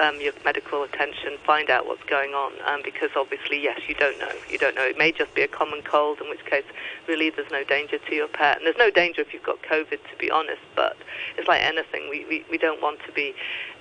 um, 0.00 0.20
your 0.20 0.32
medical 0.44 0.82
attention, 0.82 1.38
find 1.44 1.70
out 1.70 1.86
what's 1.86 2.02
going 2.04 2.32
on, 2.32 2.52
um, 2.66 2.80
because 2.84 3.10
obviously, 3.16 3.62
yes, 3.62 3.80
you 3.88 3.94
don't 3.94 4.18
know. 4.18 4.32
You 4.50 4.58
don't 4.58 4.74
know. 4.74 4.84
It 4.84 4.98
may 4.98 5.12
just 5.12 5.34
be 5.34 5.42
a 5.42 5.48
common 5.48 5.82
cold, 5.82 6.20
in 6.20 6.28
which 6.28 6.44
case, 6.46 6.64
really, 7.08 7.30
there's 7.30 7.50
no 7.50 7.64
danger 7.64 7.98
to 7.98 8.14
your 8.14 8.28
pet. 8.28 8.58
And 8.58 8.66
there's 8.66 8.78
no 8.78 8.90
danger 8.90 9.22
if 9.22 9.32
you've 9.32 9.42
got 9.42 9.62
COVID, 9.62 9.98
to 10.10 10.16
be 10.18 10.30
honest, 10.30 10.62
but 10.74 10.96
it's 11.36 11.48
like 11.48 11.62
anything. 11.62 12.08
We, 12.10 12.24
we, 12.26 12.44
we 12.50 12.58
don't 12.58 12.80
want 12.82 13.00
to 13.06 13.12
be 13.12 13.34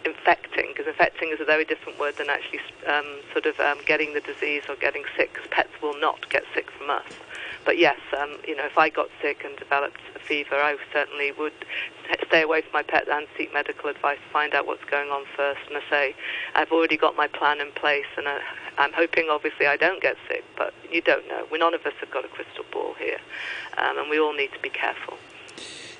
infecting, 0.05 0.67
because 0.69 0.87
infecting 0.87 1.29
is 1.29 1.39
a 1.39 1.45
very 1.45 1.65
different 1.65 1.99
word 1.99 2.17
than 2.17 2.29
actually 2.29 2.59
um, 2.87 3.21
sort 3.31 3.45
of 3.45 3.59
um, 3.59 3.79
getting 3.85 4.13
the 4.13 4.21
disease 4.21 4.63
or 4.69 4.75
getting 4.75 5.03
sick, 5.15 5.33
because 5.33 5.47
pets 5.49 5.71
will 5.81 5.99
not 5.99 6.29
get 6.29 6.43
sick 6.53 6.69
from 6.71 6.89
us. 6.89 7.05
But 7.65 7.77
yes, 7.77 7.99
um, 8.19 8.37
you 8.47 8.55
know, 8.55 8.65
if 8.65 8.77
I 8.77 8.89
got 8.89 9.09
sick 9.21 9.43
and 9.45 9.55
developed 9.57 9.99
a 10.15 10.19
fever, 10.19 10.55
I 10.55 10.77
certainly 10.91 11.31
would 11.31 11.53
stay 12.27 12.41
away 12.41 12.61
from 12.61 12.71
my 12.73 12.83
pet 12.83 13.07
and 13.07 13.27
seek 13.37 13.53
medical 13.53 13.89
advice, 13.89 14.19
find 14.31 14.53
out 14.53 14.67
what's 14.67 14.83
going 14.85 15.09
on 15.09 15.25
first. 15.35 15.61
And 15.67 15.77
I 15.77 15.89
say, 15.89 16.15
I've 16.55 16.71
already 16.71 16.97
got 16.97 17.15
my 17.15 17.27
plan 17.27 17.61
in 17.61 17.71
place, 17.71 18.05
and 18.17 18.27
I, 18.27 18.39
I'm 18.77 18.93
hoping, 18.93 19.27
obviously, 19.29 19.67
I 19.67 19.77
don't 19.77 20.01
get 20.01 20.17
sick, 20.27 20.43
but 20.57 20.73
you 20.91 21.01
don't 21.01 21.27
know. 21.27 21.45
We, 21.51 21.57
none 21.57 21.73
of 21.73 21.85
us 21.85 21.93
have 21.99 22.11
got 22.11 22.25
a 22.25 22.27
crystal 22.27 22.65
ball 22.71 22.95
here, 22.99 23.19
um, 23.77 23.97
and 23.97 24.09
we 24.09 24.19
all 24.19 24.33
need 24.33 24.51
to 24.53 24.59
be 24.59 24.69
careful 24.69 25.17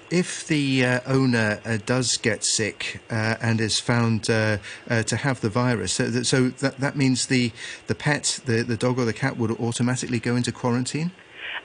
if 0.10 0.46
the 0.46 0.86
uh, 0.86 1.00
owner 1.08 1.60
uh, 1.66 1.80
does 1.88 2.18
get 2.18 2.44
sick 2.44 3.02
uh, 3.10 3.36
and 3.42 3.60
is 3.60 3.80
found 3.80 4.30
uh, 4.30 4.58
uh, 4.88 5.02
to 5.02 5.16
have 5.16 5.42
the 5.42 5.50
virus, 5.50 5.94
so, 5.94 6.08
that, 6.08 6.26
so 6.26 6.50
that, 6.50 6.78
that 6.78 6.96
means 6.96 7.26
the, 7.26 7.52
the 7.88 7.96
pet, 7.96 8.40
the, 8.46 8.62
the 8.62 8.78
dog 8.78 9.00
or 9.00 9.06
the 9.06 9.14
cat, 9.14 9.38
would 9.38 9.50
automatically 9.60 10.20
go 10.20 10.36
into 10.36 10.52
quarantine? 10.52 11.12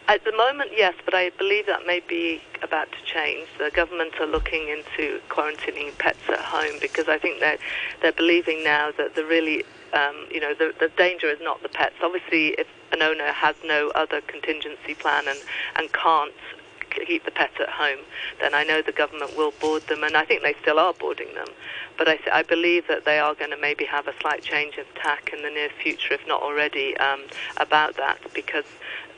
At 0.08 0.24
the 0.24 0.32
moment, 0.32 0.70
yes, 0.74 0.94
but 1.04 1.12
I 1.12 1.28
believe 1.36 1.66
that 1.66 1.86
may 1.86 2.00
be 2.00 2.40
about 2.62 2.90
to 2.92 2.98
change. 3.04 3.46
The 3.58 3.70
government 3.70 4.14
are 4.18 4.26
looking 4.26 4.68
into 4.68 5.20
quarantining 5.28 5.96
pets 5.98 6.18
at 6.30 6.40
home 6.40 6.78
because 6.80 7.08
I 7.08 7.18
think 7.18 7.40
they're, 7.40 7.58
they're 8.00 8.12
believing 8.12 8.64
now 8.64 8.90
that 8.96 9.14
the 9.16 9.26
really, 9.26 9.64
um, 9.92 10.26
you 10.30 10.40
know, 10.40 10.54
the, 10.54 10.72
the 10.80 10.88
danger 10.96 11.26
is 11.26 11.38
not 11.42 11.62
the 11.62 11.68
pets. 11.68 11.96
Obviously, 12.02 12.48
if 12.58 12.66
an 12.90 13.02
owner 13.02 13.32
has 13.32 13.54
no 13.66 13.90
other 13.90 14.22
contingency 14.22 14.94
plan 14.94 15.28
and, 15.28 15.38
and 15.76 15.92
can't 15.92 16.32
keep 17.06 17.26
the 17.26 17.30
pet 17.30 17.50
at 17.60 17.68
home, 17.68 17.98
then 18.40 18.54
I 18.54 18.64
know 18.64 18.80
the 18.80 18.92
government 18.92 19.36
will 19.36 19.52
board 19.60 19.86
them, 19.88 20.02
and 20.04 20.16
I 20.16 20.24
think 20.24 20.42
they 20.42 20.54
still 20.62 20.78
are 20.78 20.94
boarding 20.94 21.34
them. 21.34 21.48
But 21.98 22.08
I, 22.08 22.18
I 22.32 22.42
believe 22.42 22.88
that 22.88 23.04
they 23.04 23.18
are 23.18 23.34
going 23.34 23.50
to 23.50 23.58
maybe 23.58 23.84
have 23.84 24.08
a 24.08 24.14
slight 24.20 24.42
change 24.42 24.78
of 24.78 24.86
tack 24.94 25.30
in 25.34 25.42
the 25.42 25.50
near 25.50 25.68
future, 25.82 26.14
if 26.14 26.26
not 26.26 26.42
already, 26.42 26.96
um, 26.96 27.20
about 27.58 27.96
that, 27.96 28.18
because 28.34 28.64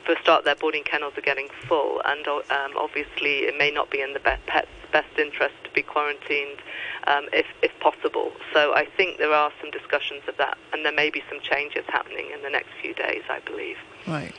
for 0.05 0.13
a 0.13 0.21
start, 0.21 0.45
their 0.45 0.55
boarding 0.55 0.83
kennels 0.83 1.13
are 1.17 1.21
getting 1.21 1.47
full, 1.67 2.01
and 2.05 2.27
um, 2.27 2.73
obviously 2.77 3.45
it 3.47 3.57
may 3.57 3.71
not 3.71 3.89
be 3.89 4.01
in 4.01 4.13
the 4.13 4.19
pet's 4.19 4.67
best 4.91 5.17
interest 5.17 5.55
to 5.63 5.69
be 5.71 5.81
quarantined 5.81 6.59
um, 7.07 7.27
if, 7.31 7.45
if 7.61 7.71
possible. 7.79 8.31
So 8.53 8.73
I 8.73 8.85
think 8.85 9.17
there 9.17 9.33
are 9.33 9.51
some 9.61 9.71
discussions 9.71 10.21
of 10.27 10.37
that, 10.37 10.57
and 10.73 10.85
there 10.85 10.93
may 10.93 11.09
be 11.09 11.23
some 11.29 11.39
changes 11.39 11.83
happening 11.87 12.29
in 12.33 12.41
the 12.43 12.49
next 12.49 12.69
few 12.81 12.93
days, 12.93 13.23
I 13.29 13.39
believe. 13.39 13.77
Right. 14.07 14.33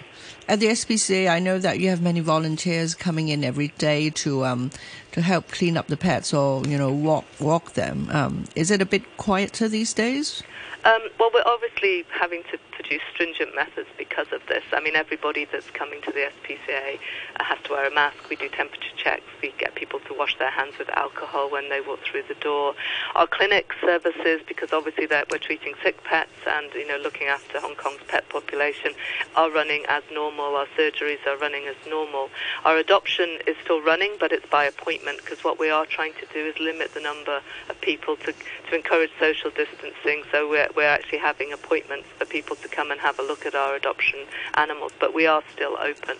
At 0.49 0.61
the 0.61 0.67
SPCA, 0.67 1.31
I 1.31 1.39
know 1.39 1.59
that 1.59 1.79
you 1.79 1.89
have 1.89 2.03
many 2.03 2.21
volunteers 2.21 2.95
coming 2.95 3.29
in 3.29 3.45
every 3.45 3.69
day 3.69 4.11
to 4.11 4.45
um, 4.45 4.71
to 5.13 5.23
help 5.23 5.49
clean 5.49 5.77
up 5.77 5.87
the 5.87 5.97
pets 5.97 6.35
or 6.35 6.65
you 6.67 6.77
know 6.77 6.93
walk 6.93 7.25
walk 7.39 7.75
them. 7.75 8.09
Um, 8.11 8.45
is 8.57 8.71
it 8.71 8.83
a 8.83 8.87
bit 8.87 9.17
quieter 9.17 9.69
these 9.69 9.95
days? 9.95 10.43
Um, 10.85 11.03
well, 11.21 11.31
we're 11.33 11.47
obviously 11.47 12.05
having 12.11 12.43
to 12.51 12.59
produce 12.73 13.03
stringent 13.15 13.55
methods 13.55 13.89
because 13.97 14.27
of 14.33 14.43
this. 14.49 14.65
I 14.73 14.81
mean, 14.81 14.97
everybody 14.97 15.45
that's 15.45 15.71
coming 15.71 16.03
to 16.03 16.11
the 16.11 16.27
SPCA 16.43 16.99
has 17.39 17.59
to 17.65 17.73
wear 17.73 17.87
a 17.87 17.95
mask. 17.95 18.17
We 18.29 18.35
do 18.35 18.49
temperature 18.49 18.91
checks. 18.97 19.23
We 19.41 19.55
get 19.59 19.77
people 19.77 20.01
to 20.01 20.15
wash 20.15 20.37
their 20.39 20.51
hands 20.51 20.75
with 20.79 20.89
alcohol 20.91 21.51
when 21.51 21.69
they 21.69 21.81
walk 21.81 22.01
through 22.05 22.25
the 22.27 22.35
door. 22.35 22.75
Our 23.15 23.29
clinic 23.29 23.73
services, 23.81 24.41
because 24.49 24.73
obviously 24.73 25.07
we're 25.07 25.39
treating 25.39 25.75
sick 25.85 26.03
pets, 26.03 26.33
and 26.49 26.73
you 26.75 26.89
know 26.89 26.97
looking 26.97 27.29
after 27.29 27.61
Hong 27.61 27.77
Kong's 27.77 28.01
pet 28.09 28.29
population 28.29 28.93
are 29.37 29.53
running 29.53 29.85
as 29.89 30.03
normal. 30.13 30.57
Our 30.57 30.67
surgeries 30.77 31.25
are 31.29 31.37
running 31.39 31.69
as 31.69 31.77
normal. 31.89 32.29
Our 32.65 32.79
adoption 32.79 33.39
is 33.47 33.57
still 33.63 33.81
running, 33.83 34.17
but 34.19 34.33
it's 34.33 34.47
by 34.51 34.65
appointment 34.65 35.19
because 35.19 35.45
what 35.45 35.61
we 35.61 35.71
are 35.71 35.87
trying 35.87 36.15
to 36.15 36.27
do 36.35 36.45
is 36.45 36.59
limit 36.59 36.93
the 36.93 37.01
number 37.01 37.41
of 37.69 37.81
people 37.81 38.17
to 38.17 38.33
to 38.33 38.77
encourage 38.77 39.11
social 39.21 39.51
distancing. 39.51 40.25
So 40.33 40.49
we're 40.51 40.69
we're 40.77 40.89
actually 40.89 41.19
having 41.19 41.53
appointments 41.53 42.09
for 42.19 42.25
people 42.25 42.57
to 42.57 42.69
come 42.69 42.91
and 42.91 43.01
have 43.01 43.19
a 43.19 43.23
look 43.23 43.47
at 43.47 43.55
our 43.55 43.75
adoption 43.75 44.21
animals, 44.55 44.93
but 44.99 45.15
we 45.15 45.27
are 45.27 45.43
still 45.53 45.77
open, 45.81 46.17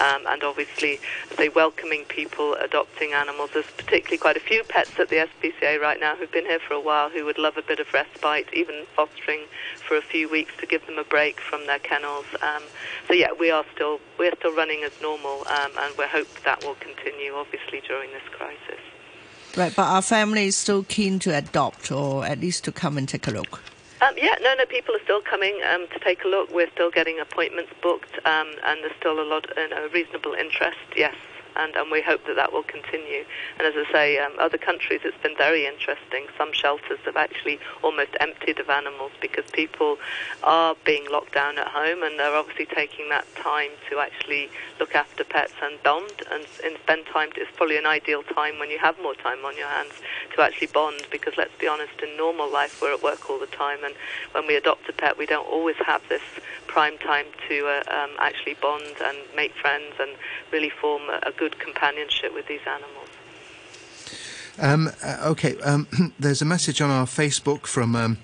um, 0.00 0.26
and 0.26 0.42
obviously, 0.42 1.00
say 1.36 1.48
welcoming 1.48 2.04
people 2.04 2.54
adopting 2.54 3.12
animals. 3.12 3.50
There's 3.52 3.70
particularly 3.76 4.18
quite 4.18 4.36
a 4.36 4.40
few 4.40 4.62
pets 4.64 4.98
at 4.98 5.08
the 5.08 5.28
SPCA 5.28 5.80
right 5.80 6.00
now 6.00 6.16
who've 6.16 6.30
been 6.30 6.46
here 6.46 6.60
for 6.60 6.74
a 6.74 6.80
while 6.80 7.10
who 7.10 7.24
would 7.24 7.38
love 7.38 7.56
a 7.56 7.62
bit 7.62 7.80
of 7.80 7.92
respite, 7.92 8.48
even 8.52 8.84
fostering 8.94 9.40
for 9.86 9.96
a 9.96 10.02
few 10.02 10.28
weeks 10.28 10.52
to 10.58 10.66
give 10.66 10.84
them 10.86 10.98
a 10.98 11.04
break 11.04 11.40
from 11.40 11.66
their 11.66 11.78
kennels. 11.78 12.26
Um, 12.42 12.62
so 13.08 13.14
yeah, 13.14 13.32
we 13.38 13.50
are 13.50 13.64
still 13.74 14.00
we're 14.18 14.34
still 14.36 14.54
running 14.54 14.82
as 14.82 14.92
normal, 15.00 15.46
um, 15.48 15.72
and 15.78 15.94
we 15.98 16.04
hope 16.04 16.28
that 16.44 16.64
will 16.64 16.76
continue, 16.76 17.34
obviously, 17.34 17.82
during 17.86 18.10
this 18.10 18.22
crisis. 18.32 18.80
Right, 19.56 19.74
but 19.74 19.84
our 19.84 20.02
family 20.02 20.46
is 20.46 20.56
still 20.56 20.82
keen 20.84 21.18
to 21.20 21.34
adopt, 21.34 21.90
or 21.90 22.26
at 22.26 22.40
least 22.40 22.64
to 22.64 22.72
come 22.72 22.98
and 22.98 23.08
take 23.08 23.26
a 23.26 23.30
look. 23.30 23.62
Um, 24.02 24.14
yeah, 24.16 24.34
no, 24.42 24.54
no, 24.54 24.66
people 24.66 24.94
are 24.94 25.02
still 25.04 25.22
coming 25.22 25.58
um, 25.72 25.86
to 25.88 25.98
take 26.00 26.24
a 26.24 26.28
look. 26.28 26.52
We're 26.52 26.70
still 26.70 26.90
getting 26.90 27.18
appointments 27.18 27.72
booked, 27.82 28.14
um, 28.26 28.52
and 28.64 28.82
there's 28.82 28.96
still 28.98 29.20
a 29.20 29.24
lot, 29.24 29.46
you 29.56 29.68
know, 29.68 29.88
reasonable 29.92 30.34
interest. 30.34 30.78
Yes 30.94 31.14
and, 31.58 31.74
and 31.76 31.90
we 31.90 32.02
hope 32.02 32.24
that 32.26 32.36
that 32.36 32.52
will 32.52 32.62
continue. 32.62 33.24
And 33.58 33.66
as 33.66 33.74
I 33.76 33.92
say, 33.92 34.18
um, 34.18 34.32
other 34.38 34.58
countries, 34.58 35.00
it's 35.04 35.16
been 35.22 35.36
very 35.36 35.66
interesting. 35.66 36.26
Some 36.36 36.52
shelters 36.52 36.98
have 37.04 37.16
actually 37.16 37.58
almost 37.82 38.10
emptied 38.20 38.58
of 38.58 38.68
animals 38.70 39.12
because 39.20 39.44
people 39.52 39.98
are 40.42 40.74
being 40.84 41.06
locked 41.10 41.34
down 41.34 41.58
at 41.58 41.68
home, 41.68 42.02
and 42.02 42.18
they're 42.18 42.34
obviously 42.34 42.66
taking 42.66 43.08
that 43.10 43.26
time 43.36 43.70
to 43.90 43.98
actually 43.98 44.48
look 44.78 44.94
after 44.94 45.24
pets 45.24 45.54
and 45.62 45.82
bond 45.82 46.22
and, 46.30 46.46
and 46.64 46.76
spend 46.82 47.06
time. 47.06 47.30
It's 47.36 47.50
probably 47.56 47.78
an 47.78 47.86
ideal 47.86 48.22
time 48.22 48.58
when 48.58 48.70
you 48.70 48.78
have 48.78 48.96
more 49.00 49.14
time 49.14 49.44
on 49.44 49.56
your 49.56 49.68
hands 49.68 49.92
to 50.34 50.42
actually 50.42 50.68
bond 50.68 51.06
because 51.10 51.34
let's 51.36 51.56
be 51.58 51.66
honest, 51.68 51.92
in 52.02 52.16
normal 52.16 52.50
life 52.50 52.80
we're 52.80 52.94
at 52.94 53.02
work 53.02 53.30
all 53.30 53.38
the 53.38 53.46
time, 53.46 53.78
and 53.84 53.94
when 54.32 54.46
we 54.46 54.56
adopt 54.56 54.88
a 54.88 54.92
pet, 54.92 55.18
we 55.18 55.26
don't 55.26 55.46
always 55.46 55.76
have 55.86 56.02
this 56.08 56.22
prime 56.76 56.98
time 56.98 57.24
to 57.48 57.66
uh, 57.66 57.82
um, 57.88 58.10
actually 58.18 58.52
bond 58.60 58.84
and 59.02 59.16
make 59.34 59.50
friends 59.54 59.94
and 59.98 60.10
really 60.52 60.68
form 60.68 61.00
a, 61.08 61.30
a 61.30 61.32
good 61.32 61.58
companionship 61.58 62.34
with 62.34 62.46
these 62.48 62.60
animals. 62.66 63.08
Um, 64.58 64.90
uh, 65.02 65.30
okay, 65.30 65.58
um, 65.62 65.88
there's 66.18 66.42
a 66.42 66.44
message 66.44 66.82
on 66.82 66.90
our 66.90 67.06
Facebook 67.06 67.66
from 67.66 67.96
um, 67.96 68.18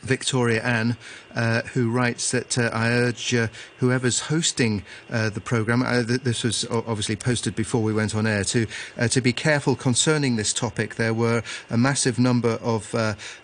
Victoria 0.00 0.60
Ann, 0.64 0.96
uh, 1.34 1.62
who 1.62 1.90
writes 1.90 2.30
that 2.30 2.56
uh, 2.58 2.70
I 2.72 2.90
urge 2.90 3.34
uh, 3.34 3.48
whoever's 3.78 4.20
hosting 4.20 4.84
uh, 5.10 5.30
the 5.30 5.40
programme, 5.40 5.82
uh, 5.82 6.04
th- 6.04 6.22
this 6.22 6.44
was 6.44 6.64
obviously 6.70 7.16
posted 7.16 7.56
before 7.56 7.82
we 7.82 7.92
went 7.92 8.14
on 8.14 8.26
air, 8.26 8.44
to 8.44 8.66
to 9.10 9.20
be 9.20 9.32
careful 9.32 9.74
concerning 9.74 10.36
this 10.36 10.52
topic. 10.52 10.94
There 10.94 11.14
were 11.14 11.42
a 11.70 11.76
massive 11.76 12.18
number 12.18 12.58
of 12.62 12.94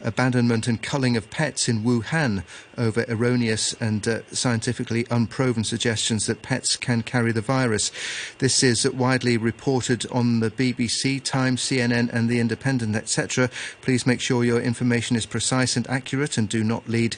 abandonment 0.01 0.67
and 0.67 0.83
culling 0.83 1.17
of 1.17 1.31
pets 1.31 1.69
in 1.69 1.83
Wuhan 1.83 2.45
over 2.79 3.05
erroneous 3.09 3.75
and 3.75 4.23
scientifically 4.33 5.07
unproven 5.11 5.65
suggestions 5.65 6.27
that 6.27 6.43
pets 6.43 6.77
can 6.77 7.03
carry 7.03 7.33
the 7.33 7.41
virus. 7.41 7.91
This 8.39 8.63
is 8.63 8.89
widely 8.91 9.37
reported 9.37 10.07
on 10.11 10.41
the 10.41 10.51
BBC, 10.51 11.23
Times, 11.23 11.63
CNN, 11.63 12.13
and 12.13 12.29
The 12.29 12.41
Independent, 12.41 12.97
etc. 12.97 13.51
Please 13.83 14.07
make 14.07 14.21
sure 14.21 14.45
your 14.45 14.61
information 14.61 15.17
is 15.17 15.27
precise 15.27 15.77
and 15.77 15.89
accurate 15.89 16.39
and 16.39 16.49
do 16.49 16.65
not 16.65 16.89
lead 16.89 17.17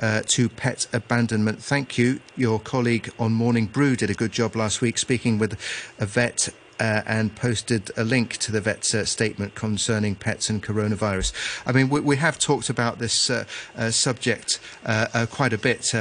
uh, 0.00 0.22
to 0.26 0.48
pet 0.48 0.86
abandonment. 0.92 1.62
Thank 1.62 1.98
you. 1.98 2.20
Your 2.36 2.58
colleague 2.58 3.12
on 3.18 3.32
Morning 3.32 3.66
Brew 3.66 3.96
did 3.96 4.10
a 4.10 4.14
good 4.14 4.32
job 4.32 4.56
last 4.56 4.80
week 4.80 4.98
speaking 4.98 5.38
with 5.38 5.58
a 5.98 6.06
vet 6.06 6.48
uh, 6.80 7.02
and 7.06 7.36
posted 7.36 7.90
a 7.96 8.02
link 8.02 8.38
to 8.38 8.50
the 8.50 8.60
vet's 8.60 8.94
uh, 8.94 9.04
statement 9.04 9.54
concerning 9.54 10.14
pets 10.14 10.48
and 10.48 10.62
coronavirus. 10.62 11.32
I 11.66 11.72
mean, 11.72 11.90
we, 11.90 12.00
we 12.00 12.16
have 12.16 12.38
talked 12.38 12.70
about 12.70 12.98
this 12.98 13.28
uh, 13.28 13.44
uh 13.76 13.90
subject 13.90 14.58
uh, 14.86 15.06
uh, 15.12 15.26
quite 15.26 15.52
a 15.52 15.58
bit. 15.58 15.92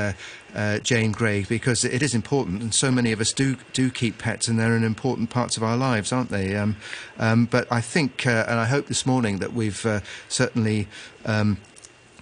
Jane 0.81 1.11
Gray, 1.11 1.43
because 1.43 1.85
it 1.85 2.01
is 2.01 2.15
important, 2.15 2.63
and 2.63 2.73
so 2.73 2.89
many 2.89 3.11
of 3.11 3.21
us 3.21 3.33
do 3.33 3.57
do 3.73 3.91
keep 3.91 4.17
pets, 4.17 4.47
and 4.47 4.59
they're 4.59 4.75
an 4.75 4.83
important 4.83 5.29
parts 5.29 5.57
of 5.57 5.63
our 5.63 5.77
lives, 5.77 6.11
aren't 6.11 6.29
they? 6.29 6.55
Um, 6.55 6.77
um, 7.19 7.45
but 7.45 7.71
I 7.71 7.81
think, 7.81 8.25
and 8.25 8.59
I 8.59 8.65
hope 8.65 8.87
this 8.87 9.05
morning 9.05 9.39
that 9.39 9.53
we've 9.53 9.85
certainly, 10.27 10.87
um, 11.23 11.57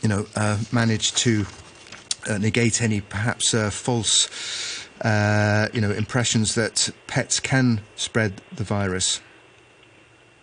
you 0.01 0.09
know, 0.09 0.25
managed 0.73 1.15
to 1.19 1.45
negate 2.37 2.81
any 2.81 3.01
perhaps 3.01 3.53
uh, 3.53 3.69
false, 3.69 4.87
uh, 5.01 5.67
you 5.73 5.81
know, 5.81 5.91
impressions 5.91 6.55
that 6.55 6.89
pets 7.07 7.39
can 7.39 7.81
spread 7.95 8.41
the 8.55 8.63
virus. 8.63 9.21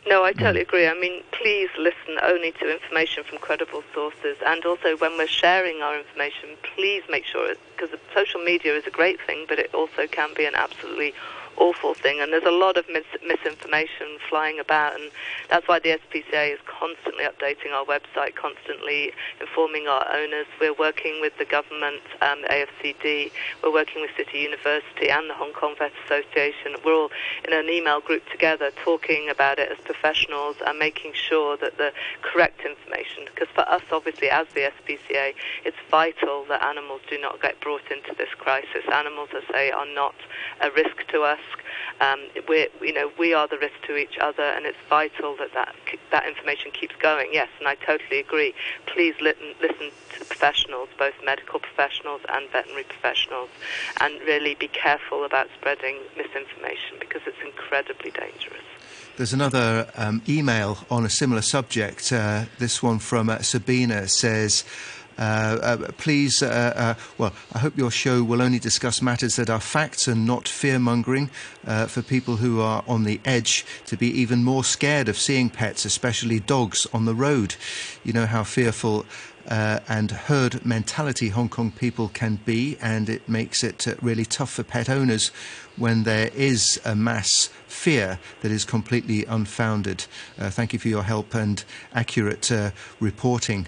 No, 0.07 0.23
I 0.23 0.33
totally 0.33 0.61
mm. 0.61 0.69
agree. 0.69 0.87
I 0.87 0.99
mean, 0.99 1.23
please 1.33 1.71
listen 1.79 2.19
only 2.23 2.53
to 2.53 2.71
information 2.71 3.25
from 3.25 3.39
credible 3.39 3.83
sources. 3.95 4.37
And 4.47 4.65
also, 4.67 4.97
when 4.99 5.17
we're 5.17 5.27
sharing 5.27 5.81
our 5.81 5.99
information, 5.99 6.51
please 6.75 7.03
make 7.09 7.25
sure, 7.25 7.55
because 7.75 7.99
social 8.15 8.41
media 8.41 8.75
is 8.75 8.87
a 8.87 8.91
great 8.91 9.19
thing, 9.23 9.47
but 9.49 9.59
it 9.59 9.75
also 9.75 10.07
can 10.07 10.35
be 10.35 10.45
an 10.45 10.55
absolutely 10.55 11.15
awful 11.57 11.95
thing. 11.95 12.21
And 12.21 12.33
there's 12.33 12.45
a 12.45 12.51
lot 12.51 12.77
of 12.77 12.85
mis- 12.91 13.05
misinformation 13.27 14.19
flying 14.29 14.59
about, 14.59 14.95
and 14.95 15.11
that's 15.51 15.67
why 15.69 15.79
the 15.79 15.99
SPCA 15.99 16.55
is 16.55 16.61
constantly 16.67 17.25
updating 17.25 17.73
our 17.73 17.85
website, 17.85 18.35
constantly 18.35 19.13
informing 19.41 19.87
our 19.87 20.07
owners. 20.15 20.47
We're 20.61 20.75
working 20.75 21.21
with 21.21 21.37
the 21.39 21.45
government, 21.45 22.03
um, 22.23 22.43
AFCD, 22.45 23.31
we're 23.63 23.73
working 23.73 24.03
with 24.03 24.11
City 24.17 24.39
University 24.39 25.09
and 25.11 25.29
the 25.29 25.35
Hong 25.35 25.53
Kong 25.53 25.75
Vet 25.79 25.93
Association. 26.05 26.77
We're 26.85 26.95
all 26.95 27.11
in 27.47 27.53
an 27.53 27.69
email 27.69 28.01
group 28.01 28.23
together 28.31 28.71
talking 28.85 29.29
about 29.31 29.59
it 29.59 29.71
as 29.71 29.79
professionals 29.85 30.57
and 30.67 30.79
making 30.79 31.13
sure 31.15 31.57
that 31.59 31.79
the 31.79 31.93
correct 32.23 32.61
information, 32.61 33.25
because 33.27 33.49
for 33.55 33.69
us, 33.69 33.83
obviously, 33.93 34.31
as 34.31 34.47
the 34.55 34.71
SPCA, 34.81 35.33
it's 35.65 35.77
vital 35.91 36.45
that 36.49 36.63
animals 36.63 37.01
do 37.09 37.21
not 37.21 37.41
get 37.41 37.61
brought 37.61 37.91
into 37.91 38.15
this 38.17 38.29
crisis. 38.39 38.85
Animals, 38.93 39.29
I 39.33 39.53
say, 39.53 39.71
are 39.71 39.87
not 39.87 40.15
a 40.61 40.71
risk 40.71 41.07
to 41.09 41.23
us 41.23 41.41
risk. 41.45 41.65
Um, 42.01 42.27
we 42.49 42.69
you 42.81 42.93
know, 42.93 43.11
we 43.19 43.35
are 43.35 43.47
the 43.47 43.59
risk 43.59 43.75
to 43.87 43.97
each 43.97 44.19
other, 44.21 44.43
and 44.43 44.67
it's 44.67 44.79
vital 44.89 45.37
that 45.37 45.53
that, 45.55 45.75
that 46.11 46.27
information 46.27 46.71
keeps 46.73 46.97
going. 46.97 47.31
Yes, 47.33 47.49
and 47.59 47.69
I 47.69 47.77
totally 47.77 48.21
agree. 48.21 48.55
Please 48.87 49.15
listen, 49.21 49.55
listen 49.61 49.91
to 50.19 50.25
professionals, 50.25 50.89
both 50.99 51.15
medical 51.25 51.61
professionals 51.61 52.23
and 52.29 52.51
veterinary 52.51 52.85
professionals, 52.85 53.51
and 54.01 54.21
really 54.23 54.55
be 54.55 54.69
careful 54.69 55.25
about 55.25 55.49
spreading 55.59 55.99
misinformation 56.17 56.99
because 56.99 57.23
it's 57.27 57.41
incredibly 57.45 58.11
dangerous. 58.11 58.65
There's 59.17 59.33
another 59.33 59.87
um, 59.97 60.23
email 60.29 60.79
on 60.91 61.05
a 61.05 61.11
similar 61.11 61.43
subject. 61.43 62.13
Uh, 62.13 62.47
this 62.59 62.83
one 62.83 62.99
from 62.99 63.31
uh, 63.31 63.39
Sabina 63.39 64.09
says. 64.09 64.65
Uh, 65.19 65.59
uh, 65.63 65.77
please, 65.97 66.43
uh, 66.43 66.95
well, 67.19 67.33
I 67.53 67.59
hope 67.59 67.77
your 67.77 67.91
show 67.91 68.23
will 68.23 68.43
only 68.43 68.59
discuss 68.59 69.01
matters 69.01 69.37
that 69.37 69.51
are 69.51 69.61
facts 69.61 70.09
and 70.09 70.27
not 70.27 70.49
fear 70.49 70.79
mongering 70.79 71.31
for 71.87 72.03
people 72.03 72.37
who 72.37 72.61
are 72.61 72.83
on 72.87 73.05
the 73.05 73.21
edge 73.25 73.65
to 73.87 73.97
be 73.97 74.09
even 74.09 74.43
more 74.43 74.65
scared 74.65 75.09
of 75.09 75.17
seeing 75.17 75.51
pets, 75.51 75.85
especially 75.85 76.41
dogs, 76.41 76.87
on 76.93 77.05
the 77.05 77.15
road. 77.15 77.55
You 78.03 78.13
know 78.13 78.27
how 78.27 78.45
fearful. 78.45 79.07
Uh, 79.47 79.79
and 79.91 80.11
herd 80.11 80.65
mentality 80.65 81.29
Hong 81.29 81.51
Kong 81.51 81.71
people 81.71 82.09
can 82.09 82.37
be, 82.47 82.79
and 82.81 83.11
it 83.11 83.29
makes 83.29 83.63
it 83.63 83.87
uh, 83.87 83.95
really 84.01 84.25
tough 84.25 84.53
for 84.53 84.63
pet 84.63 84.89
owners 84.89 85.31
when 85.77 86.05
there 86.05 86.31
is 86.35 86.81
a 86.83 86.97
mass 86.97 87.51
fear 87.67 88.19
that 88.41 88.51
is 88.51 88.65
completely 88.65 89.27
unfounded. 89.27 90.07
Uh, 90.39 90.49
thank 90.49 90.73
you 90.73 90.79
for 90.79 90.89
your 90.89 91.03
help 91.03 91.35
and 91.35 91.63
accurate 91.93 92.51
reporting. 93.01 93.67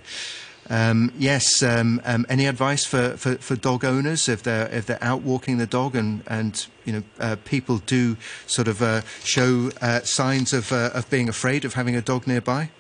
Um, 0.69 1.13
yes. 1.19 1.63
Um, 1.63 2.01
um, 2.05 2.27
any 2.29 2.47
advice 2.47 2.85
for, 2.85 3.17
for, 3.17 3.37
for, 3.37 3.57
dog 3.57 3.85
owners 3.85 4.29
if 4.29 4.43
they're 4.43 4.69
if 4.69 4.87
they're 4.87 5.03
out 5.03 5.23
walking 5.23 5.59
the 5.59 5.67
dog 5.67 5.95
and 5.95 6.23
and 6.27 6.67
you 6.85 6.93
know 6.93 7.03
uh, 7.21 7.37
people 7.45 7.79
do 7.79 8.17
sort 8.47 8.69
of 8.69 8.83
uh, 8.83 9.03
show 9.23 9.71
uh, 9.81 10.01
signs 10.01 10.53
of 10.53 10.73
uh, 10.73 10.91
of 10.93 11.09
being 11.09 11.29
afraid 11.29 11.65
of 11.65 11.75
having 11.75 11.95
a 11.95 12.03
dog 12.03 12.27
nearby? 12.27 12.71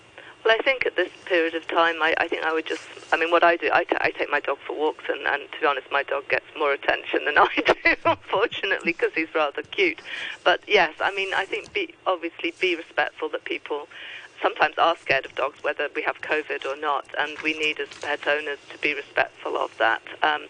Well, 0.46 0.54
I 0.56 0.62
think 0.62 0.86
at 0.86 0.94
this 0.94 1.10
period 1.24 1.54
of 1.54 1.66
time, 1.66 1.96
I, 2.00 2.14
I 2.18 2.28
think 2.28 2.44
I 2.44 2.52
would 2.52 2.66
just. 2.66 2.82
I 3.12 3.16
mean, 3.16 3.32
what 3.32 3.42
I 3.42 3.56
do, 3.56 3.68
I, 3.72 3.82
t- 3.82 3.96
I 4.00 4.12
take 4.12 4.30
my 4.30 4.38
dog 4.38 4.58
for 4.64 4.76
walks, 4.76 5.04
and, 5.08 5.26
and 5.26 5.50
to 5.50 5.60
be 5.60 5.66
honest, 5.66 5.90
my 5.90 6.04
dog 6.04 6.28
gets 6.28 6.46
more 6.56 6.72
attention 6.72 7.24
than 7.24 7.36
I 7.38 7.48
do, 7.66 7.94
unfortunately, 8.04 8.92
because 8.92 9.10
he's 9.12 9.34
rather 9.34 9.62
cute. 9.62 10.00
But 10.44 10.60
yes, 10.68 10.94
I 11.00 11.12
mean, 11.16 11.34
I 11.34 11.46
think 11.46 11.72
be, 11.72 11.94
obviously 12.06 12.54
be 12.60 12.76
respectful 12.76 13.28
that 13.30 13.44
people 13.44 13.88
sometimes 14.42 14.76
are 14.78 14.96
scared 14.96 15.26
of 15.26 15.34
dogs, 15.34 15.62
whether 15.62 15.88
we 15.94 16.02
have 16.02 16.20
COVID 16.20 16.64
or 16.66 16.76
not, 16.76 17.06
and 17.18 17.36
we 17.42 17.58
need 17.58 17.80
as 17.80 17.88
pet 18.00 18.26
owners 18.26 18.58
to 18.70 18.78
be 18.78 18.94
respectful 18.94 19.56
of 19.56 19.76
that. 19.78 20.02
Um, 20.22 20.46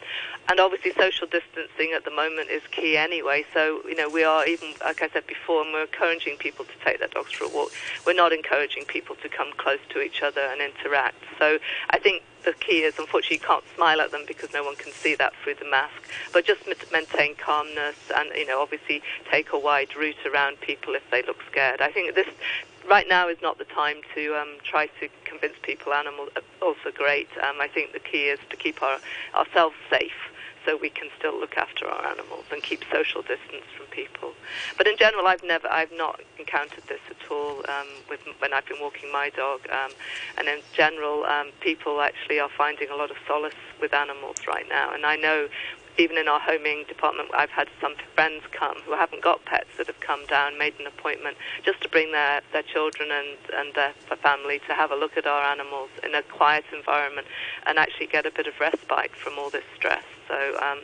and 0.48 0.60
obviously, 0.60 0.92
social 0.92 1.26
distancing 1.26 1.92
at 1.94 2.04
the 2.04 2.10
moment 2.10 2.50
is 2.50 2.62
key 2.70 2.96
anyway. 2.96 3.44
So, 3.52 3.80
you 3.88 3.96
know, 3.96 4.08
we 4.08 4.22
are 4.22 4.46
even, 4.46 4.74
like 4.84 5.02
I 5.02 5.08
said 5.08 5.26
before, 5.26 5.62
and 5.62 5.72
we're 5.72 5.82
encouraging 5.82 6.36
people 6.36 6.64
to 6.64 6.84
take 6.84 7.00
their 7.00 7.08
dogs 7.08 7.32
for 7.32 7.44
a 7.44 7.48
walk. 7.48 7.72
We're 8.06 8.14
not 8.14 8.32
encouraging 8.32 8.84
people 8.84 9.16
to 9.22 9.28
come 9.28 9.48
close 9.56 9.80
to 9.90 10.00
each 10.00 10.22
other 10.22 10.40
and 10.40 10.60
interact. 10.60 11.16
So, 11.38 11.58
I 11.90 11.98
think 11.98 12.22
the 12.46 12.54
key 12.54 12.78
is, 12.84 12.94
unfortunately, 12.98 13.36
you 13.36 13.46
can't 13.46 13.64
smile 13.74 14.00
at 14.00 14.12
them 14.12 14.22
because 14.26 14.52
no 14.54 14.64
one 14.64 14.76
can 14.76 14.92
see 14.92 15.14
that 15.16 15.34
through 15.42 15.56
the 15.56 15.68
mask. 15.68 15.92
But 16.32 16.46
just 16.46 16.62
maintain 16.92 17.34
calmness 17.34 17.96
and, 18.16 18.30
you 18.34 18.46
know, 18.46 18.62
obviously 18.62 19.02
take 19.30 19.52
a 19.52 19.58
wide 19.58 19.94
route 19.94 20.24
around 20.24 20.60
people 20.60 20.94
if 20.94 21.02
they 21.10 21.22
look 21.22 21.42
scared. 21.50 21.82
I 21.82 21.90
think 21.90 22.14
this 22.14 22.28
right 22.88 23.06
now 23.08 23.28
is 23.28 23.36
not 23.42 23.58
the 23.58 23.64
time 23.64 23.96
to 24.14 24.34
um, 24.36 24.56
try 24.62 24.86
to 25.00 25.08
convince 25.24 25.54
people 25.62 25.92
animals 25.92 26.30
are 26.36 26.42
also 26.62 26.90
great. 26.94 27.28
Um, 27.42 27.56
I 27.60 27.68
think 27.68 27.92
the 27.92 27.98
key 27.98 28.26
is 28.28 28.38
to 28.48 28.56
keep 28.56 28.80
our, 28.80 28.98
ourselves 29.34 29.74
safe 29.90 30.12
so 30.66 30.76
we 30.76 30.90
can 30.90 31.08
still 31.18 31.38
look 31.38 31.56
after 31.56 31.86
our 31.86 32.06
animals 32.06 32.44
and 32.52 32.62
keep 32.62 32.82
social 32.92 33.22
distance 33.22 33.64
from 33.76 33.86
people. 33.86 34.32
But 34.76 34.86
in 34.86 34.96
general, 34.98 35.26
I've 35.26 35.42
never, 35.44 35.70
I've 35.70 35.92
not 35.92 36.20
encountered 36.38 36.84
this 36.88 37.00
at 37.08 37.30
all 37.30 37.60
um, 37.68 37.86
with 38.10 38.20
when 38.40 38.52
I've 38.52 38.66
been 38.66 38.80
walking 38.80 39.10
my 39.12 39.30
dog. 39.30 39.60
Um, 39.70 39.92
and 40.36 40.48
in 40.48 40.60
general, 40.74 41.24
um, 41.24 41.52
people 41.60 42.00
actually 42.00 42.40
are 42.40 42.50
finding 42.50 42.90
a 42.90 42.96
lot 42.96 43.10
of 43.10 43.16
solace 43.26 43.54
with 43.80 43.94
animals 43.94 44.36
right 44.46 44.68
now. 44.68 44.92
And 44.92 45.06
I 45.06 45.16
know 45.16 45.48
even 45.98 46.18
in 46.18 46.28
our 46.28 46.40
homing 46.40 46.84
department, 46.88 47.30
I've 47.34 47.50
had 47.50 47.68
some 47.80 47.94
friends 48.14 48.42
come 48.52 48.76
who 48.84 48.92
haven't 48.92 49.22
got 49.22 49.44
pets 49.44 49.68
that 49.78 49.86
have 49.86 50.00
come 50.00 50.26
down, 50.26 50.58
made 50.58 50.74
an 50.78 50.86
appointment 50.86 51.36
just 51.64 51.82
to 51.82 51.88
bring 51.88 52.12
their, 52.12 52.42
their 52.52 52.62
children 52.62 53.08
and, 53.10 53.38
and 53.54 53.74
their 53.74 53.92
family 54.22 54.60
to 54.68 54.74
have 54.74 54.90
a 54.90 54.96
look 54.96 55.16
at 55.16 55.26
our 55.26 55.42
animals 55.44 55.90
in 56.04 56.14
a 56.14 56.22
quiet 56.22 56.64
environment 56.72 57.26
and 57.66 57.78
actually 57.78 58.06
get 58.06 58.26
a 58.26 58.30
bit 58.30 58.46
of 58.46 58.54
respite 58.60 59.10
from 59.22 59.38
all 59.38 59.50
this 59.50 59.64
stress. 59.74 60.04
So, 60.28 60.34
um, 60.62 60.80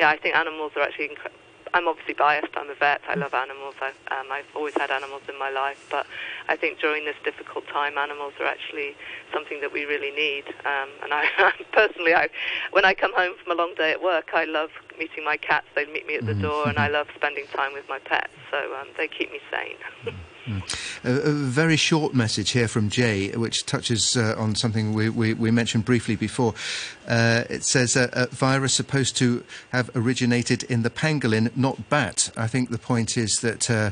yeah, 0.00 0.08
I 0.08 0.16
think 0.16 0.34
animals 0.34 0.72
are 0.76 0.82
actually. 0.82 1.08
Inc- 1.08 1.43
I'm 1.74 1.88
obviously 1.88 2.14
biased. 2.14 2.56
I'm 2.56 2.70
a 2.70 2.74
vet. 2.74 3.00
I 3.08 3.14
love 3.14 3.34
animals. 3.34 3.74
I've, 3.82 3.98
um, 4.12 4.30
I've 4.30 4.46
always 4.54 4.74
had 4.74 4.92
animals 4.92 5.22
in 5.28 5.36
my 5.36 5.50
life, 5.50 5.84
but 5.90 6.06
I 6.48 6.56
think 6.56 6.78
during 6.78 7.04
this 7.04 7.16
difficult 7.24 7.66
time, 7.66 7.98
animals 7.98 8.32
are 8.38 8.46
actually 8.46 8.94
something 9.32 9.60
that 9.60 9.72
we 9.72 9.84
really 9.84 10.12
need. 10.12 10.44
Um, 10.64 10.88
and 11.02 11.12
I 11.12 11.52
personally, 11.72 12.14
I, 12.14 12.28
when 12.70 12.84
I 12.84 12.94
come 12.94 13.12
home 13.14 13.34
from 13.42 13.58
a 13.58 13.60
long 13.60 13.74
day 13.76 13.90
at 13.90 14.00
work, 14.00 14.30
I 14.34 14.44
love 14.44 14.70
meeting 14.96 15.24
my 15.24 15.36
cats. 15.36 15.66
They 15.74 15.84
meet 15.86 16.06
me 16.06 16.14
at 16.14 16.26
the 16.26 16.32
mm-hmm. 16.32 16.42
door, 16.42 16.68
and 16.68 16.78
I 16.78 16.86
love 16.96 17.08
spending 17.16 17.46
time 17.48 17.72
with 17.72 17.88
my 17.88 17.98
pets. 17.98 18.32
So 18.52 18.58
um, 18.76 18.86
they 18.96 19.08
keep 19.08 19.32
me 19.32 19.40
sane. 19.50 20.14
Mm. 20.46 20.62
A, 21.04 21.30
a, 21.30 21.32
very 21.32 21.76
short 21.76 22.12
message 22.12 22.50
here 22.50 22.68
from 22.68 22.90
Jay, 22.90 23.30
which 23.30 23.64
touches 23.64 24.14
uh, 24.16 24.34
on 24.36 24.54
something 24.54 24.92
we, 24.92 25.08
we, 25.08 25.32
we, 25.32 25.50
mentioned 25.50 25.86
briefly 25.86 26.16
before. 26.16 26.54
Uh, 27.08 27.44
it 27.48 27.64
says 27.64 27.96
uh, 27.96 28.08
a 28.12 28.26
virus 28.26 28.74
supposed 28.74 29.16
to 29.16 29.42
have 29.70 29.90
originated 29.96 30.62
in 30.64 30.82
the 30.82 30.90
pangolin, 30.90 31.54
not 31.56 31.88
bat. 31.88 32.30
I 32.36 32.46
think 32.46 32.68
the 32.68 32.78
point 32.78 33.16
is 33.16 33.40
that 33.40 33.70
uh, 33.70 33.90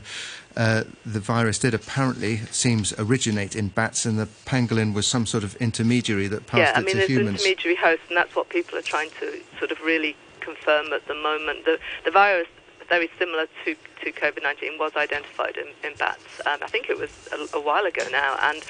uh, 0.55 0.85
the 1.07 1.21
virus 1.21 1.59
did 1.59 1.73
apparently 1.73 2.39
seems 2.51 2.93
originate 2.99 3.57
in 3.57 3.69
bats, 3.69 4.05
and 4.05 4.19
the 4.19 4.29
pangolin 4.45 4.93
was 4.93 5.07
some 5.07 5.25
sort 5.25 5.45
of 5.45 5.57
intermediary 5.57 6.29
that 6.29 6.47
passed 6.47 6.59
yeah, 6.59 6.71
it 6.71 6.77
I 6.77 6.81
mean, 6.83 6.97
to 6.97 7.07
humans. 7.07 7.09
Yeah, 7.09 7.19
I 7.19 7.25
mean, 7.25 7.33
it's 7.33 7.45
an 7.45 7.49
intermediary 7.49 7.77
host, 7.77 8.03
and 8.09 8.17
that's 8.19 8.37
what 8.37 8.51
people 8.51 8.79
are 8.79 8.83
trying 8.83 9.11
to 9.21 9.41
sort 9.59 9.71
of 9.71 9.81
really 9.81 10.17
confirm 10.41 10.93
at 10.93 11.07
the 11.07 11.15
moment. 11.15 11.65
The, 11.65 11.79
the 12.05 12.11
virus 12.11 12.49
very 12.93 13.09
similar 13.19 13.47
to, 13.65 13.75
to 14.05 14.13
COVID-19 14.13 14.79
was 14.79 14.93
identified 14.97 15.57
in, 15.57 15.69
in 15.83 15.97
bats. 15.97 16.43
Um, 16.45 16.59
I 16.61 16.67
think 16.67 16.91
it 16.91 16.99
was 16.99 17.09
a, 17.33 17.57
a, 17.57 17.61
while 17.61 17.87
ago 17.87 18.03
now. 18.13 18.37
And 18.43 18.63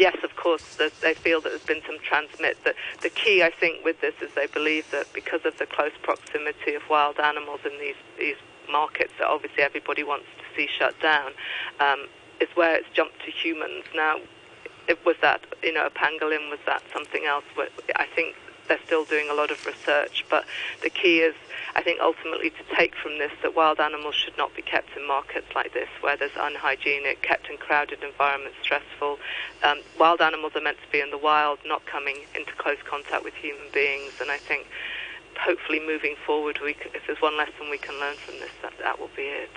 yes, 0.00 0.16
of 0.24 0.34
course, 0.34 0.80
they 1.00 1.14
feel 1.14 1.40
that 1.42 1.50
there's 1.50 1.62
been 1.62 1.82
some 1.86 2.00
transmit. 2.02 2.58
The, 2.64 2.74
the 3.02 3.08
key, 3.08 3.40
I 3.44 3.50
think, 3.50 3.84
with 3.84 4.00
this 4.00 4.14
is 4.20 4.34
they 4.34 4.48
believe 4.48 4.90
that 4.90 5.06
because 5.12 5.42
of 5.44 5.56
the 5.58 5.66
close 5.66 5.92
proximity 6.02 6.74
of 6.74 6.82
wild 6.90 7.20
animals 7.20 7.60
in 7.64 7.78
these, 7.78 7.94
these 8.18 8.34
markets 8.68 9.12
that 9.20 9.28
obviously 9.28 9.62
everybody 9.62 10.02
wants 10.02 10.26
to 10.38 10.44
see 10.56 10.66
shut 10.66 11.00
down, 11.00 11.30
um, 11.78 12.08
is 12.40 12.48
where 12.56 12.74
it's 12.74 12.90
jumped 12.92 13.24
to 13.24 13.30
humans. 13.30 13.84
Now, 13.94 14.16
it 14.88 14.98
was 15.06 15.14
that, 15.22 15.40
you 15.62 15.72
know, 15.72 15.86
a 15.86 15.90
pangolin, 15.90 16.50
was 16.50 16.58
that 16.66 16.82
something 16.92 17.26
else? 17.26 17.44
I 17.94 18.06
think 18.16 18.34
they're 18.72 18.86
still 18.86 19.04
doing 19.04 19.28
a 19.28 19.34
lot 19.34 19.50
of 19.50 19.66
research, 19.66 20.24
but 20.30 20.46
the 20.82 20.88
key 20.88 21.20
is, 21.20 21.34
I 21.76 21.82
think, 21.82 22.00
ultimately 22.00 22.48
to 22.48 22.64
take 22.74 22.94
from 22.96 23.18
this 23.18 23.30
that 23.42 23.54
wild 23.54 23.80
animals 23.80 24.14
should 24.14 24.36
not 24.38 24.56
be 24.56 24.62
kept 24.62 24.96
in 24.96 25.06
markets 25.06 25.48
like 25.54 25.74
this, 25.74 25.90
where 26.00 26.16
there's 26.16 26.32
unhygienic, 26.40 27.20
kept 27.20 27.50
in 27.50 27.58
crowded 27.58 28.02
environments, 28.02 28.56
stressful. 28.62 29.18
Um, 29.62 29.80
wild 30.00 30.22
animals 30.22 30.52
are 30.56 30.62
meant 30.62 30.78
to 30.78 30.90
be 30.90 31.00
in 31.00 31.10
the 31.10 31.18
wild, 31.18 31.58
not 31.66 31.84
coming 31.84 32.16
into 32.34 32.52
close 32.56 32.78
contact 32.88 33.24
with 33.24 33.34
human 33.34 33.68
beings, 33.74 34.12
and 34.22 34.30
I 34.30 34.38
think 34.38 34.66
hopefully 35.38 35.80
moving 35.80 36.16
forward, 36.24 36.58
we, 36.64 36.70
if 36.94 37.06
there's 37.06 37.20
one 37.20 37.36
lesson 37.36 37.68
we 37.70 37.76
can 37.78 38.00
learn 38.00 38.16
from 38.16 38.40
this, 38.40 38.52
that, 38.62 38.72
that 38.82 38.98
will 38.98 39.10
be 39.14 39.28
it. 39.28 39.50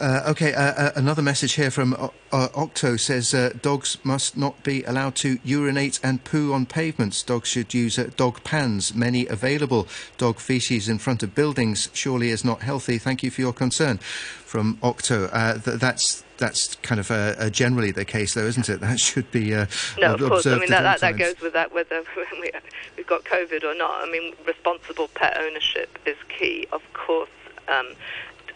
Uh, 0.00 0.22
okay, 0.28 0.54
uh, 0.54 0.60
uh, 0.60 0.90
another 0.94 1.22
message 1.22 1.54
here 1.54 1.72
from 1.72 1.92
uh, 1.94 2.08
uh, 2.30 2.48
Octo 2.54 2.96
says 2.96 3.34
uh, 3.34 3.50
dogs 3.62 3.98
must 4.04 4.36
not 4.36 4.62
be 4.62 4.84
allowed 4.84 5.16
to 5.16 5.38
urinate 5.42 5.98
and 6.04 6.22
poo 6.22 6.52
on 6.52 6.66
pavements. 6.66 7.22
Dogs 7.22 7.48
should 7.48 7.74
use 7.74 7.96
dog 8.16 8.44
pans, 8.44 8.94
many 8.94 9.26
available. 9.26 9.88
Dog 10.16 10.38
feces 10.38 10.88
in 10.88 10.98
front 10.98 11.24
of 11.24 11.34
buildings 11.34 11.88
surely 11.92 12.30
is 12.30 12.44
not 12.44 12.62
healthy. 12.62 12.98
Thank 12.98 13.24
you 13.24 13.30
for 13.30 13.40
your 13.40 13.52
concern. 13.52 13.98
From 13.98 14.78
Octo, 14.82 15.26
th- 15.58 15.78
that's 15.78 16.24
that's 16.38 16.76
kind 16.76 17.00
of 17.00 17.52
generally 17.52 17.90
the 17.90 18.04
case, 18.04 18.34
though, 18.34 18.46
isn't 18.46 18.68
it? 18.68 18.80
That 18.88 19.00
should 19.00 19.30
be 19.32 19.50
no, 19.50 19.66
of 20.14 20.20
course. 20.20 20.46
I 20.46 20.58
mean 20.58 20.70
that, 20.70 20.82
that, 20.82 21.00
that, 21.00 21.18
goes 21.18 21.40
with 21.40 21.52
that 21.54 21.72
whether 21.74 22.02
we, 22.40 22.50
we've 22.96 23.06
got 23.06 23.24
COVID 23.24 23.64
or 23.64 23.74
not. 23.74 23.90
I 23.90 24.10
mean, 24.10 24.34
responsible 24.46 25.08
pet 25.08 25.36
ownership 25.38 25.98
is 26.06 26.16
key, 26.28 26.66
of 26.72 26.82
course. 26.92 27.28
Um, 27.68 27.88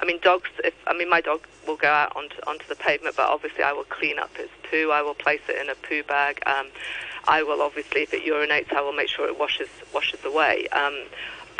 I 0.02 0.04
mean, 0.04 0.18
dogs. 0.20 0.50
If 0.64 0.74
I 0.88 0.94
mean, 0.94 1.08
my 1.08 1.20
dog 1.20 1.46
will 1.66 1.76
go 1.76 1.88
out 1.88 2.16
onto 2.16 2.36
onto 2.46 2.66
the 2.68 2.74
pavement, 2.74 3.16
but 3.16 3.28
obviously 3.28 3.62
I 3.62 3.72
will 3.72 3.84
clean 3.84 4.18
up 4.18 4.36
his 4.36 4.48
poo. 4.68 4.90
I 4.90 5.00
will 5.00 5.14
place 5.14 5.42
it 5.48 5.60
in 5.60 5.70
a 5.70 5.76
poo 5.76 6.02
bag. 6.02 6.42
Um, 6.44 6.66
I 7.28 7.44
will 7.44 7.62
obviously, 7.62 8.02
if 8.02 8.12
it 8.12 8.24
urinates, 8.24 8.72
I 8.72 8.80
will 8.80 8.92
make 8.92 9.08
sure 9.08 9.28
it 9.28 9.38
washes 9.38 9.68
washes 9.94 10.24
away. 10.24 10.66
Um, 10.68 11.04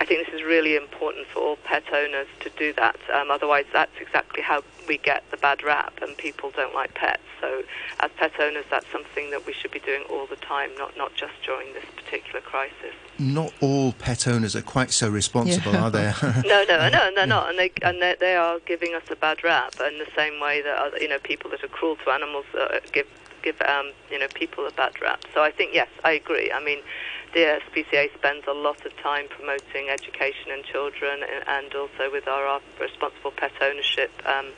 I 0.03 0.05
think 0.05 0.27
this 0.27 0.35
is 0.35 0.43
really 0.43 0.75
important 0.75 1.29
for 1.29 1.39
all 1.39 1.57
pet 1.63 1.85
owners 1.93 2.27
to 2.41 2.51
do 2.59 2.73
that. 2.73 2.97
Um, 3.15 3.31
otherwise, 3.31 3.67
that's 3.73 3.93
exactly 4.01 4.43
how 4.43 4.65
we 4.89 4.99
get 4.99 5.23
the 5.31 5.37
bad 5.37 5.63
rap, 5.63 6.01
and 6.03 6.17
people 6.17 6.51
don't 6.51 6.75
like 6.75 6.93
pets. 6.95 7.23
So, 7.41 7.63
as 8.01 8.11
pet 8.17 8.33
owners, 8.41 8.65
that's 8.69 8.91
something 8.91 9.31
that 9.31 9.47
we 9.47 9.53
should 9.53 9.71
be 9.71 9.79
doing 9.79 10.03
all 10.11 10.27
the 10.27 10.35
time, 10.35 10.71
not 10.77 10.97
not 10.97 11.15
just 11.15 11.35
during 11.45 11.73
this 11.73 11.85
particular 11.95 12.41
crisis. 12.41 12.97
Not 13.21 13.55
all 13.61 13.93
pet 13.93 14.27
owners 14.27 14.57
are 14.57 14.63
quite 14.63 14.91
so 14.91 15.09
responsible, 15.09 15.71
yeah. 15.71 15.85
are 15.85 15.91
they? 15.93 16.13
no, 16.49 16.65
no, 16.69 16.89
no, 16.89 17.07
and 17.07 17.17
they're 17.17 17.25
not, 17.25 17.51
and 17.51 17.57
they 17.61 17.71
and 17.83 18.03
they, 18.03 18.17
they 18.19 18.35
are 18.35 18.59
giving 18.67 18.97
us 18.97 19.05
a 19.09 19.15
bad 19.15 19.45
rap 19.45 19.75
in 19.75 19.99
the 19.99 20.09
same 20.17 20.41
way 20.41 20.63
that 20.63 20.79
other, 20.79 20.99
you 20.99 21.09
know 21.09 21.21
people 21.21 21.49
that 21.53 21.63
are 21.63 21.69
cruel 21.69 21.95
to 22.05 22.11
animals 22.11 22.47
uh, 22.59 22.81
give 22.93 23.07
give 23.45 23.63
um, 23.63 23.93
you 24.11 24.19
know 24.19 24.27
people 24.35 24.67
a 24.67 24.73
bad 24.73 25.01
rap. 25.01 25.21
So 25.33 25.45
I 25.45 25.53
think 25.53 25.75
yes, 25.75 25.89
I 26.03 26.11
agree. 26.11 26.51
I 26.51 26.61
mean 26.61 26.81
the 27.33 27.61
SPCA 27.65 28.13
spends 28.15 28.47
a 28.47 28.53
lot 28.53 28.85
of 28.85 28.97
time 28.99 29.27
promoting 29.29 29.89
education 29.89 30.51
in 30.51 30.63
children 30.65 31.21
and 31.47 31.75
also 31.75 32.11
with 32.11 32.29
our, 32.29 32.45
our 32.47 32.61
responsible 32.81 33.31
pet 33.31 33.53
ownership 33.63 34.11
um, 34.27 34.49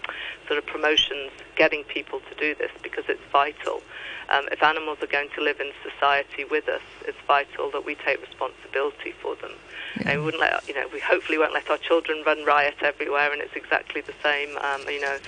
sort 0.49 0.59
of 0.59 0.67
promotions, 0.67 1.31
getting 1.57 1.85
people 1.85 2.21
to 2.29 2.35
do 2.35 2.55
this 2.55 2.71
because 2.83 3.05
it's 3.09 3.23
vital. 3.33 3.81
Um, 4.29 4.49
if 4.51 4.63
animals 4.63 4.99
are 5.03 5.07
going 5.07 5.29
to 5.37 5.43
live 5.43 5.61
in 5.61 5.71
society 5.83 6.45
with 6.45 6.69
us, 6.69 6.81
it's 7.07 7.19
vital 7.29 7.71
that 7.73 7.85
we 7.85 7.95
take 7.95 8.21
responsibility 8.21 9.13
for 9.21 9.37
them. 9.37 9.53
Yeah. 10.01 10.11
And 10.11 10.21
we 10.21 10.25
wouldn't 10.25 10.41
let, 10.41 10.67
you 10.67 10.75
know, 10.75 10.89
we 10.93 11.01
hopefully 11.01 11.39
won't 11.39 11.53
let 11.53 11.69
our 11.71 11.77
children 11.77 12.23
run 12.27 12.45
riot 12.45 12.77
everywhere, 12.81 13.33
and 13.33 13.43
it's 13.43 13.55
exactly 13.55 14.01
the 14.01 14.15
same. 14.23 14.57
Um, 14.59 14.83
you 14.89 15.01
know, 15.01 15.19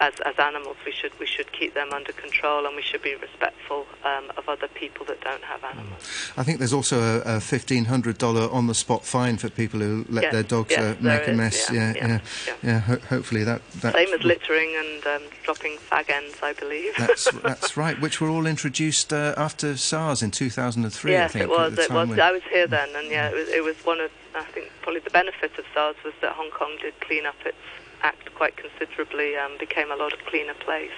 as, 0.00 0.14
as 0.24 0.38
animals, 0.38 0.76
we 0.84 0.92
should 0.92 1.18
we 1.18 1.26
should 1.26 1.50
keep 1.52 1.74
them 1.74 1.92
under 1.92 2.12
control, 2.12 2.66
and 2.66 2.76
we 2.76 2.82
should 2.82 3.02
be 3.02 3.14
respectful 3.16 3.86
um, 4.04 4.30
of 4.36 4.48
other 4.48 4.68
people 4.68 5.06
that 5.06 5.20
don't 5.20 5.42
have 5.44 5.62
animals. 5.64 6.32
I 6.36 6.42
think 6.42 6.58
there's 6.58 6.72
also 6.72 7.00
a, 7.00 7.36
a 7.36 7.40
fifteen 7.40 7.86
hundred 7.86 8.18
dollar 8.18 8.50
on 8.50 8.66
the 8.66 8.74
spot 8.74 9.04
fine 9.04 9.36
for 9.36 9.48
people 9.50 9.80
who 9.80 10.04
let 10.08 10.24
yes, 10.24 10.32
their 10.32 10.42
dogs 10.42 10.70
yes, 10.70 10.80
uh, 10.80 11.02
make 11.02 11.28
a 11.28 11.32
mess. 11.32 11.70
Yeah, 11.70 11.92
yeah, 11.94 12.06
yeah. 12.06 12.20
yeah. 12.46 12.54
yeah 12.62 12.78
ho- 12.80 13.00
hopefully 13.08 13.44
that, 13.44 13.68
that 13.80 13.94
same 13.94 14.12
as 14.12 14.22
littering 14.22 14.74
and 14.76 15.06
um, 15.06 15.22
dropping 15.42 15.76
fag 15.78 16.10
ends, 16.10 16.36
I 16.42 16.52
believe. 16.52 16.94
that's 16.98 17.30
that's 17.42 17.76
right. 17.76 18.00
Which 18.00 18.20
were 18.20 18.28
all 18.28 18.46
introduced 18.46 19.12
uh, 19.12 19.34
after 19.36 19.76
SARS 19.76 20.22
in 20.22 20.30
two 20.30 20.50
thousand 20.50 20.84
and 20.84 20.92
three. 20.92 21.12
Yes, 21.12 21.30
I 21.30 21.32
think, 21.40 21.44
it 21.44 21.50
was. 21.50 21.78
It 21.78 21.90
was. 21.90 22.18
I 22.18 22.32
was 22.32 22.42
here 22.50 22.66
then, 22.66 22.88
and 22.96 23.08
yeah, 23.08 23.28
it 23.28 23.34
was. 23.34 23.48
It 23.48 23.64
was 23.64 23.76
one 23.84 24.00
of 24.00 24.10
I 24.34 24.44
think 24.44 24.70
probably 24.82 25.00
the 25.00 25.10
benefit 25.10 25.58
of 25.58 25.64
SARS 25.74 25.96
was 26.04 26.14
that 26.20 26.32
Hong 26.32 26.50
Kong 26.50 26.76
did 26.80 26.98
clean 27.00 27.26
up 27.26 27.34
its 27.44 27.56
act 28.02 28.34
quite 28.34 28.56
considerably, 28.56 29.36
um, 29.36 29.56
became 29.58 29.90
a 29.90 29.96
lot 29.96 30.12
of 30.12 30.24
cleaner 30.26 30.54
place, 30.54 30.90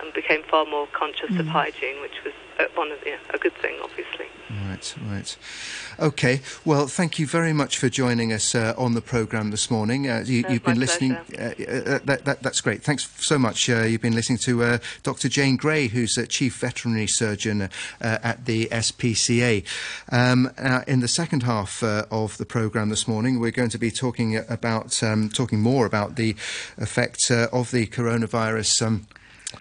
and 0.00 0.12
became 0.12 0.42
far 0.44 0.64
more 0.64 0.86
conscious 0.88 1.30
mm. 1.30 1.40
of 1.40 1.46
hygiene, 1.46 2.00
which 2.00 2.22
was 2.24 2.34
uh, 2.58 2.64
one 2.74 2.90
of, 2.90 2.98
yeah, 3.06 3.18
a 3.32 3.38
good 3.38 3.54
thing, 3.54 3.78
obviously. 3.82 4.26
Right. 4.50 4.61
Right, 4.82 5.10
right. 5.10 5.36
Okay. 6.00 6.40
Well, 6.64 6.86
thank 6.86 7.18
you 7.18 7.26
very 7.26 7.52
much 7.52 7.78
for 7.78 7.88
joining 7.88 8.32
us 8.32 8.54
uh, 8.54 8.74
on 8.76 8.94
the 8.94 9.00
programme 9.00 9.50
this 9.50 9.70
morning. 9.70 10.08
Uh, 10.08 10.24
you, 10.26 10.42
have 10.44 10.64
been 10.64 10.80
listening. 10.80 11.12
Uh, 11.12 11.20
uh, 11.38 11.98
that, 12.04 12.22
that, 12.24 12.42
that's 12.42 12.60
great. 12.60 12.82
Thanks 12.82 13.08
so 13.18 13.38
much. 13.38 13.68
Uh, 13.70 13.82
you've 13.82 14.00
been 14.00 14.14
listening 14.14 14.38
to 14.38 14.62
uh, 14.64 14.78
Dr. 15.02 15.28
Jane 15.28 15.56
Gray, 15.56 15.86
who's 15.86 16.16
a 16.18 16.26
Chief 16.26 16.56
Veterinary 16.56 17.06
Surgeon 17.06 17.68
at 18.00 18.44
the 18.46 18.66
SPCA. 18.66 19.64
Um, 20.10 20.50
in 20.86 21.00
the 21.00 21.08
second 21.08 21.44
half 21.44 21.82
of 21.82 22.38
the 22.38 22.46
programme 22.46 22.88
this 22.88 23.06
morning, 23.06 23.38
we're 23.38 23.50
going 23.50 23.70
to 23.70 23.78
be 23.78 23.90
talking 23.90 24.36
about 24.36 25.02
um, 25.02 25.28
talking 25.28 25.60
more 25.60 25.86
about 25.86 26.16
the 26.16 26.30
effects 26.78 27.30
of 27.30 27.70
the 27.70 27.86
coronavirus. 27.86 28.86
Um, 28.86 29.06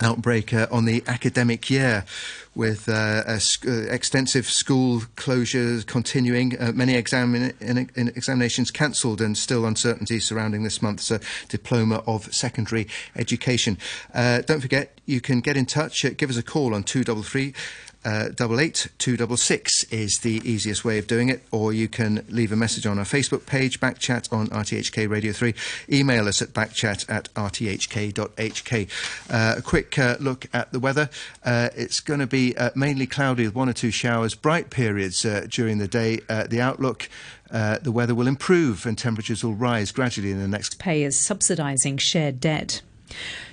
outbreak 0.02 0.54
uh, 0.54 0.68
on 0.72 0.86
the 0.86 1.04
academic 1.08 1.70
year 1.70 2.06
with 2.54 2.90
uh, 2.90 3.40
sc- 3.40 3.68
uh, 3.68 3.72
extensive 3.90 4.46
school 4.46 5.02
closures 5.16 5.86
continuing, 5.86 6.60
uh, 6.60 6.72
many 6.74 6.96
exam- 6.96 7.52
examinations 7.62 8.72
cancelled, 8.72 9.22
and 9.22 9.38
still 9.38 9.66
uncertainty 9.66 10.20
surrounding 10.20 10.64
this 10.64 10.82
month's 10.82 11.12
uh, 11.12 11.20
diploma 11.48 12.04
of 12.08 12.34
secondary 12.34 12.88
education. 13.16 13.78
Uh, 14.14 14.42
don't 14.42 14.62
forget, 14.62 15.00
you 15.06 15.22
can 15.22 15.40
get 15.40 15.56
in 15.56 15.66
touch. 15.66 16.06
give 16.18 16.30
us 16.30 16.38
a 16.38 16.44
call 16.44 16.74
on 16.76 16.84
233 16.84 17.54
uh, 18.04 18.30
double 18.30 18.60
eight 18.60 18.88
two 18.98 19.16
double 19.16 19.38
six 19.38 19.84
is 19.92 20.20
the 20.20 20.42
easiest 20.44 20.84
way 20.84 20.98
of 20.98 21.08
doing 21.08 21.30
it, 21.30 21.44
or 21.52 21.72
you 21.72 21.88
can 21.88 22.26
leave 22.30 22.52
a 22.52 22.56
message 22.56 22.86
on 22.86 22.98
our 22.98 23.06
Facebook 23.06 23.46
page, 23.46 23.80
Backchat 23.80 24.32
on 24.34 24.48
RTHK 24.48 25.10
Radio 25.10 25.32
3. 25.32 25.54
Email 25.90 26.28
us 26.28 26.42
at 26.42 26.50
backchat 26.50 27.10
at 27.10 27.34
rthk.hk. 27.36 28.90
Uh, 29.30 29.56
a 29.58 29.62
quick 29.62 30.00
uh, 30.00 30.18
look 30.20 30.48
at 30.54 30.72
the 30.72 30.80
weather. 30.80 31.10
Uh, 31.46 31.70
it's 31.76 32.00
going 32.00 32.20
to 32.20 32.28
be 32.28 32.58
uh, 32.58 32.72
mainly 32.76 33.06
cloudy 33.06 33.46
with 33.46 33.56
one 33.56 33.70
or 33.70 33.74
two 33.74 33.92
showers, 33.92 34.34
bright 34.34 34.70
periods 34.70 35.24
uh, 35.26 35.46
during 35.50 35.78
the 35.78 35.88
day. 35.88 36.20
the 36.50 36.60
outlook. 36.62 37.10
the 37.50 37.92
weather 37.92 38.16
will 38.16 38.28
improve 38.28 38.86
and 38.86 38.98
temperatures 38.98 39.44
will 39.44 39.54
rise 39.54 39.92
gradually 39.92 40.32
in 40.32 40.40
the 40.40 40.48
next. 40.48 40.80
Payers 40.80 41.18
subsidising 41.18 42.00
shared 42.00 42.40
debt. 42.40 42.82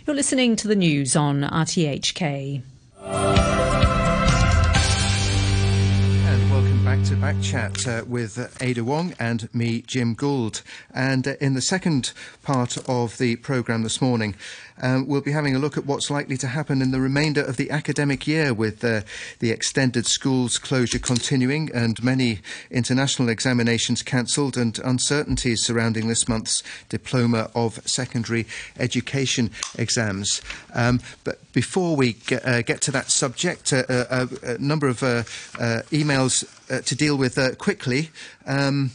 You're 0.07 0.17
listening 0.17 0.57
to 0.57 0.69
the 0.69 0.77
news 0.77 1.17
on 1.17 1.43
RTHK. 1.43 2.63
Back 6.99 7.07
to 7.07 7.15
Backchat 7.17 8.03
uh, 8.03 8.05
with 8.07 8.57
Ada 8.61 8.83
Wong 8.83 9.15
and 9.21 9.49
me, 9.55 9.83
Jim 9.83 10.15
Gould. 10.15 10.63
And 10.93 11.29
uh, 11.29 11.35
in 11.41 11.55
the 11.55 11.61
second 11.61 12.13
part 12.43 12.77
of 12.89 13.19
the 13.19 13.37
programme 13.37 13.85
this 13.85 14.03
morning, 14.03 14.35
um, 14.83 15.07
we'll 15.07 15.21
be 15.21 15.31
having 15.31 15.55
a 15.55 15.61
look 15.61 15.77
at 15.77 15.87
what's 15.87 16.11
likely 16.11 16.37
to 16.39 16.49
happen 16.49 16.83
in 16.83 16.91
the 16.91 17.01
remainder 17.01 17.41
of 17.41 17.57
the 17.57 17.71
academic 17.71 18.27
year 18.27 18.53
with 18.53 18.83
uh, 18.83 19.03
the 19.39 19.53
extended 19.53 20.07
schools 20.07 20.59
closure 20.59 20.99
continuing 20.99 21.71
and 21.73 22.03
many 22.03 22.41
international 22.71 23.29
examinations 23.29 24.03
cancelled 24.03 24.57
and 24.57 24.81
uncertainties 24.81 25.63
surrounding 25.63 26.09
this 26.09 26.29
month's 26.29 26.65
Diploma 26.89 27.51
of 27.55 27.75
Secondary 27.87 28.45
Education 28.77 29.51
exams. 29.77 30.43
Um, 30.75 31.01
but 31.23 31.53
before 31.53 31.95
we 31.95 32.15
get, 32.15 32.45
uh, 32.45 32.63
get, 32.63 32.81
to 32.83 32.91
that 32.91 33.11
subject, 33.11 33.73
uh, 33.73 33.85
uh 33.89 34.27
a 34.43 34.59
number 34.59 34.89
of 34.89 35.03
uh, 35.03 35.23
uh, 36.71 36.81
to 36.81 36.95
deal 36.95 37.17
with 37.17 37.39
quickly. 37.59 38.11
Um, 38.47 38.93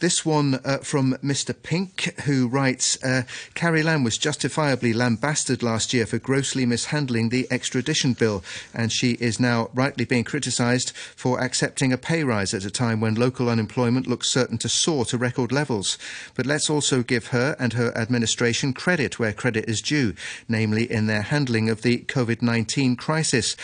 this 0.00 0.24
one 0.24 0.58
uh, 0.64 0.78
from 0.78 1.12
Mr. 1.22 1.54
Pink, 1.62 2.18
who 2.20 2.48
writes 2.48 3.02
uh, 3.04 3.24
Carrie 3.54 3.82
Lam 3.82 4.02
was 4.02 4.16
justifiably 4.16 4.94
lambasted 4.94 5.62
last 5.62 5.92
year 5.92 6.06
for 6.06 6.18
grossly 6.18 6.64
mishandling 6.64 7.28
the 7.28 7.46
extradition 7.50 8.14
bill, 8.14 8.42
and 8.72 8.90
she 8.90 9.12
is 9.20 9.38
now 9.38 9.68
rightly 9.74 10.06
being 10.06 10.24
criticised 10.24 10.92
for 11.14 11.38
accepting 11.38 11.92
a 11.92 11.98
pay 11.98 12.24
rise 12.24 12.54
at 12.54 12.64
a 12.64 12.70
time 12.70 13.00
when 13.00 13.14
local 13.14 13.50
unemployment 13.50 14.06
looks 14.06 14.30
certain 14.30 14.56
to 14.56 14.70
soar 14.70 15.04
to 15.04 15.18
record 15.18 15.52
levels. 15.52 15.98
But 16.34 16.46
let's 16.46 16.70
also 16.70 17.02
give 17.02 17.26
her 17.26 17.54
and 17.58 17.74
her 17.74 17.92
administration 17.94 18.72
credit 18.72 19.18
where 19.18 19.34
credit 19.34 19.68
is 19.68 19.82
due, 19.82 20.14
namely 20.48 20.90
in 20.90 21.08
their 21.08 21.22
handling 21.22 21.68
of 21.68 21.82
the 21.82 21.98
COVID 21.98 22.40
19 22.40 22.96
crisis. 22.96 23.54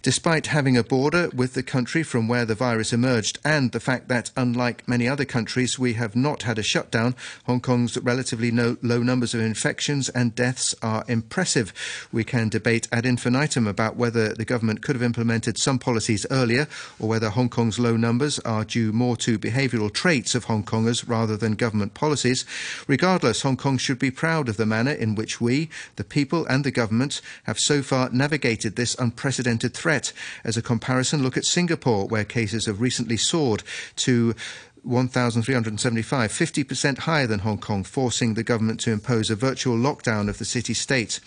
Despite 0.00 0.46
having 0.46 0.76
a 0.76 0.84
border 0.84 1.28
with 1.34 1.54
the 1.54 1.62
country 1.64 2.04
from 2.04 2.28
where 2.28 2.44
the 2.44 2.54
virus 2.54 2.92
emerged 2.92 3.40
and 3.44 3.72
the 3.72 3.80
fact 3.80 4.06
that, 4.06 4.30
unlike 4.36 4.86
many 4.86 5.08
other 5.08 5.24
countries, 5.24 5.76
we 5.76 5.94
have 5.94 6.14
not 6.14 6.44
had 6.44 6.56
a 6.56 6.62
shutdown, 6.62 7.16
Hong 7.46 7.60
Kong's 7.60 7.98
relatively 7.98 8.52
no, 8.52 8.76
low 8.80 9.02
numbers 9.02 9.34
of 9.34 9.40
infections 9.40 10.08
and 10.10 10.36
deaths 10.36 10.72
are 10.82 11.04
impressive. 11.08 11.72
We 12.12 12.22
can 12.22 12.48
debate 12.48 12.86
ad 12.92 13.06
infinitum 13.06 13.66
about 13.66 13.96
whether 13.96 14.32
the 14.34 14.44
government 14.44 14.82
could 14.82 14.94
have 14.94 15.02
implemented 15.02 15.58
some 15.58 15.80
policies 15.80 16.24
earlier 16.30 16.68
or 17.00 17.08
whether 17.08 17.30
Hong 17.30 17.48
Kong's 17.48 17.80
low 17.80 17.96
numbers 17.96 18.38
are 18.40 18.64
due 18.64 18.92
more 18.92 19.16
to 19.16 19.36
behavioural 19.36 19.92
traits 19.92 20.36
of 20.36 20.44
Hong 20.44 20.62
Kongers 20.62 21.08
rather 21.08 21.36
than 21.36 21.56
government 21.56 21.94
policies. 21.94 22.44
Regardless, 22.86 23.42
Hong 23.42 23.56
Kong 23.56 23.78
should 23.78 23.98
be 23.98 24.12
proud 24.12 24.48
of 24.48 24.58
the 24.58 24.66
manner 24.66 24.92
in 24.92 25.16
which 25.16 25.40
we, 25.40 25.68
the 25.96 26.04
people 26.04 26.46
and 26.46 26.62
the 26.62 26.70
government, 26.70 27.20
have 27.44 27.58
so 27.58 27.82
far 27.82 28.10
navigated 28.10 28.76
this 28.76 28.94
unprecedented 28.94 29.74
threat 29.74 29.87
threat. 29.88 30.12
As 30.44 30.58
a 30.58 30.60
comparison, 30.60 31.22
look 31.22 31.38
at 31.38 31.46
Singapore, 31.46 32.06
where 32.06 32.22
cases 32.22 32.66
have 32.66 32.78
recently 32.78 33.16
soared 33.16 33.62
to 33.96 34.34
1,375, 34.82 36.30
50% 36.30 36.98
higher 36.98 37.26
than 37.26 37.38
Hong 37.38 37.56
Kong, 37.56 37.84
forcing 37.84 38.34
the 38.34 38.42
government 38.42 38.80
to 38.80 38.92
impose 38.92 39.30
a 39.30 39.34
virtual 39.34 39.78
lockdown 39.78 40.28
of 40.28 40.36
the 40.36 40.44
city 40.44 40.74
state. 40.74 41.20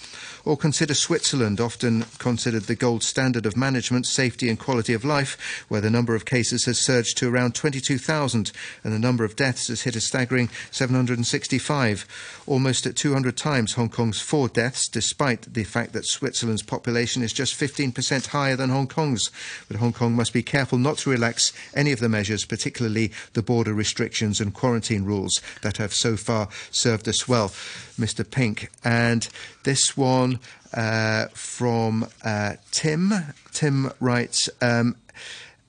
Or 0.43 0.58
consider 0.58 0.93
Switzerland, 0.93 1.60
often 1.60 2.06
considered 2.17 2.63
the 2.63 2.75
gold 2.75 3.04
standard 3.04 3.45
of 3.45 3.56
management, 3.56 4.06
safety, 4.06 4.49
and 4.49 4.60
quality 4.60 4.93
of 4.93 5.06
life, 5.06 5.65
where 5.67 5.82
the 5.82 5.89
number 5.89 6.15
of 6.15 6.25
cases 6.25 6.65
has 6.65 6.80
surged 6.80 7.17
to 7.17 7.30
around 7.30 7.56
22,000 7.56 8.51
and 8.84 8.93
the 8.93 8.99
number 8.99 9.23
of 9.23 9.36
deaths 9.36 9.67
has 9.67 9.82
hit 9.82 9.95
a 9.95 10.01
staggering 10.01 10.49
765, 10.71 12.43
almost 12.47 12.86
at 12.86 12.95
200 12.95 13.38
times 13.38 13.73
Hong 13.73 13.89
Kong's 13.89 14.21
four 14.21 14.47
deaths, 14.47 14.88
despite 14.88 15.54
the 15.54 15.63
fact 15.63 15.93
that 15.93 16.06
Switzerland's 16.06 16.63
population 16.63 17.21
is 17.21 17.34
just 17.34 17.60
15% 17.60 18.27
higher 18.27 18.56
than 18.56 18.69
Hong 18.69 18.88
Kong's. 18.88 19.30
But 19.67 19.77
Hong 19.77 19.93
Kong 19.93 20.13
must 20.15 20.34
be 20.34 20.43
careful 20.43 20.77
not 20.77 20.97
to 20.99 21.10
relax 21.10 21.54
any 21.73 21.91
of 21.91 21.99
the 21.99 22.10
measures, 22.10 22.45
particularly 22.45 23.12
the 23.34 23.43
border 23.43 23.73
restrictions 23.73 24.39
and 24.39 24.54
quarantine 24.54 25.06
rules 25.06 25.41
that 25.62 25.77
have 25.77 25.93
so 25.93 26.17
far 26.17 26.49
served 26.71 27.08
us 27.08 27.27
well, 27.27 27.51
Mr. 27.99 28.30
Pink. 28.30 28.69
And 28.84 29.27
this 29.63 29.95
one 29.95 30.39
uh, 30.73 31.27
from 31.34 32.08
uh, 32.23 32.56
Tim. 32.71 33.13
Tim 33.51 33.91
writes, 33.99 34.49
um, 34.62 34.95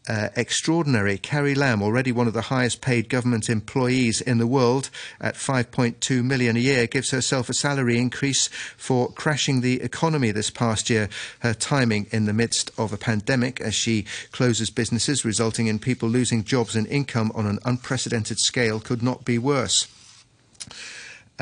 uh, 0.09 0.29
extraordinary. 0.35 1.19
Carrie 1.19 1.55
Lam, 1.55 1.83
already 1.83 2.13
one 2.13 2.27
of 2.27 2.33
the 2.33 2.43
highest 2.43 2.81
paid 2.81 3.09
government 3.09 3.49
employees 3.49 4.21
in 4.21 4.39
the 4.39 4.47
world 4.47 4.91
at 5.21 5.35
5.2 5.35 6.25
million 6.25 6.57
a 6.57 6.61
year, 6.61 6.87
gives 6.87 7.11
herself 7.11 7.49
a 7.49 7.55
salary 7.55 7.99
increase 7.99 8.49
for 8.77 9.13
crashing 9.13 9.61
the 9.61 9.81
economy 9.81 10.31
this 10.31 10.51
past 10.51 10.91
year. 10.91 11.09
Her 11.41 11.55
timing 11.55 12.07
in 12.11 12.25
the 12.25 12.33
midst 12.33 12.71
of 12.77 12.93
a 12.93 12.99
pandemic 12.99 13.61
as 13.61 13.75
she 13.75 14.05
closes 14.33 14.71
businesses, 14.71 15.25
resulting 15.25 15.67
in 15.67 15.79
people 15.79 16.09
losing 16.09 16.45
jobs 16.45 16.75
and 16.75 16.87
income 16.89 17.31
on 17.35 17.47
an 17.47 17.59
unprecedented 17.65 18.39
scale, 18.39 18.81
could 18.81 19.03
not 19.03 19.25
be 19.25 19.39
worse. 19.39 19.87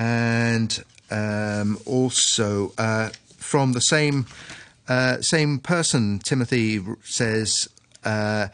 And 0.00 0.82
um, 1.10 1.78
also 1.84 2.72
uh, 2.78 3.10
from 3.36 3.72
the 3.72 3.80
same. 3.80 4.26
Uh, 4.88 5.20
same 5.20 5.60
person, 5.60 6.18
Timothy 6.18 6.80
says, 7.04 7.68
uh, 8.02 8.48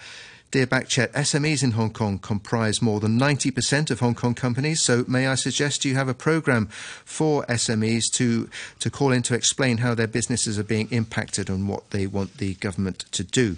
Dear 0.51 0.67
Backchat, 0.67 1.13
SMEs 1.13 1.63
in 1.63 1.73
Hong 1.73 1.91
Kong 1.91 2.19
comprise 2.19 2.83
more 2.83 3.01
than 3.01 3.19
90% 3.19 3.91
of 3.91 4.01
Hong 4.01 4.15
Kong 4.15 4.35
companies, 4.35 4.81
so 4.81 5.05
may 5.09 5.27
I 5.27 5.35
suggest 5.35 5.85
you 5.85 5.95
have 5.95 6.09
a 6.09 6.15
program 6.15 6.67
for 7.05 7.45
SMEs 7.47 8.13
to, 8.15 8.49
to 8.81 8.91
call 8.91 9.13
in 9.13 9.23
to 9.23 9.35
explain 9.35 9.79
how 9.79 9.95
their 9.95 10.07
businesses 10.07 10.59
are 10.59 10.65
being 10.65 10.89
impacted 10.91 11.49
and 11.49 11.69
what 11.69 11.91
they 11.91 12.07
want 12.07 12.39
the 12.39 12.55
government 12.55 13.07
to 13.13 13.25
do. 13.25 13.57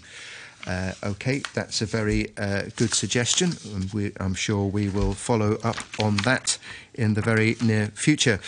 Uh, 0.69 0.93
okay, 1.03 1.41
that's 1.55 1.81
a 1.81 1.87
very 1.87 2.29
uh, 2.37 2.65
good 2.77 2.93
suggestion, 2.93 3.53
and 3.75 3.91
we, 3.95 4.13
I'm 4.21 4.35
sure 4.35 4.67
we 4.67 4.91
will 4.91 5.15
follow 5.15 5.55
up 5.65 5.79
on 5.99 6.19
that 6.19 6.59
in 6.93 7.15
the 7.15 7.23
very 7.23 7.57
near 7.63 7.87
future. 7.87 8.39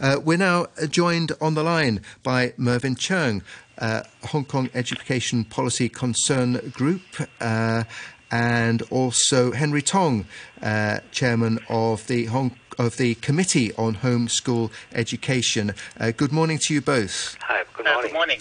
Uh, 0.00 0.18
we're 0.22 0.38
now 0.38 0.66
joined 0.90 1.30
on 1.40 1.54
the 1.54 1.62
line 1.62 2.00
by 2.24 2.52
Mervyn 2.56 2.96
Cheung, 2.96 3.42
uh, 3.78 4.02
Hong 4.24 4.44
Kong 4.44 4.70
Education 4.74 5.44
Policy 5.44 5.88
Concern 5.88 6.72
Group. 6.74 7.02
Uh, 7.40 7.84
and 8.30 8.82
also 8.90 9.52
Henry 9.52 9.80
Tong, 9.80 10.26
uh, 10.62 10.98
chairman 11.12 11.60
of 11.70 12.06
the 12.08 12.26
Hong 12.26 12.54
of 12.78 12.98
the 12.98 13.14
Committee 13.14 13.72
on 13.74 13.96
Homeschool 13.96 14.70
Education. 14.92 15.72
Uh, 15.98 16.10
good 16.10 16.30
morning 16.30 16.58
to 16.58 16.74
you 16.74 16.82
both. 16.82 17.36
Hi, 17.40 17.64
good 17.74 17.86
morning. 17.86 18.02
good 18.02 18.12
morning. 18.12 18.38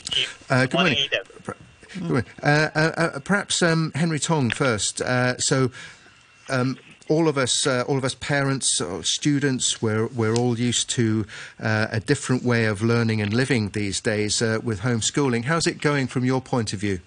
Uh, 0.50 0.62
good, 0.62 0.72
good 0.72 0.78
morning. 0.78 1.10
morning. 1.46 1.67
Good 2.00 2.10
morning. 2.10 3.22
perhaps 3.24 3.62
um, 3.64 3.92
Henry 3.96 4.20
Tong 4.20 4.52
first. 4.52 5.02
so, 5.40 5.72
um, 6.50 6.78
all 7.10 7.28
of 7.28 7.38
us, 7.38 7.66
uh, 7.66 7.84
all 7.88 7.98
of 7.98 8.04
us 8.04 8.16
parents 8.16 8.82
or 8.82 9.04
students, 9.04 9.82
we're, 9.82 10.08
we're 10.08 10.36
all 10.36 10.60
used 10.60 10.90
to 10.92 11.26
uh, 11.60 11.88
a 11.92 12.00
different 12.00 12.44
way 12.44 12.66
of 12.66 12.82
learning 12.82 13.22
and 13.22 13.34
living 13.34 13.70
these 13.70 14.02
days 14.02 14.42
uh, 14.42 14.60
with 14.64 14.82
homeschooling. 14.82 15.46
How's 15.46 15.68
it 15.68 15.82
going 15.82 16.08
from 16.08 16.26
your 16.26 16.42
point 16.42 16.74
of 16.74 16.80
view? 16.80 17.00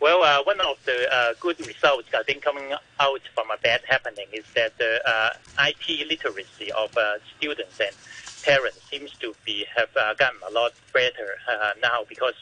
Well, 0.00 0.22
uh, 0.22 0.42
one 0.44 0.60
of 0.60 0.76
the 0.84 1.12
uh, 1.12 1.34
good 1.40 1.58
results 1.66 2.08
I 2.14 2.22
think 2.22 2.42
coming 2.42 2.72
out 3.00 3.20
from 3.34 3.50
a 3.50 3.56
bad 3.58 3.80
happening 3.88 4.26
is 4.32 4.44
that 4.54 4.76
the 4.78 5.00
uh, 5.08 5.30
IT 5.60 6.08
literacy 6.08 6.70
of 6.72 6.96
uh, 6.96 7.14
students 7.36 7.80
and 7.80 7.94
parents 8.44 8.80
seems 8.88 9.12
to 9.18 9.34
be 9.44 9.66
have 9.74 9.88
uh, 9.96 10.14
gotten 10.14 10.38
a 10.48 10.52
lot 10.52 10.72
better 10.92 11.36
uh, 11.50 11.72
now 11.82 12.04
because 12.08 12.34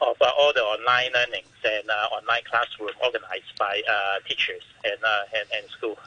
of 0.00 0.16
uh, 0.20 0.30
all 0.38 0.52
the 0.52 0.62
online 0.62 1.12
learnings 1.12 1.56
and 1.64 1.88
uh, 1.88 2.08
online 2.16 2.42
classroom 2.48 2.90
organized 3.02 3.52
by 3.58 3.82
uh, 3.88 4.18
teachers 4.28 4.62
and, 4.84 4.98
and, 5.34 5.48
and 5.56 5.70
school. 5.70 5.98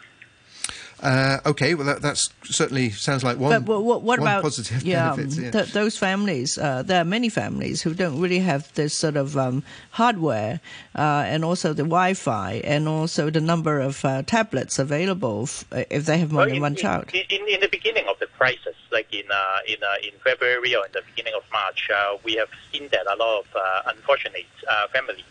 Uh, 1.01 1.39
okay, 1.45 1.75
well, 1.75 1.85
that 1.85 2.01
that's 2.01 2.29
certainly 2.43 2.89
sounds 2.89 3.23
like 3.23 3.37
one. 3.37 3.63
But 3.63 3.65
what, 3.65 3.83
what 3.83 4.03
one 4.03 4.19
about 4.19 4.43
positive 4.43 4.83
yeah, 4.83 5.15
benefit, 5.15 5.43
yeah. 5.43 5.51
Th- 5.51 5.71
those 5.71 5.97
families? 5.97 6.57
Uh, 6.57 6.83
there 6.83 7.01
are 7.01 7.05
many 7.05 7.29
families 7.29 7.81
who 7.81 7.93
don't 7.93 8.19
really 8.19 8.39
have 8.39 8.73
this 8.73 8.97
sort 8.97 9.15
of 9.15 9.37
um, 9.37 9.63
hardware, 9.91 10.59
uh, 10.95 11.23
and 11.25 11.45
also 11.45 11.69
the 11.73 11.83
Wi-Fi, 11.83 12.61
and 12.65 12.87
also 12.87 13.29
the 13.29 13.39
number 13.39 13.79
of 13.79 14.03
uh, 14.03 14.23
tablets 14.23 14.77
available 14.77 15.43
f- 15.43 15.65
uh, 15.71 15.83
if 15.89 16.05
they 16.05 16.17
have 16.17 16.31
more 16.31 16.39
well, 16.39 16.47
than 16.47 16.55
in, 16.57 16.61
one 16.61 16.73
in, 16.73 16.77
child. 16.77 17.09
In, 17.13 17.47
in 17.47 17.61
the 17.61 17.69
beginning 17.69 18.07
of 18.09 18.19
the 18.19 18.27
crisis, 18.37 18.75
like 18.91 19.13
in 19.13 19.25
uh, 19.31 19.57
in 19.67 19.77
in 20.03 20.19
February 20.23 20.75
or 20.75 20.85
in 20.85 20.91
the 20.91 21.03
beginning 21.15 21.33
of 21.35 21.43
March, 21.51 21.89
we 22.23 22.35
have 22.35 22.49
seen 22.71 22.89
that 22.91 23.07
a 23.07 23.15
lot 23.15 23.39
of 23.39 23.95
unfortunate 23.95 24.45
families 24.91 25.23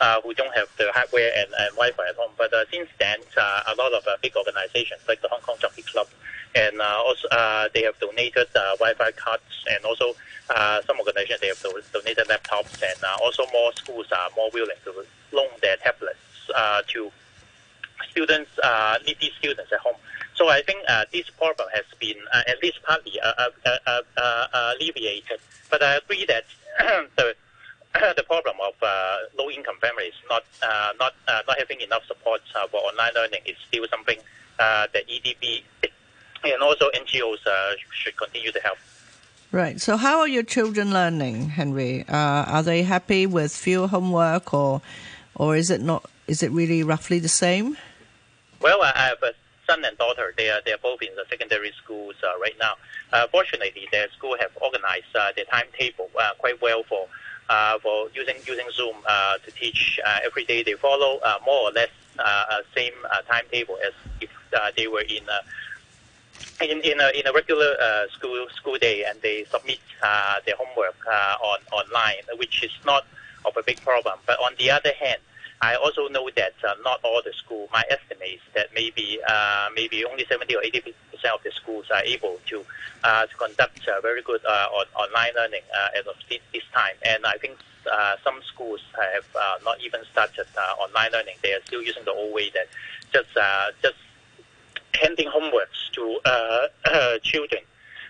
uh, 0.00 0.20
who 0.22 0.34
don't 0.34 0.54
have 0.54 0.68
the 0.76 0.90
hardware 0.92 1.30
and, 1.36 1.48
and 1.58 1.70
Wi-Fi 1.76 2.08
at 2.08 2.16
home. 2.16 2.32
But 2.36 2.52
uh, 2.52 2.64
since 2.70 2.88
then, 2.98 3.18
uh, 3.36 3.62
a 3.66 3.74
lot 3.76 3.92
of 3.92 4.06
uh, 4.06 4.16
big 4.22 4.36
organizations 4.36 5.00
like 5.08 5.20
the 5.22 5.28
Hong 5.28 5.40
Kong 5.40 5.56
Jockey 5.60 5.82
Club, 5.82 6.08
and 6.54 6.80
uh, 6.80 7.02
also 7.04 7.28
uh, 7.28 7.68
they 7.74 7.82
have 7.82 7.98
donated 8.00 8.48
Wi-Fi 8.54 9.12
cards, 9.12 9.64
and 9.70 9.84
also 9.84 10.14
some 10.86 10.98
organizations 10.98 11.40
they 11.40 11.48
have 11.48 11.62
do- 11.62 11.82
donated 11.92 12.26
laptops, 12.28 12.82
and 12.82 12.98
also 13.22 13.44
more 13.52 13.72
schools 13.74 14.06
are 14.12 14.30
more 14.36 14.50
willing 14.52 14.76
to 14.84 14.92
loan 15.32 15.48
their 15.62 15.76
tablets 15.76 16.18
to 16.88 17.10
students, 18.10 18.50
uh, 18.62 18.98
needy 19.06 19.32
students 19.38 19.72
at 19.72 19.80
home. 19.80 19.96
So 20.34 20.48
I 20.48 20.62
think 20.62 20.78
uh, 20.88 21.04
this 21.12 21.30
problem 21.30 21.68
has 21.72 21.84
been 21.98 22.16
uh, 22.32 22.42
at 22.46 22.62
least 22.62 22.80
partly 22.82 23.12
uh, 23.20 23.48
alleviated. 24.76 25.38
But 25.70 25.82
I 25.82 25.96
agree 25.96 26.24
that 26.26 26.44
the 27.16 27.34
the 28.16 28.24
problem 28.24 28.56
of 28.62 28.74
uh, 28.82 29.18
low-income 29.38 29.76
families 29.80 30.12
not 30.28 30.44
uh, 30.62 30.92
not 30.98 31.14
uh, 31.28 31.42
not 31.46 31.58
having 31.58 31.80
enough 31.80 32.04
support 32.06 32.40
uh, 32.54 32.66
for 32.68 32.78
online 32.78 33.12
learning 33.14 33.40
is 33.46 33.56
still 33.68 33.86
something 33.88 34.18
uh, 34.58 34.86
that 34.92 35.04
EDB 35.08 35.62
and 36.44 36.62
also 36.62 36.90
NGOs 36.90 37.46
uh, 37.46 37.72
should 37.90 38.16
continue 38.16 38.52
to 38.52 38.60
help. 38.60 38.76
Right. 39.50 39.80
So, 39.80 39.96
how 39.96 40.20
are 40.20 40.28
your 40.28 40.42
children 40.42 40.92
learning, 40.92 41.50
Henry? 41.50 42.04
are 42.08 42.62
they 42.62 42.82
happy 42.82 43.26
with 43.26 43.54
few 43.54 43.86
homework, 43.86 44.52
or 44.52 44.82
or 45.36 45.56
is 45.56 45.70
it 45.70 45.80
not? 45.80 46.10
Is 46.26 46.42
it 46.42 46.50
really 46.50 46.82
roughly 46.82 47.20
the 47.20 47.28
same? 47.28 47.76
Well, 48.60 48.82
I 48.82 48.92
have 48.96 49.22
a 49.22 49.32
son 49.66 49.84
and 49.84 49.96
daughter. 49.96 50.34
They 50.36 50.50
are 50.50 50.60
they 50.64 50.72
are 50.72 50.82
both 50.82 51.02
in 51.02 51.14
the 51.14 51.24
secondary 51.30 51.72
schools 51.82 52.16
right 52.40 52.56
now. 52.60 52.74
fortunately, 53.30 53.86
their 53.92 54.08
school 54.10 54.36
have 54.40 54.50
organized 54.60 55.12
the 55.14 55.44
timetable 55.48 56.10
quite 56.40 56.60
well 56.60 56.82
for 56.82 57.06
uh, 57.06 57.23
for 57.82 58.08
using 58.14 58.36
using 58.46 58.66
Zoom 58.72 58.96
uh, 59.06 59.38
to 59.38 59.50
teach 59.52 60.00
uh, 60.04 60.18
every 60.24 60.44
day. 60.44 60.62
They 60.62 60.74
follow 60.74 61.18
uh, 61.24 61.38
more 61.44 61.68
or 61.68 61.72
less 61.72 61.90
uh, 62.18 62.22
uh, 62.22 62.58
same 62.74 62.92
uh, 63.10 63.22
timetable 63.22 63.76
as 63.84 63.92
if 64.20 64.30
uh, 64.56 64.70
they 64.76 64.86
were 64.86 65.02
in 65.02 65.24
a 65.28 65.40
in, 66.64 66.80
in 66.80 67.00
a 67.00 67.08
in 67.18 67.26
a 67.26 67.32
regular 67.32 67.76
uh, 67.80 68.08
school 68.08 68.46
school 68.54 68.78
day, 68.78 69.04
and 69.04 69.20
they 69.22 69.44
submit 69.44 69.80
uh, 70.02 70.36
their 70.46 70.56
homework 70.56 70.96
uh, 71.10 71.36
on 71.42 71.58
online, 71.72 72.22
which 72.38 72.62
is 72.62 72.72
not 72.84 73.06
of 73.44 73.56
a 73.56 73.62
big 73.62 73.80
problem. 73.82 74.18
But 74.26 74.38
on 74.40 74.52
the 74.58 74.70
other 74.70 74.92
hand, 74.98 75.20
I 75.60 75.74
also 75.76 76.08
know 76.08 76.28
that 76.36 76.54
uh, 76.66 76.74
not 76.82 77.00
all 77.02 77.22
the 77.24 77.32
school. 77.32 77.68
My 77.72 77.84
estimate 77.90 78.34
is 78.34 78.40
that 78.54 78.68
maybe 78.74 79.18
uh, 79.26 79.68
maybe 79.74 80.04
only 80.04 80.24
70 80.26 80.54
or 80.56 80.62
80 80.62 80.80
percent 80.80 80.96
of 81.32 81.42
the 81.42 81.50
schools 81.52 81.86
are 81.90 82.02
able 82.02 82.38
to 82.46 82.64
uh, 83.04 83.26
to 83.26 83.36
conduct 83.36 83.86
uh, 83.88 84.00
very 84.00 84.22
good 84.22 84.40
uh, 84.46 84.68
on, 84.72 84.86
online 84.96 85.32
learning 85.36 85.60
uh, 85.76 85.98
as 85.98 86.06
of 86.06 86.14
this, 86.28 86.40
this 86.52 86.62
time. 86.72 86.94
And 87.04 87.26
I 87.26 87.36
think 87.36 87.58
uh, 87.90 88.16
some 88.24 88.40
schools 88.42 88.80
have 88.96 89.26
not 89.64 89.80
even 89.82 90.00
started 90.10 90.46
online 90.80 91.12
learning. 91.12 91.34
They 91.42 91.52
are 91.52 91.60
still 91.66 91.82
using 91.82 92.04
the 92.04 92.12
old 92.12 92.34
way 92.34 92.50
that 92.54 92.68
just 93.12 93.28
just 93.82 93.96
handing 94.94 95.28
homeworks 95.28 95.90
to 95.92 97.20
children. 97.22 97.62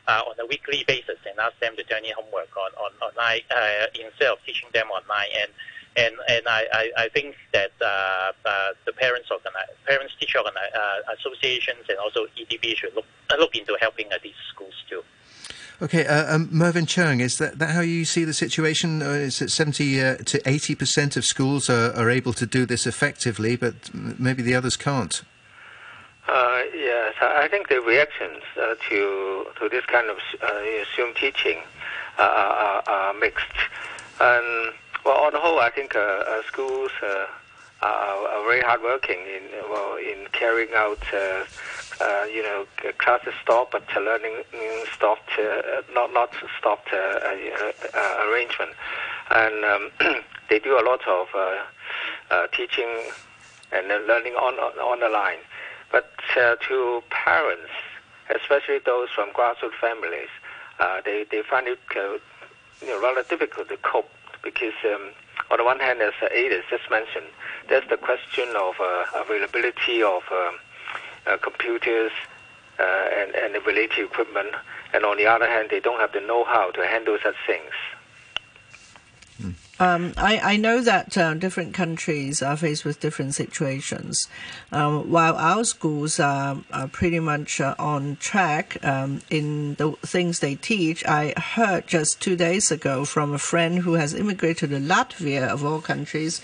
On 0.06 0.34
a 0.38 0.44
weekly 0.46 0.84
basis 0.86 1.16
and 1.24 1.38
ask 1.40 1.58
them 1.60 1.76
to 1.76 1.82
turn 1.82 2.04
in 2.04 2.12
homework 2.12 2.54
on, 2.58 2.70
on 2.76 2.92
online 3.00 3.40
instead 3.94 4.28
of 4.28 4.38
teaching 4.44 4.68
them 4.74 4.88
online 4.90 5.28
and 5.40 5.50
and 5.97 6.14
and 6.28 6.49
I, 6.49 6.66
I, 6.72 6.90
I 7.05 7.09
think 7.09 7.36
that 7.53 7.72
uh, 7.80 8.32
uh, 8.45 8.68
the 8.84 8.92
parents 8.92 9.28
organize, 9.30 9.68
parents 9.86 10.14
teacher 10.18 10.38
organize, 10.38 10.72
uh, 10.74 11.14
associations 11.18 11.84
and 11.88 11.99
also 11.99 12.26
EDB 12.38 12.76
should 12.76 12.95
look 12.95 13.07
look 13.38 13.55
into 13.57 13.76
helping 13.80 14.09
these 14.22 14.34
schools 14.53 14.74
too. 14.88 15.03
Okay, 15.82 16.07
uh, 16.07 16.36
um, 16.36 16.49
Mervyn 16.53 16.86
Cheung, 16.86 17.20
is 17.20 17.38
that, 17.38 17.59
that 17.59 17.70
how 17.70 17.80
you 17.80 18.05
see 18.05 18.24
the 18.24 18.32
situation? 18.32 19.03
Uh, 19.03 19.11
is 19.11 19.42
it 19.42 19.51
70 19.51 20.01
uh, 20.01 20.16
to 20.18 20.38
80% 20.38 21.16
of 21.16 21.24
schools 21.24 21.68
are, 21.68 21.92
are 21.97 22.09
able 22.09 22.32
to 22.34 22.47
do 22.47 22.64
this 22.64 22.86
effectively, 22.86 23.57
but 23.57 23.92
maybe 23.92 24.40
the 24.40 24.55
others 24.55 24.76
can't? 24.76 25.22
yes, 26.74 27.14
I 27.20 27.49
think 27.49 27.68
the 27.68 27.80
reactions 27.80 28.42
to 28.88 29.47
to 29.59 29.68
this 29.68 29.84
kind 29.86 30.09
of 30.09 30.18
Zoom 30.95 31.12
teaching 31.14 31.59
are, 32.18 32.82
are, 32.86 33.14
mixed. 33.14 33.59
And 34.20 34.72
well, 35.05 35.18
on 35.18 35.32
the 35.32 35.40
whole, 35.40 35.61
I 35.61 35.70
think 35.70 35.94
uh, 35.94 35.98
uh, 35.98 36.42
schools 36.46 36.90
uh, 37.02 37.26
are, 37.82 38.44
very 38.44 38.62
hardworking 38.62 39.18
in 39.18 39.42
well 39.70 39.96
in 39.96 40.26
carrying 40.32 40.74
out. 40.74 41.02
Uh, 41.12 41.44
uh, 42.00 42.24
you 42.24 42.42
know, 42.42 42.66
classes 42.98 43.32
stop, 43.40 43.70
but 43.70 43.84
learning 43.94 44.42
mm, 44.52 44.86
stopped, 44.92 45.30
uh, 45.38 45.82
not 45.94 46.12
not 46.12 46.34
stopped 46.59 46.92
arrangement, 46.92 48.72
and 49.30 49.64
um, 49.64 49.90
they 50.50 50.59
do 50.59 50.78
a 50.78 50.82
lot 50.82 51.00
of 51.07 51.28
teaching 52.52 52.88
and 53.72 53.88
learning 54.09 54.34
on 54.34 54.55
on 54.55 55.00
the 55.00 55.09
line. 55.09 55.38
But 55.92 56.11
to 56.34 57.02
parents, 57.11 57.70
especially 58.34 58.80
those 58.84 59.11
from 59.11 59.30
grassroots 59.30 59.78
families, 59.80 60.32
they 61.05 61.26
they 61.30 61.42
find 61.42 61.68
it 61.68 61.78
you 61.94 62.88
know 62.88 63.00
rather 63.00 63.22
difficult 63.22 63.68
to 63.68 63.76
cope 63.76 64.11
because 64.45 64.74
um, 64.84 65.11
on 65.51 65.59
the 65.59 65.64
one 65.64 65.80
hand, 65.80 66.01
as 66.01 66.12
Ada 66.30 66.61
just 66.70 66.88
mentioned, 66.90 67.26
there's 67.68 67.88
the 67.88 67.97
question 67.97 68.49
of 68.57 68.74
uh, 68.80 69.05
availability 69.16 70.03
of 70.03 70.22
uh, 70.30 70.53
uh, 71.26 71.36
computers 71.38 72.12
uh, 72.78 72.82
and, 72.82 73.34
and 73.34 73.55
the 73.55 73.61
related 73.61 74.05
equipment, 74.05 74.55
and 74.92 75.05
on 75.05 75.16
the 75.16 75.26
other 75.26 75.49
hand, 75.49 75.68
they 75.70 75.80
don't 75.80 76.01
have 76.01 76.12
the 76.12 76.20
know-how 76.20 76.70
to 76.72 76.86
handle 76.86 77.16
such 77.22 77.36
things. 77.47 77.72
Um, 79.81 80.12
I, 80.16 80.39
I, 80.39 80.57
know 80.57 80.83
that 80.83 81.18
uh, 81.18 81.35
different 81.35 81.75
countries 81.75 82.43
are 82.43 82.57
faced 82.57 82.85
with 82.85 83.01
different 83.01 83.35
situations. 83.35 84.29
Um, 84.70 85.11
while 85.11 85.35
our 85.35 85.64
schools 85.64 86.20
are, 86.20 86.59
are 86.72 86.87
pretty 86.87 87.18
much 87.18 87.61
uh, 87.61 87.75
on 87.77 88.16
track 88.16 88.77
um, 88.85 89.20
in 89.31 89.75
the 89.75 89.93
things 90.03 90.39
they 90.39 90.55
teach, 90.55 91.05
I 91.07 91.35
heard 91.37 91.89
just 91.89 92.20
two 92.20 92.37
days 92.37 92.70
ago 92.70 93.05
from 93.05 93.33
a 93.33 93.39
friend 93.39 93.81
who 93.81 93.95
has 93.95 94.14
immigrated 94.14 94.70
to 94.70 94.79
Latvia, 94.79 95.49
of 95.49 95.64
all 95.64 95.81
countries. 95.81 96.41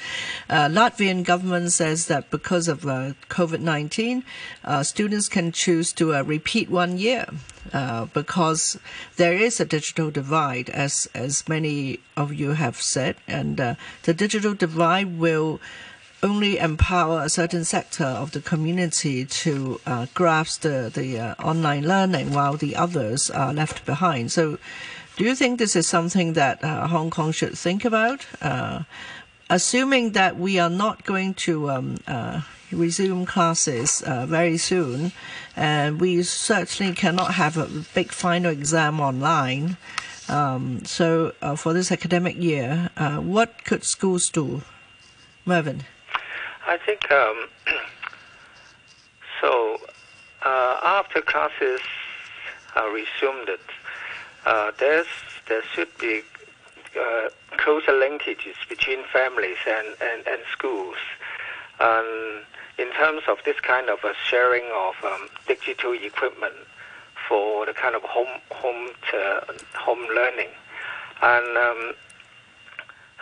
Uh, 0.48 0.66
Latvian 0.68 1.22
government 1.22 1.70
says 1.70 2.08
that 2.08 2.30
because 2.30 2.66
of 2.66 2.84
uh, 2.84 3.12
COVID 3.28 3.60
19, 3.60 4.24
uh, 4.64 4.82
students 4.82 5.28
can 5.28 5.52
choose 5.52 5.92
to 5.92 6.14
uh, 6.16 6.22
repeat 6.22 6.68
one 6.68 6.98
year. 6.98 7.26
Uh, 7.72 8.06
because 8.06 8.78
there 9.16 9.34
is 9.34 9.60
a 9.60 9.64
digital 9.64 10.10
divide, 10.10 10.70
as 10.70 11.08
as 11.14 11.46
many 11.46 12.00
of 12.16 12.32
you 12.32 12.52
have 12.52 12.80
said, 12.80 13.16
and 13.28 13.60
uh, 13.60 13.74
the 14.04 14.14
digital 14.14 14.54
divide 14.54 15.18
will 15.18 15.60
only 16.22 16.58
empower 16.58 17.22
a 17.22 17.28
certain 17.28 17.64
sector 17.64 18.04
of 18.04 18.32
the 18.32 18.40
community 18.40 19.24
to 19.24 19.80
uh, 19.86 20.06
grasp 20.14 20.62
the 20.62 20.90
the 20.92 21.18
uh, 21.18 21.34
online 21.42 21.86
learning, 21.86 22.32
while 22.32 22.56
the 22.56 22.74
others 22.74 23.30
are 23.30 23.52
left 23.52 23.84
behind. 23.86 24.32
So, 24.32 24.58
do 25.16 25.24
you 25.24 25.34
think 25.34 25.58
this 25.58 25.76
is 25.76 25.86
something 25.86 26.32
that 26.32 26.64
uh, 26.64 26.88
Hong 26.88 27.10
Kong 27.10 27.32
should 27.32 27.56
think 27.56 27.84
about? 27.84 28.26
assuming 29.52 30.12
that 30.12 30.38
we 30.38 30.60
are 30.60 30.70
not 30.70 31.04
going 31.04 31.34
to 31.34 31.68
um, 31.68 31.96
resume 32.72 33.26
classes 33.26 34.02
uh, 34.02 34.26
very 34.26 34.56
soon, 34.56 35.12
and 35.56 36.00
we 36.00 36.22
certainly 36.22 36.94
cannot 36.94 37.34
have 37.34 37.56
a 37.56 37.66
big 37.94 38.12
final 38.12 38.50
exam 38.50 39.00
online. 39.00 39.76
Um, 40.28 40.84
so, 40.84 41.32
uh, 41.42 41.56
for 41.56 41.72
this 41.72 41.90
academic 41.90 42.36
year, 42.36 42.90
uh, 42.96 43.16
what 43.16 43.64
could 43.64 43.84
schools 43.84 44.30
do? 44.30 44.62
Mervyn? 45.44 45.82
I 46.66 46.76
think 46.78 47.10
um, 47.10 47.48
so. 49.40 49.78
Uh, 50.42 50.80
after 50.82 51.20
classes 51.20 51.80
are 52.74 52.90
resumed, 52.90 53.50
uh, 54.46 54.72
there's 54.78 55.06
there 55.48 55.62
should 55.74 55.96
be 55.98 56.22
uh, 56.98 57.28
closer 57.58 57.92
linkages 57.92 58.54
between 58.68 59.04
families 59.12 59.58
and, 59.66 59.88
and, 60.00 60.26
and 60.26 60.40
schools. 60.50 60.96
Um, 61.78 62.40
in 62.80 62.90
terms 62.92 63.22
of 63.28 63.38
this 63.44 63.60
kind 63.60 63.90
of 63.90 63.98
a 64.04 64.14
sharing 64.28 64.64
of 64.72 64.94
um, 65.04 65.28
digital 65.46 65.92
equipment 65.92 66.54
for 67.28 67.66
the 67.66 67.74
kind 67.74 67.94
of 67.94 68.02
home 68.02 68.40
home 68.50 68.90
to 69.10 69.44
home 69.74 70.06
learning, 70.14 70.48
and 71.22 71.56
um, 71.58 71.92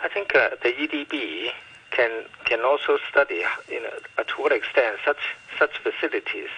I 0.01 0.07
think 0.07 0.33
uh, 0.33 0.51
the 0.63 0.71
EDB 0.71 1.51
can 1.91 2.23
can 2.45 2.61
also 2.61 2.97
study 3.09 3.43
you 3.69 3.81
know, 3.83 4.23
to 4.23 4.33
what 4.41 4.51
extent 4.53 4.97
such 5.05 5.35
such 5.57 5.77
facilities 5.79 6.49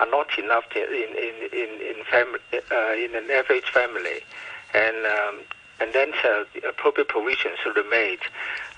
are 0.00 0.10
not 0.10 0.36
enough 0.38 0.64
in 0.74 0.82
in 0.82 1.34
in 1.52 1.70
in, 1.80 2.04
family, 2.10 2.40
uh, 2.52 2.92
in 2.94 3.14
an 3.14 3.30
average 3.30 3.70
family, 3.70 4.20
and 4.74 5.06
um, 5.06 5.40
and 5.80 5.92
then 5.92 6.12
uh, 6.24 6.44
appropriate 6.68 7.08
provisions 7.08 7.56
should 7.62 7.74
be 7.74 7.88
made, 7.88 8.20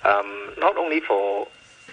um, 0.05 0.51
not 0.59 0.76
only 0.76 1.01
for 1.01 1.49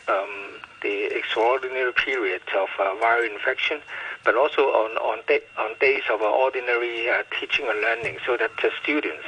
um, 0.10 0.60
the 0.82 1.06
extraordinary 1.16 1.94
period 1.94 2.42
of 2.56 2.70
uh, 2.80 2.96
viral 3.02 3.30
infection, 3.32 3.80
but 4.24 4.36
also 4.36 4.62
on 4.62 4.92
on, 4.98 5.20
on 5.58 5.76
days 5.80 6.04
of 6.12 6.22
ordinary 6.22 7.10
uh, 7.10 7.24
teaching 7.40 7.68
and 7.68 7.82
learning, 7.82 8.18
so 8.26 8.38
that 8.38 8.52
the 8.62 8.70
students 8.82 9.26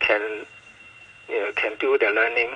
can 0.00 0.46
you 1.28 1.38
know, 1.40 1.52
can 1.54 1.72
do 1.78 1.96
their 1.98 2.12
learning 2.12 2.50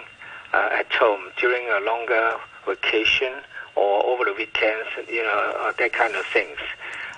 uh, 0.53 0.69
at 0.73 0.93
home 0.93 1.31
during 1.39 1.69
a 1.69 1.81
longer 1.81 2.37
vacation 2.67 3.33
or 3.77 4.05
over 4.07 4.25
the 4.25 4.33
weekends, 4.33 4.89
you 5.09 5.23
know, 5.23 5.55
uh, 5.59 5.73
that 5.79 5.93
kind 5.93 6.15
of 6.15 6.25
things. 6.27 6.59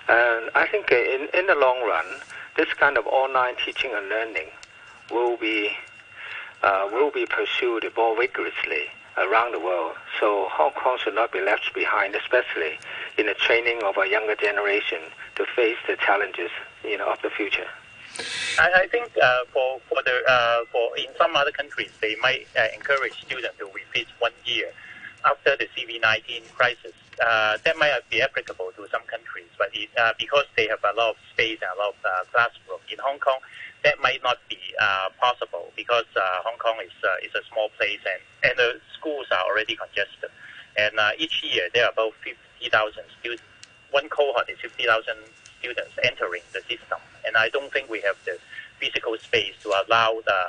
And 0.08 0.50
I 0.54 0.66
think 0.66 0.90
in 0.90 1.28
in 1.34 1.46
the 1.46 1.54
long 1.54 1.82
run, 1.82 2.06
this 2.56 2.72
kind 2.74 2.96
of 2.96 3.06
online 3.06 3.54
teaching 3.64 3.92
and 3.94 4.08
learning 4.08 4.48
will 5.10 5.36
be 5.36 5.70
uh, 6.62 6.88
will 6.92 7.10
be 7.10 7.26
pursued 7.26 7.84
more 7.96 8.16
vigorously 8.16 8.88
around 9.16 9.52
the 9.52 9.60
world. 9.60 9.94
So 10.20 10.46
Hong 10.50 10.72
Kong 10.72 10.98
should 11.02 11.14
not 11.14 11.32
be 11.32 11.40
left 11.40 11.72
behind, 11.74 12.14
especially 12.14 12.78
in 13.18 13.26
the 13.26 13.34
training 13.34 13.82
of 13.82 13.96
a 13.96 14.08
younger 14.08 14.34
generation 14.36 15.00
to 15.36 15.46
face 15.54 15.76
the 15.86 15.96
challenges, 15.96 16.50
you 16.84 16.98
know, 16.98 17.10
of 17.12 17.20
the 17.22 17.30
future. 17.30 17.68
I, 18.58 18.84
I 18.84 18.86
think 18.88 19.12
uh, 19.22 19.44
for 19.52 19.80
for 19.88 20.02
the 20.02 20.22
uh, 20.26 20.60
for 20.72 20.96
in 20.96 21.06
some 21.18 21.36
other 21.36 21.50
countries 21.52 21.90
they 22.00 22.16
might 22.22 22.46
uh, 22.56 22.68
encourage 22.74 23.12
students 23.20 23.58
to 23.58 23.66
repeat 23.66 24.08
one 24.18 24.32
year 24.44 24.72
after 25.24 25.56
the 25.56 25.66
CV-19 25.76 26.52
crisis. 26.54 26.92
Uh, 27.20 27.56
that 27.64 27.76
might 27.78 27.98
be 28.10 28.20
applicable 28.22 28.70
to 28.76 28.86
some 28.90 29.02
countries, 29.08 29.48
but 29.58 29.68
it, 29.72 29.88
uh, 29.98 30.12
because 30.18 30.44
they 30.56 30.68
have 30.68 30.78
a 30.84 30.96
lot 30.96 31.10
of 31.10 31.16
space 31.32 31.58
and 31.62 31.70
a 31.74 31.78
lot 31.80 31.88
of 31.88 31.96
uh, 32.04 32.24
classroom 32.32 32.78
in 32.92 32.98
Hong 33.02 33.18
Kong, 33.18 33.38
that 33.86 34.02
might 34.02 34.22
not 34.28 34.38
be 34.50 34.58
uh, 34.82 35.08
possible 35.20 35.70
because 35.76 36.10
uh, 36.16 36.42
Hong 36.42 36.58
Kong 36.58 36.74
is 36.82 36.96
uh, 37.06 37.26
is 37.26 37.32
a 37.38 37.44
small 37.50 37.68
place 37.78 38.02
and 38.02 38.20
and 38.50 38.54
the 38.58 38.80
schools 38.98 39.26
are 39.30 39.44
already 39.46 39.76
congested. 39.76 40.30
And 40.76 40.98
uh, 40.98 41.12
each 41.22 41.36
year 41.46 41.70
there 41.72 41.84
are 41.86 41.92
about 41.92 42.12
fifty 42.26 42.68
thousand 42.68 43.04
students. 43.20 43.46
One 43.92 44.08
cohort 44.08 44.50
is 44.50 44.58
fifty 44.58 44.84
thousand 44.90 45.18
students 45.58 45.94
entering 46.02 46.42
the 46.52 46.60
system, 46.66 46.98
and 47.24 47.36
I 47.36 47.48
don't 47.54 47.72
think 47.72 47.88
we 47.88 48.00
have 48.02 48.18
the 48.26 48.36
physical 48.80 49.16
space 49.18 49.54
to 49.62 49.68
allow 49.70 50.18
the, 50.26 50.40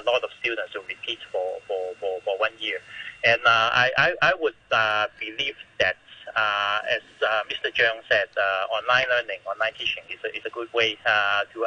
a 0.00 0.02
lot 0.04 0.22
of 0.22 0.30
students 0.40 0.72
to 0.74 0.80
repeat 0.86 1.20
for 1.32 1.48
for, 1.66 1.82
for, 2.00 2.20
for 2.24 2.38
one 2.38 2.52
year. 2.60 2.78
And 3.24 3.40
uh, 3.46 3.68
I, 3.82 3.86
I 3.96 4.08
I 4.30 4.32
would 4.38 4.60
uh, 4.70 5.06
believe 5.18 5.56
that 5.80 5.96
as 6.36 7.02
uh, 7.22 7.42
Mr. 7.50 7.72
Zhang 7.72 8.00
said, 8.08 8.28
uh, 8.36 8.66
online 8.74 9.06
learning, 9.10 9.38
online 9.46 9.72
teaching 9.78 10.02
is 10.10 10.18
a, 10.24 10.36
is 10.36 10.44
a 10.44 10.50
good 10.50 10.72
way 10.72 10.96
uh, 11.06 11.44
to 11.52 11.66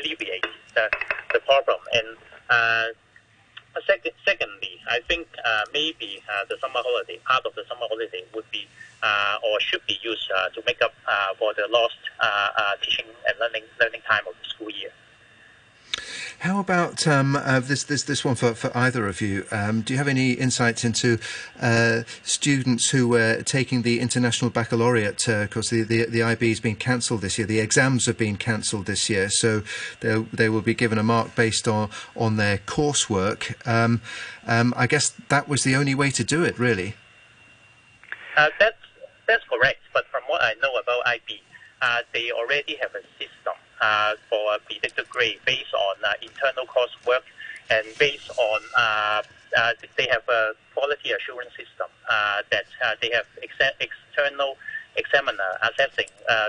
alleviate 0.00 0.46
the, 0.74 0.90
the 1.32 1.40
problem. 1.40 1.78
And 1.92 2.16
uh, 2.50 2.86
second, 3.86 4.12
secondly, 4.24 4.80
I 4.88 5.00
think 5.08 5.28
uh, 5.44 5.64
maybe 5.72 6.22
the 6.48 6.56
summer 6.60 6.80
holiday, 6.82 7.18
part 7.26 7.44
of 7.44 7.54
the 7.54 7.64
summer 7.68 7.86
holiday 7.88 8.24
would 8.34 8.50
be 8.50 8.66
or 9.44 9.60
should 9.60 9.84
be 9.86 9.98
used 10.02 10.28
to 10.28 10.62
make 10.66 10.82
up 10.82 10.94
for 11.38 11.54
the 11.54 11.68
lost 11.70 11.98
teaching 12.82 13.06
and 13.28 13.38
learning 13.40 13.64
learning 13.80 14.00
time 14.08 14.26
of 14.26 14.34
the 14.42 14.48
school 14.48 14.70
year. 14.70 14.90
How 16.40 16.60
about 16.60 17.06
um, 17.06 17.34
uh, 17.34 17.60
this, 17.60 17.84
this, 17.84 18.02
this 18.02 18.24
one 18.24 18.34
for, 18.34 18.54
for 18.54 18.70
either 18.76 19.08
of 19.08 19.22
you? 19.22 19.46
Um, 19.50 19.80
do 19.80 19.94
you 19.94 19.98
have 19.98 20.06
any 20.06 20.32
insights 20.32 20.84
into 20.84 21.18
uh, 21.60 22.02
students 22.22 22.90
who 22.90 23.08
were 23.08 23.42
taking 23.42 23.82
the 23.82 24.00
International 24.00 24.50
Baccalaureate? 24.50 25.24
Because 25.26 25.72
uh, 25.72 25.76
the, 25.76 25.82
the, 25.82 26.04
the 26.04 26.22
IB 26.22 26.48
has 26.50 26.60
been 26.60 26.76
cancelled 26.76 27.22
this 27.22 27.38
year. 27.38 27.46
The 27.46 27.60
exams 27.60 28.04
have 28.04 28.18
been 28.18 28.36
cancelled 28.36 28.84
this 28.84 29.08
year, 29.08 29.30
so 29.30 29.62
they 30.00 30.48
will 30.48 30.60
be 30.60 30.74
given 30.74 30.98
a 30.98 31.02
mark 31.02 31.34
based 31.34 31.66
on, 31.66 31.88
on 32.14 32.36
their 32.36 32.58
coursework. 32.58 33.66
Um, 33.66 34.02
um, 34.46 34.74
I 34.76 34.86
guess 34.86 35.14
that 35.28 35.48
was 35.48 35.64
the 35.64 35.74
only 35.74 35.94
way 35.94 36.10
to 36.10 36.22
do 36.22 36.44
it, 36.44 36.58
really. 36.58 36.94
Uh, 38.36 38.50
that's, 38.60 38.76
that's 39.26 39.44
correct, 39.48 39.80
but 39.94 40.04
from 40.12 40.22
what 40.26 40.42
I 40.42 40.54
know 40.62 40.74
about 40.76 41.06
IB, 41.06 41.40
uh, 41.80 41.98
they 42.12 42.30
already 42.30 42.76
have 42.76 42.90
a 42.94 43.02
system 43.18 43.55
for 44.28 44.54
a 44.54 44.58
predicted 44.64 45.08
grade 45.08 45.38
based 45.44 45.72
on 45.74 45.96
uh, 46.04 46.12
internal 46.22 46.64
coursework 46.66 47.24
and 47.70 47.86
based 47.98 48.30
on 48.38 48.60
uh, 48.76 49.22
uh, 49.56 49.72
they 49.96 50.06
have 50.10 50.26
a 50.28 50.52
quality 50.74 51.12
assurance 51.12 51.50
system 51.56 51.88
that 52.50 52.66
they 53.00 53.10
have 53.12 53.26
ex- 53.42 53.76
external 53.80 54.56
examiner 54.96 55.58
assessing 55.62 56.06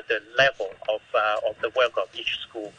the 0.08 0.22
level 0.38 0.70
of, 0.90 1.02
of 1.48 1.56
the 1.62 1.72
work 1.76 1.92
of 1.98 2.08
each 2.14 2.38
school 2.48 2.72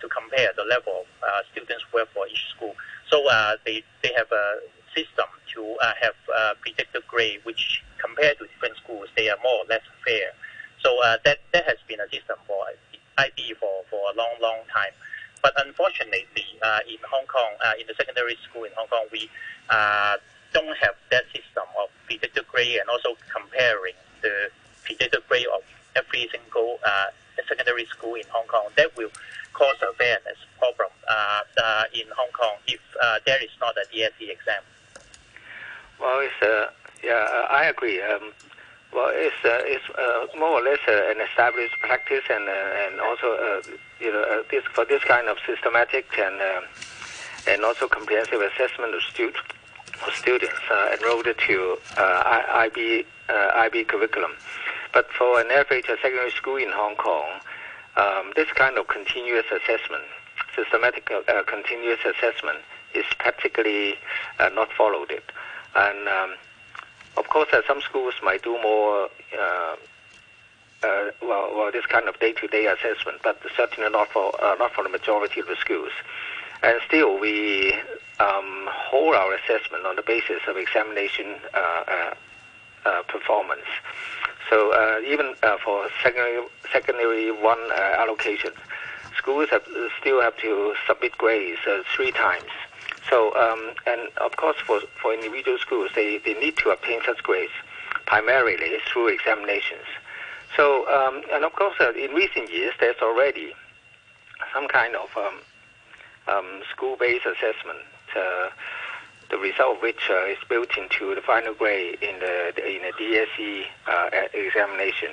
to 0.00 0.08
compare 0.08 0.50
the 0.56 0.64
level 0.64 1.04
of 1.22 1.44
students' 1.52 1.84
work 1.92 2.08
for 2.14 2.26
each 2.28 2.44
school. 2.56 2.74
So 3.10 3.28
they, 3.64 3.82
they 4.02 4.12
have 4.16 4.30
a 4.32 4.58
system 4.96 5.26
to 5.54 5.76
uh, 5.82 5.92
have 6.00 6.18
uh, 6.34 6.54
predicted 6.60 7.06
grade, 7.06 7.40
which 7.44 7.82
compared 7.98 8.38
to 8.38 8.46
different 8.46 8.76
schools, 8.76 9.08
they 9.16 9.28
are 9.28 9.36
more 9.42 9.64
or 9.64 9.66
less 9.68 9.84
fair. 10.04 10.32
So 10.82 11.02
uh, 11.02 11.16
that, 11.24 11.38
that 11.52 11.64
has 11.64 11.76
been 11.88 12.00
a 12.00 12.08
system 12.08 12.36
for 12.46 12.56
IB 13.18 13.54
for, 13.60 13.84
for 13.90 14.00
a 14.12 14.16
long, 14.16 14.34
long 14.40 14.60
time. 14.72 14.92
But 15.42 15.52
unfortunately, 15.64 16.46
uh, 16.62 16.80
in 16.88 16.98
Hong 17.08 17.26
Kong, 17.26 17.52
uh, 17.64 17.72
in 17.78 17.86
the 17.86 17.94
secondary 17.94 18.36
school 18.48 18.64
in 18.64 18.72
Hong 18.76 18.88
Kong, 18.88 19.06
we 19.12 19.30
uh, 19.70 20.16
don't 20.52 20.76
have 20.78 20.94
that 21.10 21.24
system 21.26 21.64
of 21.80 21.88
predicted 22.06 22.46
grade 22.48 22.78
and 22.78 22.88
also 22.88 23.16
comparing 23.32 23.94
the 24.22 24.50
predicted 24.84 25.20
grade 25.28 25.46
of 25.54 25.62
every 25.94 26.28
single 26.32 26.78
uh, 26.84 27.06
secondary 27.48 27.86
school 27.86 28.14
in 28.14 28.24
Hong 28.30 28.46
Kong. 28.48 28.68
That 28.76 28.96
will 28.96 29.10
cause 29.52 29.76
a 29.82 29.92
fairness 29.94 30.38
problem 30.58 30.90
uh, 31.08 31.40
uh, 31.62 31.84
in 31.94 32.06
Hong 32.16 32.32
Kong 32.32 32.56
if 32.66 32.80
there 33.24 33.42
is 33.42 33.50
not 33.60 33.74
a 33.76 33.86
DSE 33.94 34.30
exam. 34.30 34.62
Well, 36.00 36.20
it's, 36.26 36.72
yeah, 37.04 37.46
I 37.50 37.66
agree. 37.66 38.02
Um, 38.02 38.32
well, 38.96 39.12
it's 39.12 39.36
uh, 39.44 39.60
it's 39.68 39.84
uh, 39.92 40.38
more 40.38 40.56
or 40.58 40.62
less 40.62 40.80
uh, 40.88 41.12
an 41.12 41.20
established 41.20 41.76
practice, 41.80 42.24
and 42.30 42.48
uh, 42.48 42.84
and 42.88 42.98
also 42.98 43.28
uh, 43.36 43.60
you 44.00 44.10
know 44.10 44.22
uh, 44.22 44.42
this 44.50 44.64
for 44.72 44.86
this 44.86 45.04
kind 45.04 45.28
of 45.28 45.36
systematic 45.46 46.06
and 46.18 46.40
and 47.46 47.62
also 47.62 47.86
comprehensive 47.86 48.40
assessment 48.40 48.94
of 48.94 49.02
students 49.02 49.38
of 50.06 50.14
students 50.14 50.56
enrolled 50.96 51.28
to 51.28 51.76
IB 51.98 53.04
IB 53.28 53.84
curriculum. 53.84 54.32
But 54.94 55.12
for 55.12 55.40
an 55.40 55.50
average 55.50 55.84
secondary 55.84 56.30
school 56.30 56.56
in 56.56 56.70
Hong 56.72 56.96
Kong, 56.96 57.28
um, 57.98 58.32
this 58.34 58.48
kind 58.54 58.78
of 58.78 58.88
continuous 58.88 59.44
assessment, 59.52 60.04
systematic 60.56 61.12
continuous 61.46 62.00
assessment, 62.00 62.60
is 62.94 63.04
practically 63.18 63.96
not 64.40 64.72
followed. 64.72 65.10
It 65.10 65.24
and 65.76 66.08
um, 66.08 66.34
of 67.16 67.28
course, 67.28 67.48
uh, 67.52 67.62
some 67.66 67.80
schools 67.80 68.14
might 68.22 68.42
do 68.42 68.60
more, 68.62 69.08
uh, 69.38 69.76
uh, 70.82 71.10
well, 71.22 71.52
well, 71.56 71.70
this 71.72 71.86
kind 71.86 72.08
of 72.08 72.18
day-to-day 72.20 72.66
assessment, 72.66 73.18
but 73.22 73.40
certainly 73.56 73.90
not 73.90 74.08
for 74.08 74.32
uh, 74.42 74.54
not 74.58 74.72
for 74.72 74.84
the 74.84 74.90
majority 74.90 75.40
of 75.40 75.46
the 75.46 75.56
schools. 75.56 75.92
And 76.62 76.80
still, 76.86 77.18
we 77.18 77.74
um, 78.20 78.68
hold 78.68 79.14
our 79.14 79.34
assessment 79.34 79.86
on 79.86 79.96
the 79.96 80.02
basis 80.02 80.40
of 80.48 80.56
examination 80.56 81.36
uh, 81.54 82.14
uh, 82.84 83.02
performance. 83.08 83.66
So 84.48 85.00
even 85.04 85.34
for 85.64 85.88
secondary 86.02 86.40
secondary 86.72 87.32
one 87.32 87.58
allocation, 87.72 88.52
schools 89.18 89.48
have, 89.50 89.66
still 90.00 90.20
have 90.22 90.36
to 90.38 90.74
submit 90.86 91.18
grades 91.18 91.58
three 91.94 92.12
times 92.12 92.50
so, 93.08 93.34
um, 93.36 93.72
and 93.86 94.08
of 94.18 94.36
course, 94.36 94.56
for, 94.66 94.80
for 95.00 95.14
individual 95.14 95.58
schools, 95.58 95.90
they, 95.94 96.18
they 96.18 96.34
need 96.34 96.56
to 96.58 96.70
obtain 96.70 97.00
such 97.04 97.22
grades 97.22 97.52
primarily 98.06 98.78
through 98.92 99.08
examinations. 99.08 99.86
So, 100.56 100.88
um, 100.88 101.22
and 101.32 101.44
of 101.44 101.52
course, 101.52 101.74
uh, 101.80 101.92
in 101.92 102.12
recent 102.12 102.52
years, 102.52 102.72
there's 102.80 103.00
already 103.02 103.52
some 104.52 104.68
kind 104.68 104.94
of 104.94 105.08
um, 105.16 105.34
um 106.28 106.62
school-based 106.72 107.26
assessment, 107.26 107.78
uh, 108.16 108.48
the 109.30 109.38
result 109.38 109.76
of 109.76 109.82
which 109.82 110.08
uh, 110.10 110.26
is 110.26 110.38
built 110.48 110.76
into 110.78 111.14
the 111.14 111.20
final 111.20 111.54
grade 111.54 111.98
in 112.00 112.18
the 112.20 112.48
in 112.64 112.82
the 112.82 112.92
DSE 112.98 113.64
uh, 113.86 114.10
examination. 114.32 115.10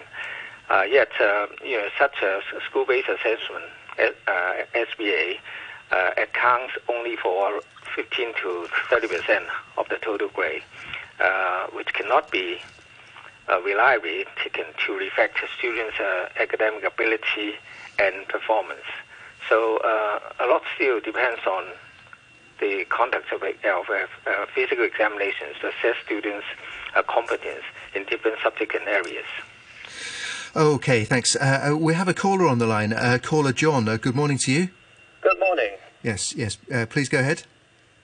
Uh, 0.69 0.83
yet, 0.89 1.09
uh, 1.19 1.47
you 1.63 1.77
know, 1.77 1.87
such 1.99 2.21
a 2.21 2.39
school-based 2.69 3.09
assessment, 3.09 3.65
SBA, 4.73 5.37
uh, 5.93 6.11
accounts 6.17 6.73
only 6.89 7.15
for 7.15 7.61
15 7.95 8.33
to 8.41 8.67
30 8.89 9.07
percent 9.07 9.45
of 9.77 9.87
the 9.89 9.97
total 9.97 10.27
grade, 10.29 10.63
uh, 11.19 11.67
which 11.67 11.93
cannot 11.93 12.31
be 12.31 12.57
uh, 13.49 13.61
reliably 13.61 14.25
taken 14.41 14.65
to 14.85 14.93
reflect 14.97 15.37
students' 15.57 15.99
uh, 15.99 16.29
academic 16.37 16.83
ability 16.83 17.55
and 17.99 18.27
performance. 18.27 18.87
So 19.49 19.77
uh, 19.77 20.19
a 20.39 20.47
lot 20.47 20.63
still 20.75 20.99
depends 20.99 21.41
on 21.45 21.65
the 22.59 22.85
conduct 22.89 23.31
of, 23.31 23.43
of 23.43 23.89
uh, 23.89 24.45
physical 24.55 24.85
examinations 24.85 25.55
to 25.61 25.67
assess 25.67 25.95
students' 26.05 26.45
competence 27.07 27.63
in 27.93 28.05
different 28.05 28.37
subject 28.41 28.73
and 28.75 28.87
areas. 28.87 29.25
Okay, 30.55 31.03
thanks. 31.03 31.35
Uh, 31.35 31.71
uh, 31.71 31.77
we 31.77 31.95
have 31.95 32.07
a 32.07 32.13
caller 32.13 32.47
on 32.47 32.59
the 32.59 32.67
line. 32.67 32.93
Uh, 32.93 33.17
caller 33.21 33.51
John, 33.51 33.89
uh, 33.89 33.97
good 33.97 34.15
morning 34.15 34.37
to 34.39 34.51
you. 34.51 34.69
Good 35.21 35.39
morning. 35.39 35.71
Yes, 36.03 36.35
yes. 36.35 36.57
Uh, 36.71 36.85
please 36.85 37.09
go 37.09 37.19
ahead. 37.19 37.43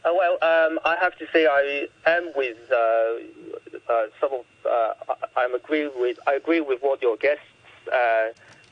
Uh, 0.06 0.12
well, 0.18 0.34
um, 0.42 0.80
I 0.86 0.96
have 1.00 1.18
to 1.18 1.28
say 1.34 1.46
I 1.46 1.88
am 2.06 2.32
with 2.36 2.58
some 4.20 4.32
of. 4.34 4.46
I'm 5.36 5.54
agree 5.54 5.88
with. 5.88 6.18
I 6.28 6.34
agree 6.34 6.62
with 6.62 6.82
what 6.82 7.02
your 7.02 7.18
guests 7.18 7.44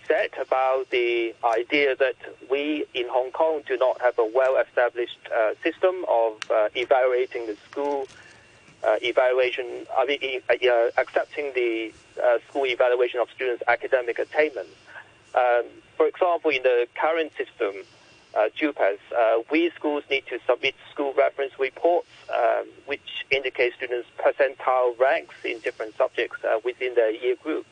said 0.08 0.30
about 0.42 0.90
the 0.90 1.36
idea 1.44 1.96
that 1.98 2.16
we 2.50 2.86
in 2.94 3.08
Hong 3.10 3.32
Kong 3.32 3.62
do 3.68 3.76
not 3.78 4.00
have 4.00 4.18
a 4.18 4.26
well-established 4.26 5.20
system 5.62 6.06
of 6.08 6.38
evaluating 6.76 7.48
the 7.48 7.58
school 7.70 8.08
uh, 8.84 8.98
evaluation, 9.02 9.66
I 9.98 10.06
mean, 10.06 10.42
uh, 10.50 11.02
accepting 11.02 11.52
the 11.54 11.92
uh, 12.24 12.38
school 12.48 12.66
evaluation 12.66 13.20
of 13.20 13.28
students' 13.36 13.64
academic 13.68 14.20
attainment. 14.20 14.70
Um, 15.36 15.66
for 15.98 16.08
example, 16.08 16.52
in 16.52 16.64
the 16.64 16.88
current 16.96 17.32
system, 17.38 17.84
uh, 18.38 18.50
JUPAS, 18.56 19.00
uh, 19.18 19.42
we 19.52 19.72
schools 19.72 20.04
need 20.10 20.26
to 20.28 20.40
submit 20.46 20.76
school 20.92 21.14
reference 21.18 21.54
reports, 21.60 22.08
um, 22.30 22.68
which 22.86 23.26
indicate 23.32 23.74
students' 23.74 24.08
percentile 24.18 24.98
ranks 25.00 25.36
in 25.44 25.60
different 25.60 25.96
subjects 25.98 26.44
uh, 26.44 26.60
within 26.64 26.94
their 26.96 27.12
year 27.12 27.36
group. 27.36 27.66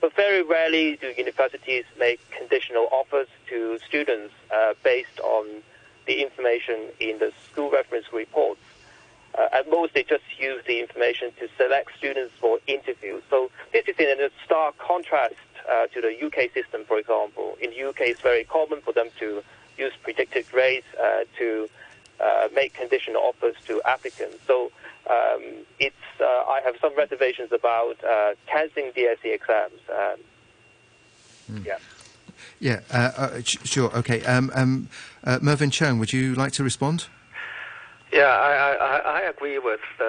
But 0.00 0.16
very 0.16 0.42
rarely 0.42 0.96
do 0.96 1.12
universities 1.16 1.84
make 1.98 2.20
conditional 2.30 2.88
offers 2.90 3.28
to 3.50 3.78
students 3.86 4.32
uh, 4.50 4.72
based 4.82 5.20
on 5.20 5.62
the 6.06 6.22
information 6.22 6.88
in 6.98 7.18
the 7.18 7.32
school 7.50 7.70
reference 7.70 8.06
reports. 8.12 8.60
Uh, 9.38 9.48
at 9.52 9.70
most, 9.70 9.92
they 9.94 10.02
just 10.02 10.24
use 10.38 10.62
the 10.66 10.80
information 10.80 11.30
to 11.38 11.48
select 11.56 11.90
students 11.98 12.32
for 12.40 12.58
interviews. 12.66 13.22
So 13.28 13.50
this 13.72 13.84
is 13.86 13.96
in 13.98 14.20
a 14.20 14.30
stark 14.44 14.78
contrast 14.78 15.34
uh, 15.70 15.86
to 15.88 16.00
the 16.00 16.26
UK 16.26 16.52
system, 16.52 16.84
for 16.84 16.98
example. 16.98 17.56
In 17.60 17.70
the 17.70 17.88
UK, 17.90 18.00
it's 18.00 18.20
very 18.20 18.44
common 18.44 18.80
for 18.80 18.92
them 18.92 19.08
to 19.20 19.42
use 19.80 19.92
predicted 20.02 20.44
grades 20.50 20.86
uh, 21.02 21.24
to 21.38 21.68
uh, 22.20 22.48
make 22.54 22.74
conditional 22.74 23.22
offers 23.22 23.56
to 23.66 23.80
applicants. 23.86 24.38
So 24.46 24.70
um, 25.08 25.42
it's 25.78 25.96
uh, 26.20 26.24
I 26.24 26.60
have 26.64 26.76
some 26.80 26.94
reservations 26.96 27.50
about 27.52 27.96
uh, 28.04 28.34
cancelling 28.46 28.92
DSE 28.92 29.34
exams. 29.38 29.80
Um, 29.90 30.18
mm. 31.52 31.64
Yeah. 31.64 31.78
Yeah, 32.58 33.40
sure. 33.42 33.90
Okay. 33.96 34.22
Um, 34.24 34.50
um 34.54 34.88
Mervyn 35.40 35.70
Cheung, 35.70 35.98
would 35.98 36.12
you 36.12 36.34
like 36.34 36.52
to 36.52 36.62
respond? 36.64 37.06
Yeah, 38.12 38.26
I, 38.26 38.74
I, 38.74 38.98
I 38.98 39.20
agree 39.22 39.58
with 39.58 39.80
uh, 40.00 40.04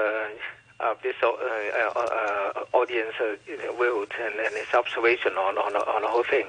uh, 0.82 0.96
this 1.04 1.16
uh, 1.22 1.28
uh, 1.28 2.00
uh 2.00 2.64
audience 2.74 3.14
uh, 3.22 3.36
view 3.46 4.08
and, 4.20 4.36
and 4.40 4.56
his 4.56 4.74
observation 4.74 5.34
on, 5.34 5.58
on, 5.58 5.76
on 5.76 6.02
the 6.02 6.08
whole 6.08 6.24
thing. 6.24 6.48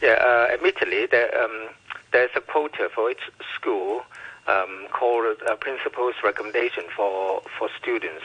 Yeah, 0.00 0.48
admittedly, 0.52 1.06
there, 1.06 1.30
um, 1.42 1.68
there's 2.12 2.30
a 2.36 2.40
quota 2.40 2.88
for 2.94 3.10
each 3.10 3.30
school 3.54 4.02
um, 4.46 4.86
called 4.92 5.36
a 5.48 5.56
principal's 5.56 6.14
recommendation 6.22 6.84
for, 6.94 7.42
for 7.58 7.68
students 7.80 8.24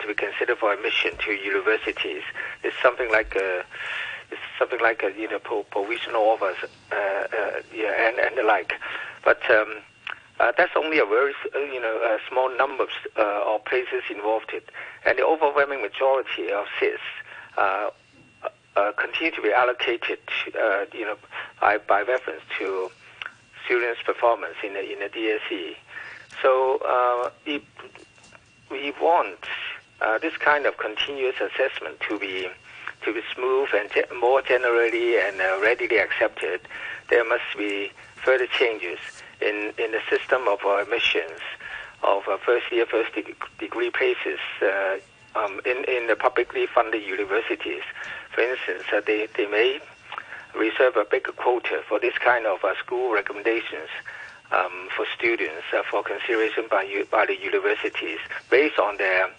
to 0.00 0.06
be 0.06 0.14
considered 0.14 0.56
for 0.58 0.72
admission 0.72 1.10
to 1.18 1.32
universities. 1.32 2.22
It's 2.62 2.76
something 2.80 3.10
like 3.10 3.34
a 3.34 3.64
it's 4.30 4.40
something 4.58 4.80
like 4.80 5.02
a 5.02 5.12
you 5.18 5.28
know 5.28 5.38
provisional 5.38 6.22
offers, 6.22 6.56
yeah, 7.74 8.08
and 8.08 8.18
and 8.18 8.38
the 8.38 8.44
like. 8.44 8.74
But 9.24 9.42
um, 9.50 9.82
uh, 10.42 10.52
that's 10.56 10.72
only 10.76 10.98
a 10.98 11.04
very, 11.06 11.32
uh, 11.54 11.58
you 11.58 11.80
know, 11.80 11.96
a 12.02 12.18
small 12.28 12.50
number 12.56 12.86
uh, 13.16 13.54
of 13.54 13.64
places 13.64 14.02
involved, 14.10 14.52
and 15.06 15.18
the 15.18 15.24
overwhelming 15.24 15.82
majority 15.82 16.50
of 16.50 16.66
seats 16.80 16.98
uh, 17.56 17.90
uh, 18.74 18.92
continue 18.92 19.30
to 19.30 19.42
be 19.42 19.52
allocated, 19.52 20.18
uh, 20.60 20.84
you 20.92 21.04
know, 21.04 21.16
by, 21.60 21.78
by 21.78 22.02
reference 22.02 22.40
to 22.58 22.90
students' 23.64 24.02
performance 24.02 24.54
in 24.64 24.74
the, 24.74 24.92
in 24.92 24.98
the 24.98 25.08
DSE. 25.08 25.76
So 26.40 27.30
if 27.46 27.62
we 28.70 28.92
want 29.00 29.38
this 30.20 30.36
kind 30.38 30.66
of 30.66 30.76
continuous 30.78 31.36
assessment 31.40 32.00
to 32.08 32.18
be 32.18 32.48
to 33.04 33.12
be 33.12 33.20
smooth 33.34 33.68
and 33.74 33.90
ge- 33.90 34.10
more 34.20 34.42
generally 34.42 35.18
and 35.18 35.38
readily 35.60 35.98
accepted, 35.98 36.60
there 37.10 37.24
must 37.24 37.42
be 37.58 37.90
further 38.24 38.46
changes 38.46 38.98
in, 39.40 39.72
in 39.78 39.92
the 39.92 40.00
system 40.08 40.46
of 40.48 40.64
our 40.64 40.82
admissions 40.82 41.40
of 42.02 42.22
uh, 42.28 42.36
first 42.38 42.70
year, 42.72 42.86
first 42.86 43.14
de- 43.14 43.34
degree 43.58 43.90
places 43.90 44.38
uh, 44.62 44.96
um, 45.34 45.60
in, 45.64 45.84
in 45.84 46.06
the 46.06 46.16
publicly 46.16 46.66
funded 46.66 47.02
universities. 47.02 47.82
For 48.34 48.42
instance, 48.42 48.84
uh, 48.92 49.00
they, 49.04 49.28
they 49.36 49.46
may 49.46 49.80
reserve 50.56 50.96
a 50.96 51.04
bigger 51.04 51.32
quota 51.32 51.82
for 51.88 51.98
this 51.98 52.16
kind 52.18 52.46
of 52.46 52.64
uh, 52.64 52.74
school 52.78 53.12
recommendations 53.12 53.88
um, 54.50 54.88
for 54.94 55.06
students 55.16 55.64
uh, 55.76 55.82
for 55.90 56.02
consideration 56.02 56.64
by, 56.70 57.04
by 57.10 57.26
the 57.26 57.38
universities 57.38 58.18
based 58.50 58.78
on 58.78 58.96
their, 58.98 59.30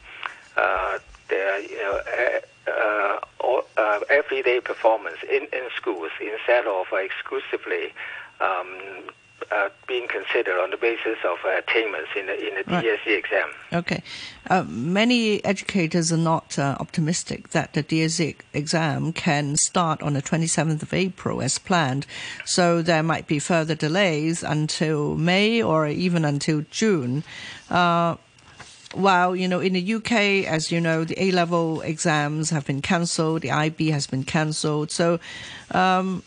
their 1.30 1.60
you 1.62 1.78
know, 1.78 2.00
everyday 4.10 4.60
performance 4.60 5.18
in, 5.30 5.44
in 5.54 5.68
schools 5.76 6.12
instead 6.20 6.66
of 6.66 6.88
exclusively 6.94 7.94
um, 8.40 8.68
uh, 9.52 9.70
being 9.88 10.08
considered 10.08 10.60
on 10.60 10.72
the 10.72 10.78
basis 10.78 11.18
of 11.24 11.38
uh, 11.46 11.58
attainments 11.58 12.10
in 12.18 12.26
the, 12.28 12.48
in 12.48 12.56
the 12.56 12.64
right. 12.72 12.86
DSE 12.86 13.18
exam. 13.18 13.50
Okay. 13.72 14.02
Uh, 14.50 14.64
many 14.68 15.44
educators 15.46 16.12
are 16.12 16.18
not 16.18 16.58
uh, 16.58 16.76
optimistic 16.80 17.50
that 17.50 17.74
the 17.74 17.84
DSE 17.84 18.36
exam 18.54 19.14
can 19.14 19.56
start 19.56 20.02
on 20.02 20.14
the 20.14 20.22
27th 20.22 20.82
of 20.82 20.94
April 20.94 21.42
as 21.42 21.60
planned. 21.60 22.06
So 22.46 22.82
there 22.82 23.04
might 23.04 23.28
be 23.28 23.40
further 23.40 23.76
delays 23.76 24.44
until 24.44 25.16
May 25.16 25.62
or 25.62 25.88
even 25.88 26.26
until 26.26 26.66
June. 26.72 27.24
Uh, 27.70 28.16
while 28.94 29.36
you 29.36 29.48
know 29.48 29.60
in 29.60 29.74
the 29.74 29.94
UK, 29.96 30.46
as 30.46 30.72
you 30.72 30.80
know, 30.80 31.04
the 31.04 31.22
A 31.22 31.32
level 31.32 31.82
exams 31.82 32.52
have 32.52 32.66
been 32.66 32.82
cancelled, 32.82 33.42
the 33.42 33.52
IB 33.52 33.90
has 33.90 34.08
been 34.08 34.24
cancelled. 34.24 34.92
So 34.92 35.20
um, 35.72 36.24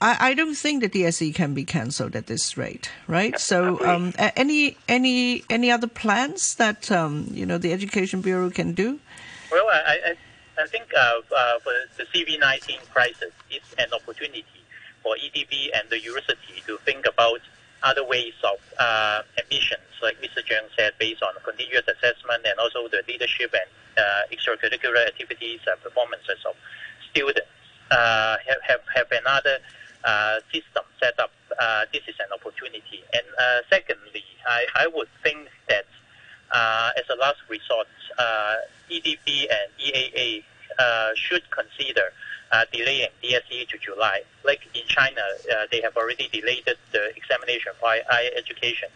I, 0.00 0.30
I 0.30 0.34
don't 0.34 0.54
think 0.54 0.82
that 0.82 0.92
the 0.92 1.02
DSE 1.02 1.34
can 1.34 1.52
be 1.52 1.64
cancelled 1.64 2.16
at 2.16 2.26
this 2.26 2.56
rate, 2.56 2.90
right? 3.06 3.38
So, 3.38 3.84
um, 3.84 4.14
any 4.18 4.76
any 4.88 5.44
any 5.50 5.70
other 5.70 5.86
plans 5.86 6.54
that 6.54 6.90
um, 6.90 7.28
you 7.32 7.44
know 7.44 7.58
the 7.58 7.72
Education 7.72 8.22
Bureau 8.22 8.50
can 8.50 8.72
do? 8.72 8.98
Well, 9.52 9.66
I 9.68 10.16
I, 10.58 10.62
I 10.62 10.66
think 10.68 10.86
uh, 10.96 11.20
uh, 11.36 11.58
for 11.60 11.72
the 11.98 12.04
CV-19 12.04 12.88
crisis, 12.90 13.32
it's 13.50 13.74
an 13.78 13.92
opportunity 13.92 14.44
for 15.02 15.16
EDB 15.16 15.70
and 15.74 15.88
the 15.90 16.00
university 16.00 16.62
to 16.66 16.78
think 16.78 17.06
about 17.06 17.40
other 17.82 18.04
ways 18.04 18.34
of 18.44 18.58
uh, 18.78 19.22
admissions, 19.38 19.80
like 20.02 20.20
Mr. 20.20 20.44
Cheung 20.44 20.68
said, 20.76 20.92
based 20.98 21.22
on 21.22 21.32
continuous 21.44 21.84
assessment 21.88 22.44
and 22.44 22.58
also 22.58 22.88
the 22.88 23.02
leadership 23.08 23.54
and 23.54 23.70
uh, 23.98 24.22
extracurricular 24.32 25.06
activities 25.06 25.60
and 25.66 25.80
performances 25.82 26.38
of 26.46 26.54
students. 27.10 27.48
Uh, 27.90 28.36
have, 28.46 28.62
have 28.62 28.80
have 28.94 29.10
another 29.10 29.58
system 30.52 30.84
set 31.00 31.18
up, 31.18 31.30
uh, 31.58 31.84
this 31.92 32.02
is 32.08 32.14
an 32.20 32.32
opportunity. 32.32 33.02
And 33.12 33.26
uh, 33.38 33.60
secondly, 33.68 34.24
I, 34.46 34.66
I 34.74 34.86
would 34.86 35.08
think 35.22 35.48
that 35.68 35.86
uh, 36.52 36.90
as 36.96 37.04
a 37.10 37.16
last 37.16 37.38
resort, 37.48 37.88
uh, 38.18 38.56
EDB 38.90 39.46
and 39.50 39.68
EAA 39.78 40.44
uh, 40.78 41.10
should 41.14 41.42
consider 41.50 42.12
delaying 42.72 43.08
DSE 43.22 43.68
to 43.68 43.78
July. 43.78 44.22
Like 44.44 44.68
in 44.74 44.82
China, 44.86 45.22
they 45.70 45.80
have 45.82 45.96
already 45.96 46.28
delayed 46.32 46.64
the 46.66 47.16
examination 47.16 47.72
for 47.78 47.88
higher 48.08 48.30
education 48.36 48.88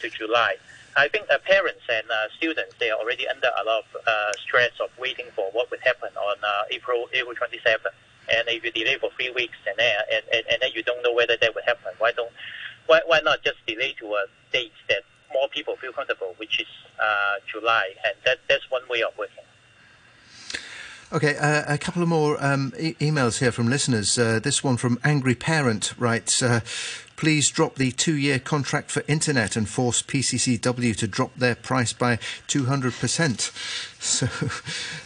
to 0.00 0.10
July. 0.10 0.56
I 0.94 1.08
think 1.08 1.24
uh, 1.30 1.38
parents 1.38 1.80
and 1.88 2.04
uh, 2.10 2.28
students 2.36 2.74
they 2.78 2.90
are 2.90 2.98
already 2.98 3.26
under 3.26 3.48
a 3.48 3.64
lot 3.64 3.84
of 3.84 3.96
uh, 4.06 4.32
stress 4.44 4.72
of 4.78 4.90
waiting 4.98 5.24
for 5.34 5.48
what 5.52 5.70
would 5.70 5.80
happen 5.80 6.10
on 6.16 6.36
April 6.70 7.08
April 7.14 7.34
27th. 7.34 7.96
And 8.32 8.48
if 8.48 8.64
you 8.64 8.72
delay 8.72 8.96
for 8.98 9.10
three 9.16 9.30
weeks 9.30 9.56
and 9.66 9.76
then 9.78 9.94
and, 10.12 10.24
and, 10.32 10.44
and 10.50 10.62
then 10.62 10.70
you 10.74 10.82
don't 10.82 11.02
know 11.02 11.12
whether 11.12 11.36
that 11.40 11.54
will 11.54 11.62
happen, 11.64 11.92
why 11.98 12.12
don't 12.12 12.32
why 12.86 13.00
why 13.06 13.20
not 13.20 13.42
just 13.44 13.58
delay 13.66 13.94
to 14.00 14.06
a 14.14 14.24
date 14.52 14.72
that 14.88 15.02
more 15.32 15.48
people 15.48 15.76
feel 15.76 15.92
comfortable, 15.92 16.34
which 16.38 16.60
is 16.60 16.66
uh, 17.00 17.34
July, 17.50 17.94
and 18.04 18.14
that 18.24 18.38
that's 18.48 18.68
one 18.70 18.82
way 18.88 19.02
of 19.02 19.16
working. 19.18 19.44
Okay, 21.12 21.36
uh, 21.36 21.74
a 21.74 21.76
couple 21.76 22.02
of 22.02 22.08
more 22.08 22.42
um, 22.42 22.72
e- 22.78 22.94
emails 22.94 23.38
here 23.38 23.52
from 23.52 23.68
listeners. 23.68 24.18
Uh, 24.18 24.40
this 24.42 24.64
one 24.64 24.78
from 24.78 24.98
Angry 25.04 25.34
Parent 25.34 25.92
writes. 25.98 26.42
Uh, 26.42 26.60
Please 27.22 27.50
drop 27.50 27.76
the 27.76 27.92
two 27.92 28.16
year 28.16 28.40
contract 28.40 28.90
for 28.90 29.04
internet 29.06 29.54
and 29.54 29.68
force 29.68 30.02
PCCW 30.02 30.96
to 30.96 31.06
drop 31.06 31.32
their 31.36 31.54
price 31.54 31.92
by 31.92 32.16
200%. 32.48 33.52
So, 34.02 34.26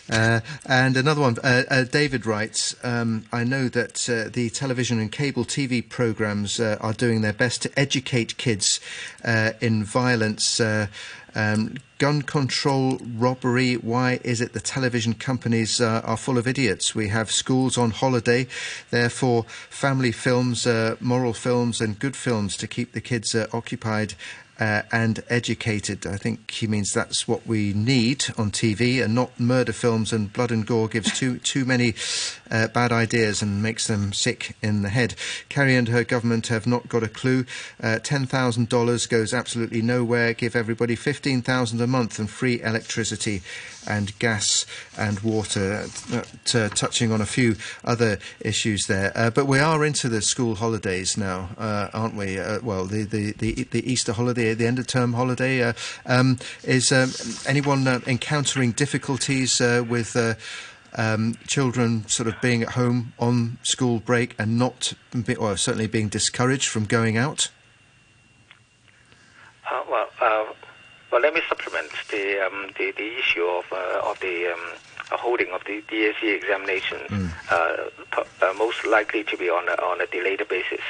uh, 0.09 0.41
and 0.65 0.97
another 0.97 1.21
one, 1.21 1.37
uh, 1.45 1.65
uh, 1.71 1.85
David 1.85 2.25
writes 2.25 2.75
um, 2.83 3.27
I 3.31 3.45
know 3.45 3.69
that 3.69 4.09
uh, 4.09 4.31
the 4.33 4.49
television 4.49 4.99
and 4.99 5.13
cable 5.13 5.45
TV 5.45 5.87
programs 5.87 6.59
uh, 6.59 6.79
are 6.81 6.95
doing 6.95 7.21
their 7.21 7.35
best 7.35 7.61
to 7.61 7.79
educate 7.79 8.39
kids 8.39 8.81
uh, 9.23 9.53
in 9.61 9.85
violence. 9.85 10.59
Um, 10.59 11.75
gun 11.99 12.23
control, 12.23 12.99
robbery. 13.17 13.75
Why 13.75 14.21
is 14.23 14.41
it 14.41 14.53
the 14.53 14.61
television 14.61 15.15
companies 15.15 15.81
uh, 15.81 16.03
are 16.05 16.17
full 16.17 16.39
of 16.39 16.47
idiots? 16.47 16.95
We 16.95 17.09
have 17.09 17.31
schools 17.31 17.79
on 17.79 17.91
holiday, 17.91 18.47
therefore, 18.91 19.45
family 19.71 20.13
films, 20.13 20.67
uh, 20.67 20.97
moral 21.01 21.33
films, 21.33 21.81
and 21.81 21.99
good 21.99 22.17
films 22.17 22.57
to 22.59 22.67
keep 22.67 22.93
the 22.93 23.01
kids 23.01 23.35
uh, 23.35 23.47
occupied 23.53 24.15
uh, 24.59 24.83
and 24.93 25.23
educated. 25.29 26.07
I 26.07 26.17
think 26.17 26.51
he 26.51 26.67
means 26.67 26.93
that's 26.93 27.29
what 27.29 27.47
we 27.47 27.73
need 27.73 28.25
on 28.39 28.51
TV, 28.51 29.03
and 29.03 29.15
not 29.15 29.39
murder 29.39 29.73
films 29.73 30.13
and 30.13 30.33
blood 30.33 30.51
and 30.51 30.67
gore 30.67 30.89
gives 30.89 31.19
too 31.19 31.39
too 31.53 31.65
many 31.65 31.95
uh, 32.51 32.69
bad 32.69 32.93
ideas 32.93 33.43
and 33.43 33.63
makes 33.63 33.87
them 33.87 34.13
sick 34.13 34.57
in 34.63 34.83
the 34.83 34.89
head. 34.89 35.15
Carrie 35.49 35.77
and 35.77 35.89
her 35.89 36.05
government 36.05 36.47
have 36.49 36.67
not 36.67 36.89
got 36.89 37.03
a 37.03 37.09
clue. 37.09 37.45
Uh, 37.83 37.99
Ten 37.99 38.27
thousand 38.27 38.69
dollars 38.69 39.07
goes 39.07 39.35
absolutely 39.35 39.83
nowhere. 39.83 40.33
Give 40.33 40.57
everybody 40.57 40.97
fifteen 40.97 41.43
thousand 41.43 41.81
a 41.81 41.87
month 41.87 42.19
and 42.19 42.31
free 42.31 42.63
electricity 42.63 43.43
and 43.87 44.19
gas 44.19 44.67
and 44.97 45.21
water, 45.21 45.87
uh, 46.13 46.23
t- 46.45 46.69
touching 46.69 47.13
on 47.13 47.21
a 47.21 47.27
few 47.27 47.57
other 47.85 48.19
issues 48.41 48.87
there. 48.87 49.13
Uh, 49.15 49.31
but 49.31 49.47
we 49.47 49.59
are 49.59 49.85
into 49.85 50.09
the 50.09 50.23
school 50.23 50.57
holidays 50.57 51.17
now, 51.17 51.51
uh, 51.59 51.89
aren't 51.93 52.15
we? 52.15 52.39
Uh, 52.39 52.61
well, 52.63 52.85
the, 52.85 53.05
the, 53.05 53.33
the, 53.33 53.65
the, 53.65 53.91
Easter 53.91 54.13
holiday, 54.13 54.55
the 54.55 54.67
end 54.67 54.79
of 54.79 54.87
term 54.87 55.13
holiday. 55.13 55.63
Uh, 55.63 55.73
um, 56.07 56.39
is 56.65 56.93
um, 56.93 57.11
anyone 57.47 57.87
uh, 57.87 58.01
encountering 58.07 58.73
difficulties 58.73 59.61
with? 59.61 60.17
Um, 60.99 61.35
children 61.47 62.09
sort 62.09 62.27
of 62.27 62.41
being 62.41 62.63
at 62.63 62.71
home 62.71 63.13
on 63.19 63.59
school 63.63 64.01
break 64.01 64.35
and 64.39 64.59
not, 64.59 64.95
be, 65.27 65.37
or 65.37 65.55
certainly 65.59 65.87
being 65.89 66.09
discouraged 66.09 66.71
from 66.71 66.87
going 66.87 67.19
out? 67.19 67.51
Uh, 69.71 69.83
well, 69.91 70.09
uh, 70.21 70.46
well, 71.17 71.23
let 71.23 71.33
me 71.33 71.41
supplement 71.49 71.89
the 72.11 72.47
um, 72.47 72.71
the, 72.77 72.93
the, 72.93 73.19
issue 73.19 73.45
of 73.45 73.65
uh, 73.73 74.03
of 74.05 74.21
the 74.21 74.53
um, 74.53 74.61
holding 75.13 75.51
of 75.51 75.65
the 75.65 75.81
DSE 75.89 76.37
examination, 76.37 76.99
mm. 77.09 77.31
uh, 77.51 78.53
most 78.59 78.87
likely 78.87 79.25
to 79.25 79.35
be 79.39 79.49
on 79.49 79.67
a, 79.67 79.73
on 79.83 79.99
a 80.03 80.07
delayed 80.09 80.47
basis. 80.47 80.85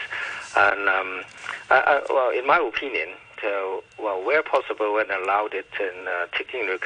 And 0.56 0.88
um, 0.88 1.22
I, 1.70 1.78
I, 1.78 2.02
well, 2.12 2.30
in 2.30 2.44
my 2.44 2.58
opinion, 2.58 3.10
uh, 3.44 3.78
well, 4.02 4.20
where 4.26 4.42
possible 4.42 4.98
and 4.98 5.08
allowed 5.12 5.54
it, 5.54 5.68
and 5.80 6.08
uh, 6.08 6.26
taking 6.36 6.62
into, 6.62 6.78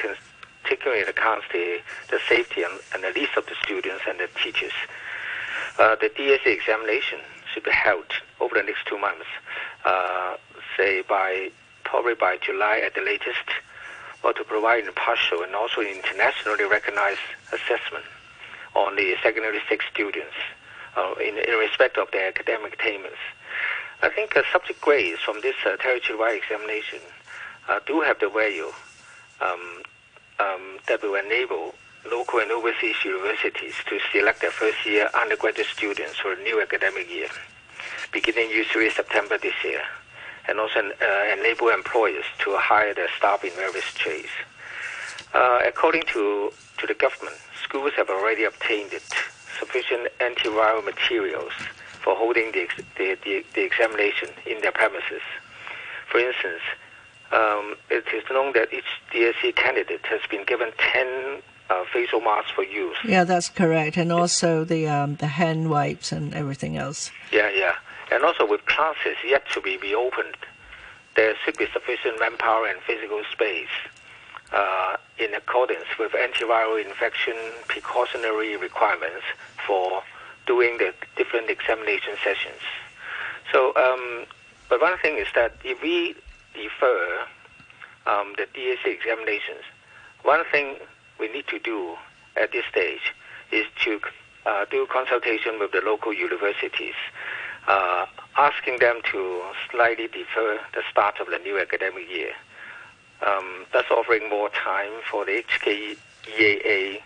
taking 0.69 0.93
into 0.93 1.09
account 1.09 1.41
the, 1.51 1.79
the 2.11 2.19
safety 2.29 2.61
and, 2.61 2.79
and 2.93 3.03
the 3.03 3.19
needs 3.19 3.31
of 3.35 3.47
the 3.47 3.55
students 3.63 4.03
and 4.07 4.19
the 4.19 4.29
teachers, 4.43 4.73
uh, 5.79 5.95
the 5.95 6.09
DSE 6.09 6.45
examination 6.45 7.17
should 7.51 7.63
be 7.63 7.71
held 7.71 8.05
over 8.39 8.53
the 8.53 8.61
next 8.61 8.85
two 8.85 8.99
months, 8.99 9.25
say 10.77 11.01
by 11.01 11.49
probably 11.91 12.15
by 12.15 12.37
July 12.37 12.81
at 12.85 12.95
the 12.95 13.01
latest, 13.01 13.43
or 14.23 14.31
to 14.31 14.45
provide 14.45 14.85
impartial 14.85 15.43
and 15.43 15.53
also 15.53 15.81
internationally 15.81 16.63
recognized 16.63 17.19
assessment 17.51 18.05
on 18.73 18.95
the 18.95 19.13
secondary 19.21 19.59
six 19.67 19.83
students 19.91 20.39
uh, 20.95 21.13
in, 21.19 21.37
in, 21.37 21.59
respect 21.59 21.97
of 21.97 22.09
their 22.11 22.29
academic 22.29 22.73
attainments. 22.75 23.19
I 24.01 24.07
think 24.07 24.37
uh, 24.37 24.43
subject 24.53 24.79
grades 24.79 25.19
from 25.19 25.41
this 25.41 25.55
uh, 25.65 25.75
territory-wide 25.75 26.39
examination 26.41 26.99
uh, 27.67 27.81
do 27.85 27.99
have 27.99 28.19
the 28.19 28.29
value 28.29 28.71
um, 29.41 29.83
um, 30.39 30.79
that 30.87 31.03
will 31.03 31.15
enable 31.15 31.75
local 32.09 32.39
and 32.39 32.51
overseas 32.51 32.95
universities 33.03 33.75
to 33.89 33.99
select 34.13 34.39
their 34.39 34.51
first-year 34.51 35.09
undergraduate 35.13 35.67
students 35.67 36.17
for 36.19 36.31
a 36.31 36.41
new 36.43 36.61
academic 36.61 37.09
year, 37.11 37.27
beginning 38.13 38.49
usually 38.49 38.89
September 38.89 39.37
this 39.37 39.55
year 39.65 39.81
and 40.47 40.59
also 40.59 40.79
uh, 40.79 41.37
enable 41.37 41.69
employers 41.69 42.25
to 42.39 42.55
hire 42.57 42.93
their 42.93 43.09
staff 43.17 43.43
in 43.43 43.51
various 43.51 43.93
trades. 43.93 44.29
Uh, 45.33 45.59
according 45.65 46.03
to, 46.03 46.51
to 46.77 46.87
the 46.87 46.93
government, 46.93 47.37
schools 47.63 47.91
have 47.95 48.09
already 48.09 48.43
obtained 48.43 48.91
sufficient 49.59 50.07
antiviral 50.19 50.83
materials 50.83 51.53
for 52.01 52.15
holding 52.15 52.51
the, 52.51 52.67
the, 52.97 53.17
the, 53.23 53.45
the 53.53 53.63
examination 53.63 54.29
in 54.45 54.59
their 54.61 54.71
premises. 54.71 55.21
For 56.09 56.19
instance, 56.19 56.61
um, 57.31 57.75
it 57.89 58.03
is 58.13 58.23
known 58.29 58.53
that 58.53 58.73
each 58.73 58.83
DSE 59.13 59.55
candidate 59.55 60.05
has 60.07 60.19
been 60.29 60.43
given 60.45 60.71
10 60.77 61.41
uh, 61.69 61.85
facial 61.93 62.19
masks 62.19 62.51
for 62.51 62.63
use. 62.63 62.97
Yeah, 63.05 63.23
that's 63.23 63.49
correct. 63.49 63.95
And 63.95 64.11
also 64.11 64.65
the, 64.65 64.87
um, 64.89 65.15
the 65.15 65.27
hand 65.27 65.69
wipes 65.69 66.11
and 66.11 66.33
everything 66.33 66.75
else. 66.75 67.11
Yeah, 67.31 67.49
yeah. 67.55 67.75
And 68.11 68.23
also 68.23 68.45
with 68.45 68.65
classes 68.65 69.15
yet 69.25 69.47
to 69.51 69.61
be 69.61 69.77
reopened, 69.77 70.35
there 71.15 71.33
should 71.43 71.57
be 71.57 71.67
sufficient 71.71 72.19
manpower 72.19 72.67
and 72.67 72.79
physical 72.81 73.21
space 73.31 73.67
uh, 74.51 74.97
in 75.17 75.33
accordance 75.33 75.85
with 75.97 76.11
antiviral 76.11 76.83
infection 76.83 77.35
precautionary 77.67 78.57
requirements 78.57 79.23
for 79.65 80.03
doing 80.45 80.77
the 80.77 80.93
different 81.15 81.49
examination 81.49 82.15
sessions. 82.23 82.61
So, 83.51 83.73
um, 83.75 84.25
but 84.69 84.81
one 84.81 84.97
thing 84.99 85.17
is 85.17 85.27
that 85.35 85.55
if 85.63 85.81
we 85.81 86.15
defer 86.53 87.25
um, 88.07 88.33
the 88.37 88.45
DSE 88.53 88.87
examinations, 88.87 89.63
one 90.23 90.43
thing 90.51 90.75
we 91.19 91.31
need 91.31 91.47
to 91.47 91.59
do 91.59 91.95
at 92.35 92.51
this 92.51 92.65
stage 92.69 93.13
is 93.51 93.65
to 93.83 93.99
uh, 94.45 94.65
do 94.69 94.87
consultation 94.91 95.59
with 95.59 95.71
the 95.71 95.81
local 95.81 96.13
universities 96.13 96.95
uh, 97.67 98.05
asking 98.37 98.79
them 98.79 99.01
to 99.11 99.41
slightly 99.69 100.07
defer 100.07 100.59
the 100.73 100.81
start 100.89 101.19
of 101.19 101.27
the 101.27 101.37
new 101.39 101.59
academic 101.59 102.09
year. 102.09 102.31
Um, 103.25 103.65
thus 103.71 103.85
offering 103.91 104.29
more 104.29 104.49
time 104.49 104.91
for 105.09 105.25
the 105.25 105.43
HKEAA 105.43 107.01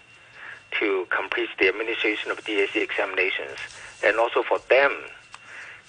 to 0.80 1.08
complete 1.10 1.50
the 1.60 1.68
administration 1.68 2.32
of 2.32 2.38
DSE 2.44 2.82
examinations 2.82 3.58
and 4.04 4.18
also 4.18 4.44
for 4.44 4.60
them 4.70 4.94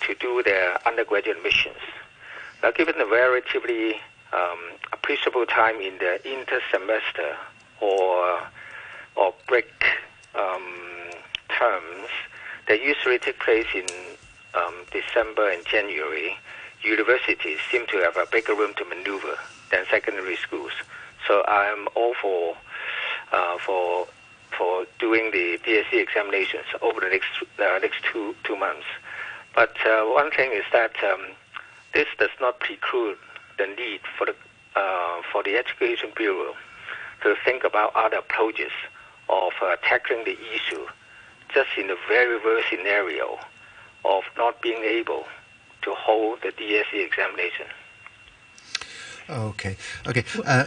to 0.00 0.14
do 0.14 0.42
their 0.42 0.78
undergraduate 0.86 1.42
missions. 1.42 1.78
Now, 2.62 2.70
given 2.72 2.98
the 2.98 3.06
relatively 3.06 3.94
um, 4.32 4.58
appreciable 4.92 5.46
time 5.46 5.76
in 5.80 5.98
the 5.98 6.20
inter-semester 6.28 7.36
or, 7.80 8.40
or 9.14 9.34
break 9.46 9.72
um, 10.34 10.62
terms 11.48 12.08
that 12.68 12.82
usually 12.82 13.18
take 13.18 13.38
place 13.38 13.66
in 13.74 13.86
um, 14.57 14.74
December 14.90 15.50
and 15.50 15.64
January, 15.66 16.36
universities 16.82 17.59
seem 17.70 17.86
to 17.88 17.98
have 17.98 18.16
a 18.16 18.26
bigger 18.30 18.54
room 18.54 18.74
to 18.74 18.84
maneuver 18.84 19.38
than 19.70 19.84
secondary 19.90 20.36
schools. 20.36 20.72
So 21.26 21.44
I'm 21.46 21.88
all 21.94 22.14
for 22.20 22.57
uh, 23.32 23.59
for 23.59 24.07
for 24.57 24.86
doing 24.98 25.30
the 25.32 25.59
DSE 25.64 26.00
examinations 26.00 26.64
over 26.80 27.00
the 27.00 27.09
next 27.09 27.28
uh, 27.59 27.78
next 27.80 28.02
two 28.04 28.34
two 28.44 28.57
months. 28.57 28.86
But 29.54 29.74
uh, 29.86 30.04
one 30.04 30.30
thing 30.30 30.52
is 30.52 30.64
that 30.72 30.92
um, 31.02 31.32
this 31.92 32.07
does 32.18 32.30
not 32.40 32.61
preclude 32.61 33.18
the 33.59 33.66
need 33.66 34.00
for 34.16 34.26
the 34.26 34.34
uh, 34.76 35.22
for 35.32 35.42
the 35.42 35.57
Education 35.57 36.11
Bureau 36.14 36.54
to 37.22 37.34
think 37.44 37.64
about 37.64 37.94
other 37.96 38.18
approaches 38.18 38.72
of 39.28 39.52
uh, 39.62 39.76
tackling 39.82 40.24
the 40.24 40.36
issue 40.54 40.86
just 41.52 41.70
in 41.78 41.88
the 41.88 41.96
very 42.09 42.36
worst 42.44 42.68
scenario 42.68 43.38
of 44.09 44.24
not 44.36 44.61
being 44.62 44.82
able 44.82 45.24
to 45.82 45.94
hold 45.94 46.40
the 46.42 46.52
DSE 46.52 47.04
examination. 47.04 47.66
Okay. 49.28 49.76
Okay. 50.07 50.24
Uh, 50.44 50.64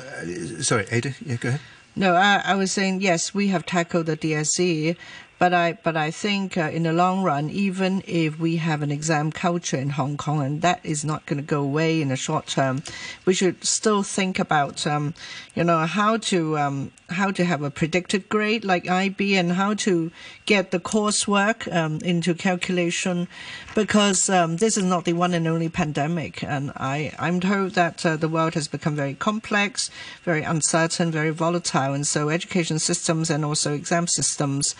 sorry, 0.62 0.86
Ada. 0.92 1.14
Yeah, 1.26 1.36
go 1.36 1.50
ahead. 1.50 1.62
No, 1.96 2.16
I, 2.16 2.42
I, 2.46 2.56
was 2.56 2.72
saying 2.72 3.02
yes. 3.02 3.34
We 3.34 3.48
have 3.48 3.66
tackled 3.66 4.06
the 4.06 4.18
DSE, 4.18 4.96
But 5.40 5.54
I 5.54 5.74
but 5.74 5.96
I 5.96 6.12
think 6.12 6.58
uh, 6.58 6.70
in 6.72 6.84
the 6.84 6.94
long 6.94 7.24
run, 7.24 7.50
even 7.50 8.04
if 8.06 8.38
we 8.38 8.58
have 8.58 8.82
an 8.82 8.92
exam 8.92 9.32
culture 9.32 9.78
in 9.78 9.92
Hong 9.92 10.18
Kong, 10.18 10.44
and 10.44 10.62
that 10.62 10.82
is 10.84 11.06
not 11.06 11.26
going 11.26 11.38
to 11.38 11.46
go 11.46 11.62
away 11.62 12.02
in 12.02 12.10
the 12.10 12.18
short 12.18 12.48
term, 12.48 12.84
we 13.26 13.34
should 13.34 13.64
still 13.64 14.04
think 14.04 14.38
about 14.38 14.86
um, 14.86 15.14
you 15.56 15.64
know 15.64 15.86
how 15.86 16.18
to 16.18 16.58
um, 16.58 16.92
how 17.12 17.32
to 17.32 17.46
have 17.46 17.62
a 17.62 17.72
predicted 17.72 18.30
grade 18.30 18.64
like 18.64 18.90
IB 18.90 19.36
and 19.36 19.54
how 19.54 19.74
to 19.74 20.12
get 20.46 20.72
the 20.72 20.80
coursework 20.80 21.74
um, 21.74 22.00
into 22.04 22.34
calculation 22.34 23.28
because 23.76 24.30
um, 24.30 24.58
this 24.58 24.78
is 24.78 24.84
not 24.84 25.06
the 25.06 25.14
one 25.14 25.34
and 25.34 25.48
only 25.48 25.70
pandemic. 25.70 26.44
And 26.44 26.72
I, 26.76 27.14
I'm 27.20 27.40
told 27.40 27.74
that 27.74 28.06
uh, 28.06 28.18
the 28.18 28.28
world 28.28 28.54
has 28.56 28.68
become 28.68 28.96
very 28.96 29.14
complex, 29.14 29.90
very 30.24 30.44
uncertain, 30.44 31.12
very 31.12 31.30
volatile. 31.30 31.94
And 31.94 32.06
so 32.06 32.30
education 32.30 32.80
systems 32.80 33.30
and 33.30 33.46
also 33.46 33.74
exam 33.74 34.08
systems 34.08 34.76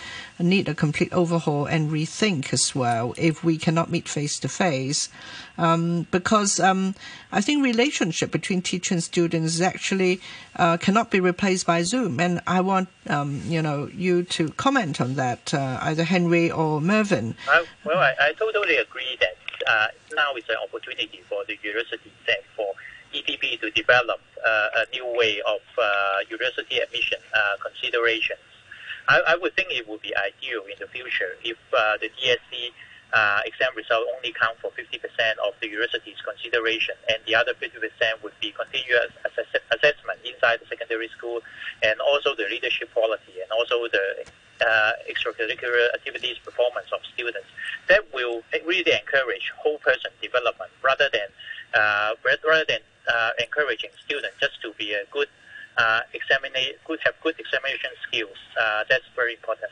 need 0.50 0.68
a 0.68 0.76
complete 0.76 1.14
overhaul 1.14 1.66
and 1.66 1.92
rethink 1.92 2.52
as 2.52 2.74
well 2.76 3.14
if 3.18 3.44
we 3.44 3.58
cannot 3.58 3.90
meet 3.90 4.08
face 4.08 4.40
to 4.40 4.50
face. 4.50 5.10
Because 5.58 6.60
um, 6.60 6.96
I 7.32 7.42
think 7.42 7.64
relationship 7.64 8.32
between 8.32 8.62
teacher 8.62 8.94
and 8.94 9.04
students 9.04 9.62
actually 9.62 10.22
uh, 10.56 10.78
cannot 10.78 11.12
be 11.12 11.20
replaced 11.20 11.66
by 11.66 11.84
Zoom. 11.84 12.20
And 12.20 12.42
I 12.48 12.62
want 12.62 12.90
um, 13.08 13.42
you 13.46 13.62
know 13.62 13.90
you 13.94 14.24
to 14.24 14.50
comment 14.52 15.02
on 15.02 15.16
that, 15.16 15.54
uh, 15.54 15.80
either 15.82 16.04
Henry 16.04 16.52
or 16.52 16.82
Mervyn. 16.82 17.36
Uh, 17.50 17.64
well, 17.86 18.00
I, 18.00 18.14
I, 18.20 18.34
totally 18.34 18.78
agree 18.78 19.18
that 19.20 19.36
uh, 19.68 19.88
now 20.16 20.34
is 20.36 20.44
an 20.50 20.58
opportunity 20.64 21.22
for 21.28 21.44
the 21.46 21.58
university 21.62 22.12
and 22.28 22.44
for 22.56 22.74
EDB 23.14 23.60
to 23.62 23.70
develop 23.72 24.22
uh, 24.46 24.68
a 24.78 24.86
new 24.92 25.06
way 25.18 25.42
of 25.46 25.62
uh, 25.78 26.20
university 26.30 26.80
admission 26.80 27.20
considerations. 27.62 28.40
I, 29.10 29.34
I, 29.34 29.36
would 29.42 29.56
think 29.58 29.70
it 29.72 29.90
would 29.90 30.02
be 30.02 30.14
ideal 30.16 30.62
in 30.70 30.78
the 30.80 30.86
future 30.88 31.34
if 31.44 31.58
the 31.72 32.10
DSE 32.14 32.70
uh, 33.12 33.42
exam 33.46 33.74
result 33.76 34.06
only 34.16 34.34
count 34.38 34.58
for 34.62 34.70
50% 34.70 35.02
of 35.42 35.58
the 35.62 35.68
university's 35.68 36.22
consideration, 36.22 36.94
and 37.10 37.18
the 37.26 37.34
other 37.34 37.54
50% 37.58 37.74
would 38.22 38.38
be 38.40 38.54
continuous 38.54 39.10
assess- 39.26 39.66
assessment 39.74 40.20
inside 40.22 40.62
the 40.62 40.68
secondary 40.70 41.10
school, 41.10 41.42
and 41.82 42.00
also 42.00 42.36
the 42.36 42.46
leadership 42.54 42.94
quality, 42.94 43.42
and 43.42 43.50
also 43.52 43.90
the 43.90 44.30
uh, 44.62 44.92
extracurricular 45.10 45.90
activities 45.94 46.38
performance 46.46 46.88
of 46.94 47.00
students. 47.14 47.50
That 47.88 48.06
will 48.14 48.44
really 48.66 48.94
encourage 48.94 49.52
whole 49.58 49.80
person 49.80 50.12
development 50.22 50.70
rather 50.84 51.10
than 51.12 51.30
uh, 51.74 52.14
rather 52.24 52.66
than 52.68 52.82
uh, 53.10 53.32
encouraging 53.40 53.90
students 54.06 54.38
just 54.40 54.62
to 54.62 54.74
be 54.78 54.94
a 54.94 55.02
good 55.12 55.28
uh, 55.80 56.02
examina- 56.14 56.78
good 56.86 57.00
have 57.06 57.16
good 57.24 57.36
examination 57.40 57.92
skills. 58.08 58.38
Uh, 58.60 58.84
that's 58.90 59.06
very 59.16 59.34
important. 59.34 59.72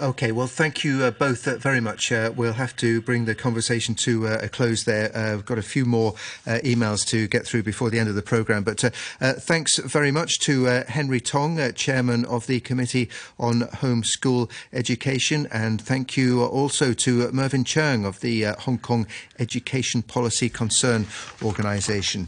Okay, 0.00 0.32
well, 0.32 0.46
thank 0.46 0.82
you 0.82 1.02
uh, 1.02 1.10
both 1.10 1.46
uh, 1.46 1.58
very 1.58 1.78
much. 1.78 2.10
Uh, 2.10 2.32
we'll 2.34 2.54
have 2.54 2.74
to 2.76 3.02
bring 3.02 3.26
the 3.26 3.34
conversation 3.34 3.94
to 3.96 4.28
uh, 4.28 4.38
a 4.40 4.48
close 4.48 4.84
there. 4.84 5.14
Uh, 5.14 5.36
we've 5.36 5.44
got 5.44 5.58
a 5.58 5.62
few 5.62 5.84
more 5.84 6.14
uh, 6.46 6.58
emails 6.64 7.06
to 7.08 7.28
get 7.28 7.46
through 7.46 7.62
before 7.62 7.90
the 7.90 7.98
end 7.98 8.08
of 8.08 8.14
the 8.14 8.22
programme. 8.22 8.64
But 8.64 8.80
thanks 9.20 9.76
very 9.76 10.10
much 10.10 10.38
to 10.40 10.64
Henry 10.88 11.20
Tong, 11.20 11.60
Chairman 11.74 12.24
of 12.24 12.46
the 12.46 12.60
Committee 12.60 13.10
on 13.38 13.60
Homeschool 13.60 14.50
Education. 14.72 15.46
And 15.52 15.82
thank 15.82 16.16
you 16.16 16.44
also 16.44 16.94
to 16.94 17.30
Mervyn 17.30 17.64
Cheung 17.64 18.06
of 18.06 18.20
the 18.20 18.44
Hong 18.60 18.78
Kong 18.78 19.06
Education 19.38 20.00
Policy 20.00 20.48
Concern 20.48 21.06
Organisation. 21.42 22.26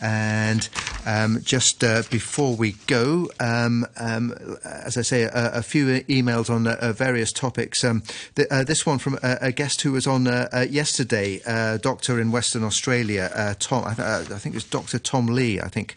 And 0.00 0.68
um, 1.06 1.40
just 1.42 1.84
uh, 1.84 2.02
before 2.10 2.54
we 2.56 2.72
go, 2.86 3.30
um, 3.40 3.86
um, 3.96 4.34
as 4.64 4.96
I 4.96 5.02
say, 5.02 5.22
a, 5.22 5.30
a 5.54 5.62
few 5.62 5.86
emails 6.04 6.50
on 6.50 6.66
uh, 6.66 6.92
various 6.92 7.32
topics. 7.32 7.84
Um, 7.84 8.02
uh, 8.50 8.64
this 8.64 8.84
one 8.84 8.98
from 8.98 9.18
a, 9.22 9.38
a, 9.40 9.52
guest 9.52 9.82
who 9.82 9.92
was 9.92 10.06
on 10.06 10.26
uh, 10.26 10.48
uh, 10.52 10.66
yesterday, 10.68 11.40
uh, 11.46 11.78
doctor 11.78 12.20
in 12.20 12.32
Western 12.32 12.64
Australia, 12.64 13.54
Tom. 13.58 13.84
I, 13.84 13.94
th- 13.94 14.30
I, 14.30 14.38
think 14.38 14.54
it 14.54 14.56
was 14.56 14.64
Dr. 14.64 14.98
Tom 14.98 15.26
Lee. 15.26 15.60
I 15.60 15.68
think. 15.68 15.96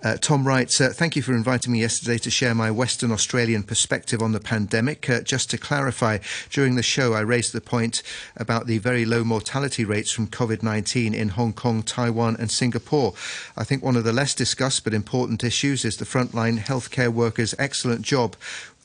Uh, 0.00 0.16
Tom 0.16 0.46
writes, 0.46 0.80
uh, 0.80 0.90
Thank 0.94 1.16
you 1.16 1.22
for 1.22 1.32
inviting 1.32 1.72
me 1.72 1.80
yesterday 1.80 2.18
to 2.18 2.30
share 2.30 2.54
my 2.54 2.70
Western 2.70 3.10
Australian 3.10 3.64
perspective 3.64 4.22
on 4.22 4.30
the 4.30 4.38
pandemic. 4.38 5.10
Uh, 5.10 5.22
just 5.22 5.50
to 5.50 5.58
clarify, 5.58 6.18
during 6.50 6.76
the 6.76 6.84
show, 6.84 7.14
I 7.14 7.20
raised 7.20 7.52
the 7.52 7.60
point 7.60 8.04
about 8.36 8.68
the 8.68 8.78
very 8.78 9.04
low 9.04 9.24
mortality 9.24 9.84
rates 9.84 10.12
from 10.12 10.28
COVID 10.28 10.62
19 10.62 11.14
in 11.14 11.30
Hong 11.30 11.52
Kong, 11.52 11.82
Taiwan, 11.82 12.36
and 12.38 12.48
Singapore. 12.48 13.14
I 13.56 13.64
think 13.64 13.82
one 13.82 13.96
of 13.96 14.04
the 14.04 14.12
less 14.12 14.36
discussed 14.36 14.84
but 14.84 14.94
important 14.94 15.42
issues 15.42 15.84
is 15.84 15.96
the 15.96 16.04
frontline 16.04 16.60
healthcare 16.60 17.12
workers' 17.12 17.56
excellent 17.58 18.02
job 18.02 18.36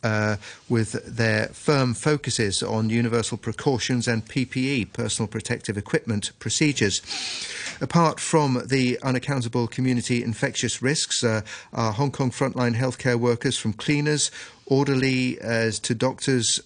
uh, 0.04 0.36
with 0.70 0.92
their 1.06 1.48
firm 1.48 1.94
focuses 1.94 2.62
on 2.62 2.90
universal 2.90 3.38
precautions 3.38 4.08
and 4.08 4.26
PPE, 4.26 4.94
personal 4.94 5.28
protective 5.28 5.78
equipment 5.78 6.32
procedures. 6.40 7.02
Apart 7.82 8.20
from 8.20 8.62
the 8.66 9.00
unaccountable 9.02 9.68
community 9.68 10.24
infectious 10.24 10.82
risks, 10.82 11.24
uh, 11.24 11.42
Hong 11.74 12.12
Kong 12.12 12.32
frontline 12.32 12.76
healthcare 12.76 13.16
workers 13.16 13.58
from 13.58 13.74
cleaners, 13.74 14.30
orderly 14.66 15.40
as 15.42 15.80
to 15.80 15.94
doctors 15.94 16.62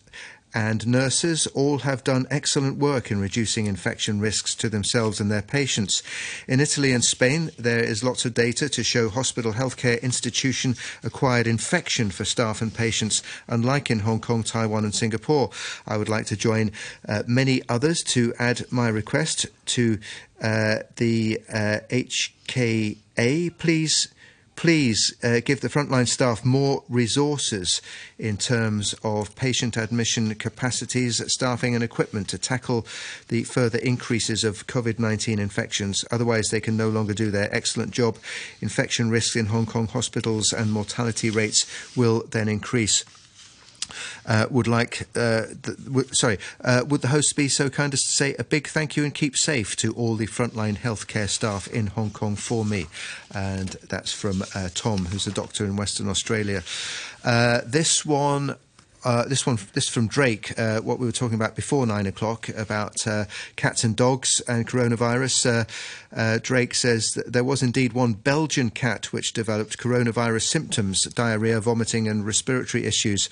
and 0.58 0.88
nurses 0.88 1.46
all 1.54 1.78
have 1.78 2.04
done 2.04 2.26
excellent 2.32 2.80
work 2.80 3.12
in 3.12 3.22
reducing 3.22 3.68
infection 3.68 4.20
risks 4.20 4.56
to 4.56 4.68
themselves 4.68 5.20
and 5.20 5.30
their 5.30 5.44
patients. 5.44 6.02
In 6.48 6.60
Italy 6.60 6.92
and 6.94 7.06
Spain, 7.06 7.52
there 7.60 7.84
is 7.84 8.04
lots 8.04 8.26
of 8.26 8.34
data 8.34 8.68
to 8.68 8.84
show 8.84 9.08
hospital 9.10 9.54
healthcare 9.54 10.02
institution 10.02 10.76
acquired 11.04 11.46
infection 11.46 12.10
for 12.10 12.26
staff 12.26 12.60
and 12.60 12.74
patients, 12.74 13.22
unlike 13.48 13.92
in 13.92 14.00
Hong 14.00 14.20
Kong, 14.20 14.42
Taiwan, 14.42 14.84
and 14.84 14.96
Singapore. 14.96 15.52
I 15.86 15.96
would 15.96 16.10
like 16.10 16.26
to 16.26 16.36
join 16.36 16.72
uh, 17.08 17.22
many 17.28 17.62
others 17.70 18.02
to 18.16 18.34
add 18.40 18.66
my 18.72 18.88
request 18.88 19.46
to 19.78 20.00
uh, 20.42 20.78
the 20.96 21.40
uh, 21.54 21.82
HKA. 21.92 23.56
Please 23.60 24.08
please 24.58 25.14
uh, 25.24 25.40
give 25.46 25.62
the 25.62 25.70
frontline 25.70 26.08
staff 26.08 26.44
more 26.44 26.84
resources 26.90 27.80
in 28.18 28.36
terms 28.36 28.94
of 29.04 29.34
patient 29.36 29.78
admission 29.78 30.34
capacities, 30.36 31.22
staffing, 31.32 31.76
and 31.76 31.84
equipment 31.84 32.28
to 32.28 32.38
tackle 32.40 32.86
the 33.30 33.44
further 33.44 33.78
increases 33.78 34.44
of 34.44 34.68
COVID 34.68 35.00
19 35.00 35.40
infections. 35.40 36.04
Otherwise, 36.12 36.50
they 36.50 36.60
can 36.60 36.76
no 36.76 36.90
longer 36.90 37.14
do 37.14 37.30
their 37.30 37.54
excellent 37.56 37.92
job. 37.92 38.18
Infection 38.60 39.12
risks 39.12 39.36
in 39.36 39.46
Hong 39.46 39.68
Kong 39.68 39.88
hospitals 39.88 40.52
and 40.52 40.74
mortality 40.74 41.30
rates 41.30 41.66
will 41.96 42.26
then 42.32 42.50
increase 42.50 43.06
uh, 44.26 44.48
would 44.50 44.68
like, 44.68 45.02
uh, 45.16 45.48
the, 45.62 45.76
w- 45.86 46.08
sorry, 46.14 46.40
uh, 46.64 46.84
would 46.88 47.02
the 47.02 47.10
host 47.10 47.36
be 47.36 47.48
so 47.48 47.70
kind 47.70 47.94
as 47.94 48.04
to 48.04 48.12
say 48.12 48.36
a 48.36 48.44
big 48.44 48.68
thank 48.68 48.96
you 48.98 49.04
and 49.04 49.14
keep 49.14 49.38
safe 49.38 49.76
to 49.78 49.94
all 49.94 50.16
the 50.16 50.28
frontline 50.28 50.78
healthcare 50.78 51.30
staff 51.30 51.68
in 51.68 51.88
Hong 51.88 52.10
Kong 52.10 52.36
for 52.36 52.66
me? 52.66 52.86
And 53.34 53.70
that's 53.90 54.12
from 54.12 54.44
uh, 54.56 54.70
Tom, 54.74 55.06
who's 55.06 55.28
a 55.28 55.32
doctor 55.32 55.66
in 55.66 55.76
Western 55.76 56.10
Australia. 56.10 56.64
This 57.24 58.06
one 58.06 58.56
uh, 59.08 59.24
this 59.26 59.46
one, 59.46 59.58
this 59.72 59.88
from 59.88 60.06
Drake, 60.06 60.54
uh, 60.60 60.82
what 60.82 61.00
we 61.00 61.06
were 61.06 61.14
talking 61.14 61.36
about 61.36 61.56
before 61.56 61.88
nine 61.88 62.08
o'clock 62.08 62.50
about 62.50 63.08
uh, 63.08 63.24
cats 63.56 63.86
and 63.86 63.96
dogs 63.96 64.42
and 64.50 64.68
coronavirus. 64.68 65.46
Uh, 65.46 65.64
uh, 66.14 66.40
Drake 66.44 66.74
says 66.74 67.14
that 67.14 67.32
there 67.32 67.46
was 67.46 67.64
indeed 67.64 67.94
one 67.94 68.16
Belgian 68.16 68.70
cat 68.70 69.14
which 69.14 69.32
developed 69.32 69.78
coronavirus 69.78 70.42
symptoms, 70.42 71.04
diarrhea, 71.04 71.62
vomiting, 71.62 72.10
and 72.10 72.26
respiratory 72.26 72.84
issues. 72.84 73.30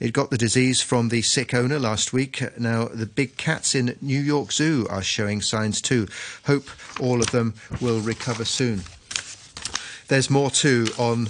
It 0.00 0.14
got 0.14 0.30
the 0.30 0.38
disease 0.38 0.80
from 0.80 1.10
the 1.10 1.20
sick 1.20 1.52
owner 1.52 1.78
last 1.78 2.14
week. 2.14 2.42
Now, 2.58 2.86
the 2.86 3.04
big 3.04 3.36
cats 3.36 3.74
in 3.74 3.98
New 4.00 4.20
York 4.20 4.50
Zoo 4.50 4.86
are 4.88 5.02
showing 5.02 5.42
signs 5.42 5.82
too. 5.82 6.08
Hope 6.46 6.70
all 7.00 7.20
of 7.20 7.32
them 7.32 7.52
will 7.82 8.00
recover 8.00 8.46
soon. 8.46 8.80
There's 10.08 10.30
more 10.30 10.50
too 10.50 10.86
on 10.96 11.28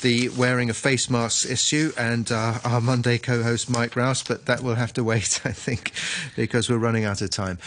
the 0.00 0.28
wearing 0.30 0.70
of 0.70 0.76
face 0.76 1.08
masks 1.10 1.44
issue 1.44 1.92
and 1.96 2.30
uh, 2.30 2.58
our 2.64 2.80
Monday 2.80 3.18
co 3.18 3.42
host 3.42 3.70
Mike 3.70 3.96
Rouse, 3.96 4.22
but 4.22 4.46
that 4.46 4.62
will 4.62 4.74
have 4.74 4.92
to 4.94 5.04
wait, 5.04 5.40
I 5.44 5.52
think, 5.52 5.92
because 6.36 6.68
we're 6.68 6.78
running 6.78 7.04
out 7.04 7.22
of 7.22 7.30
time. 7.30 7.58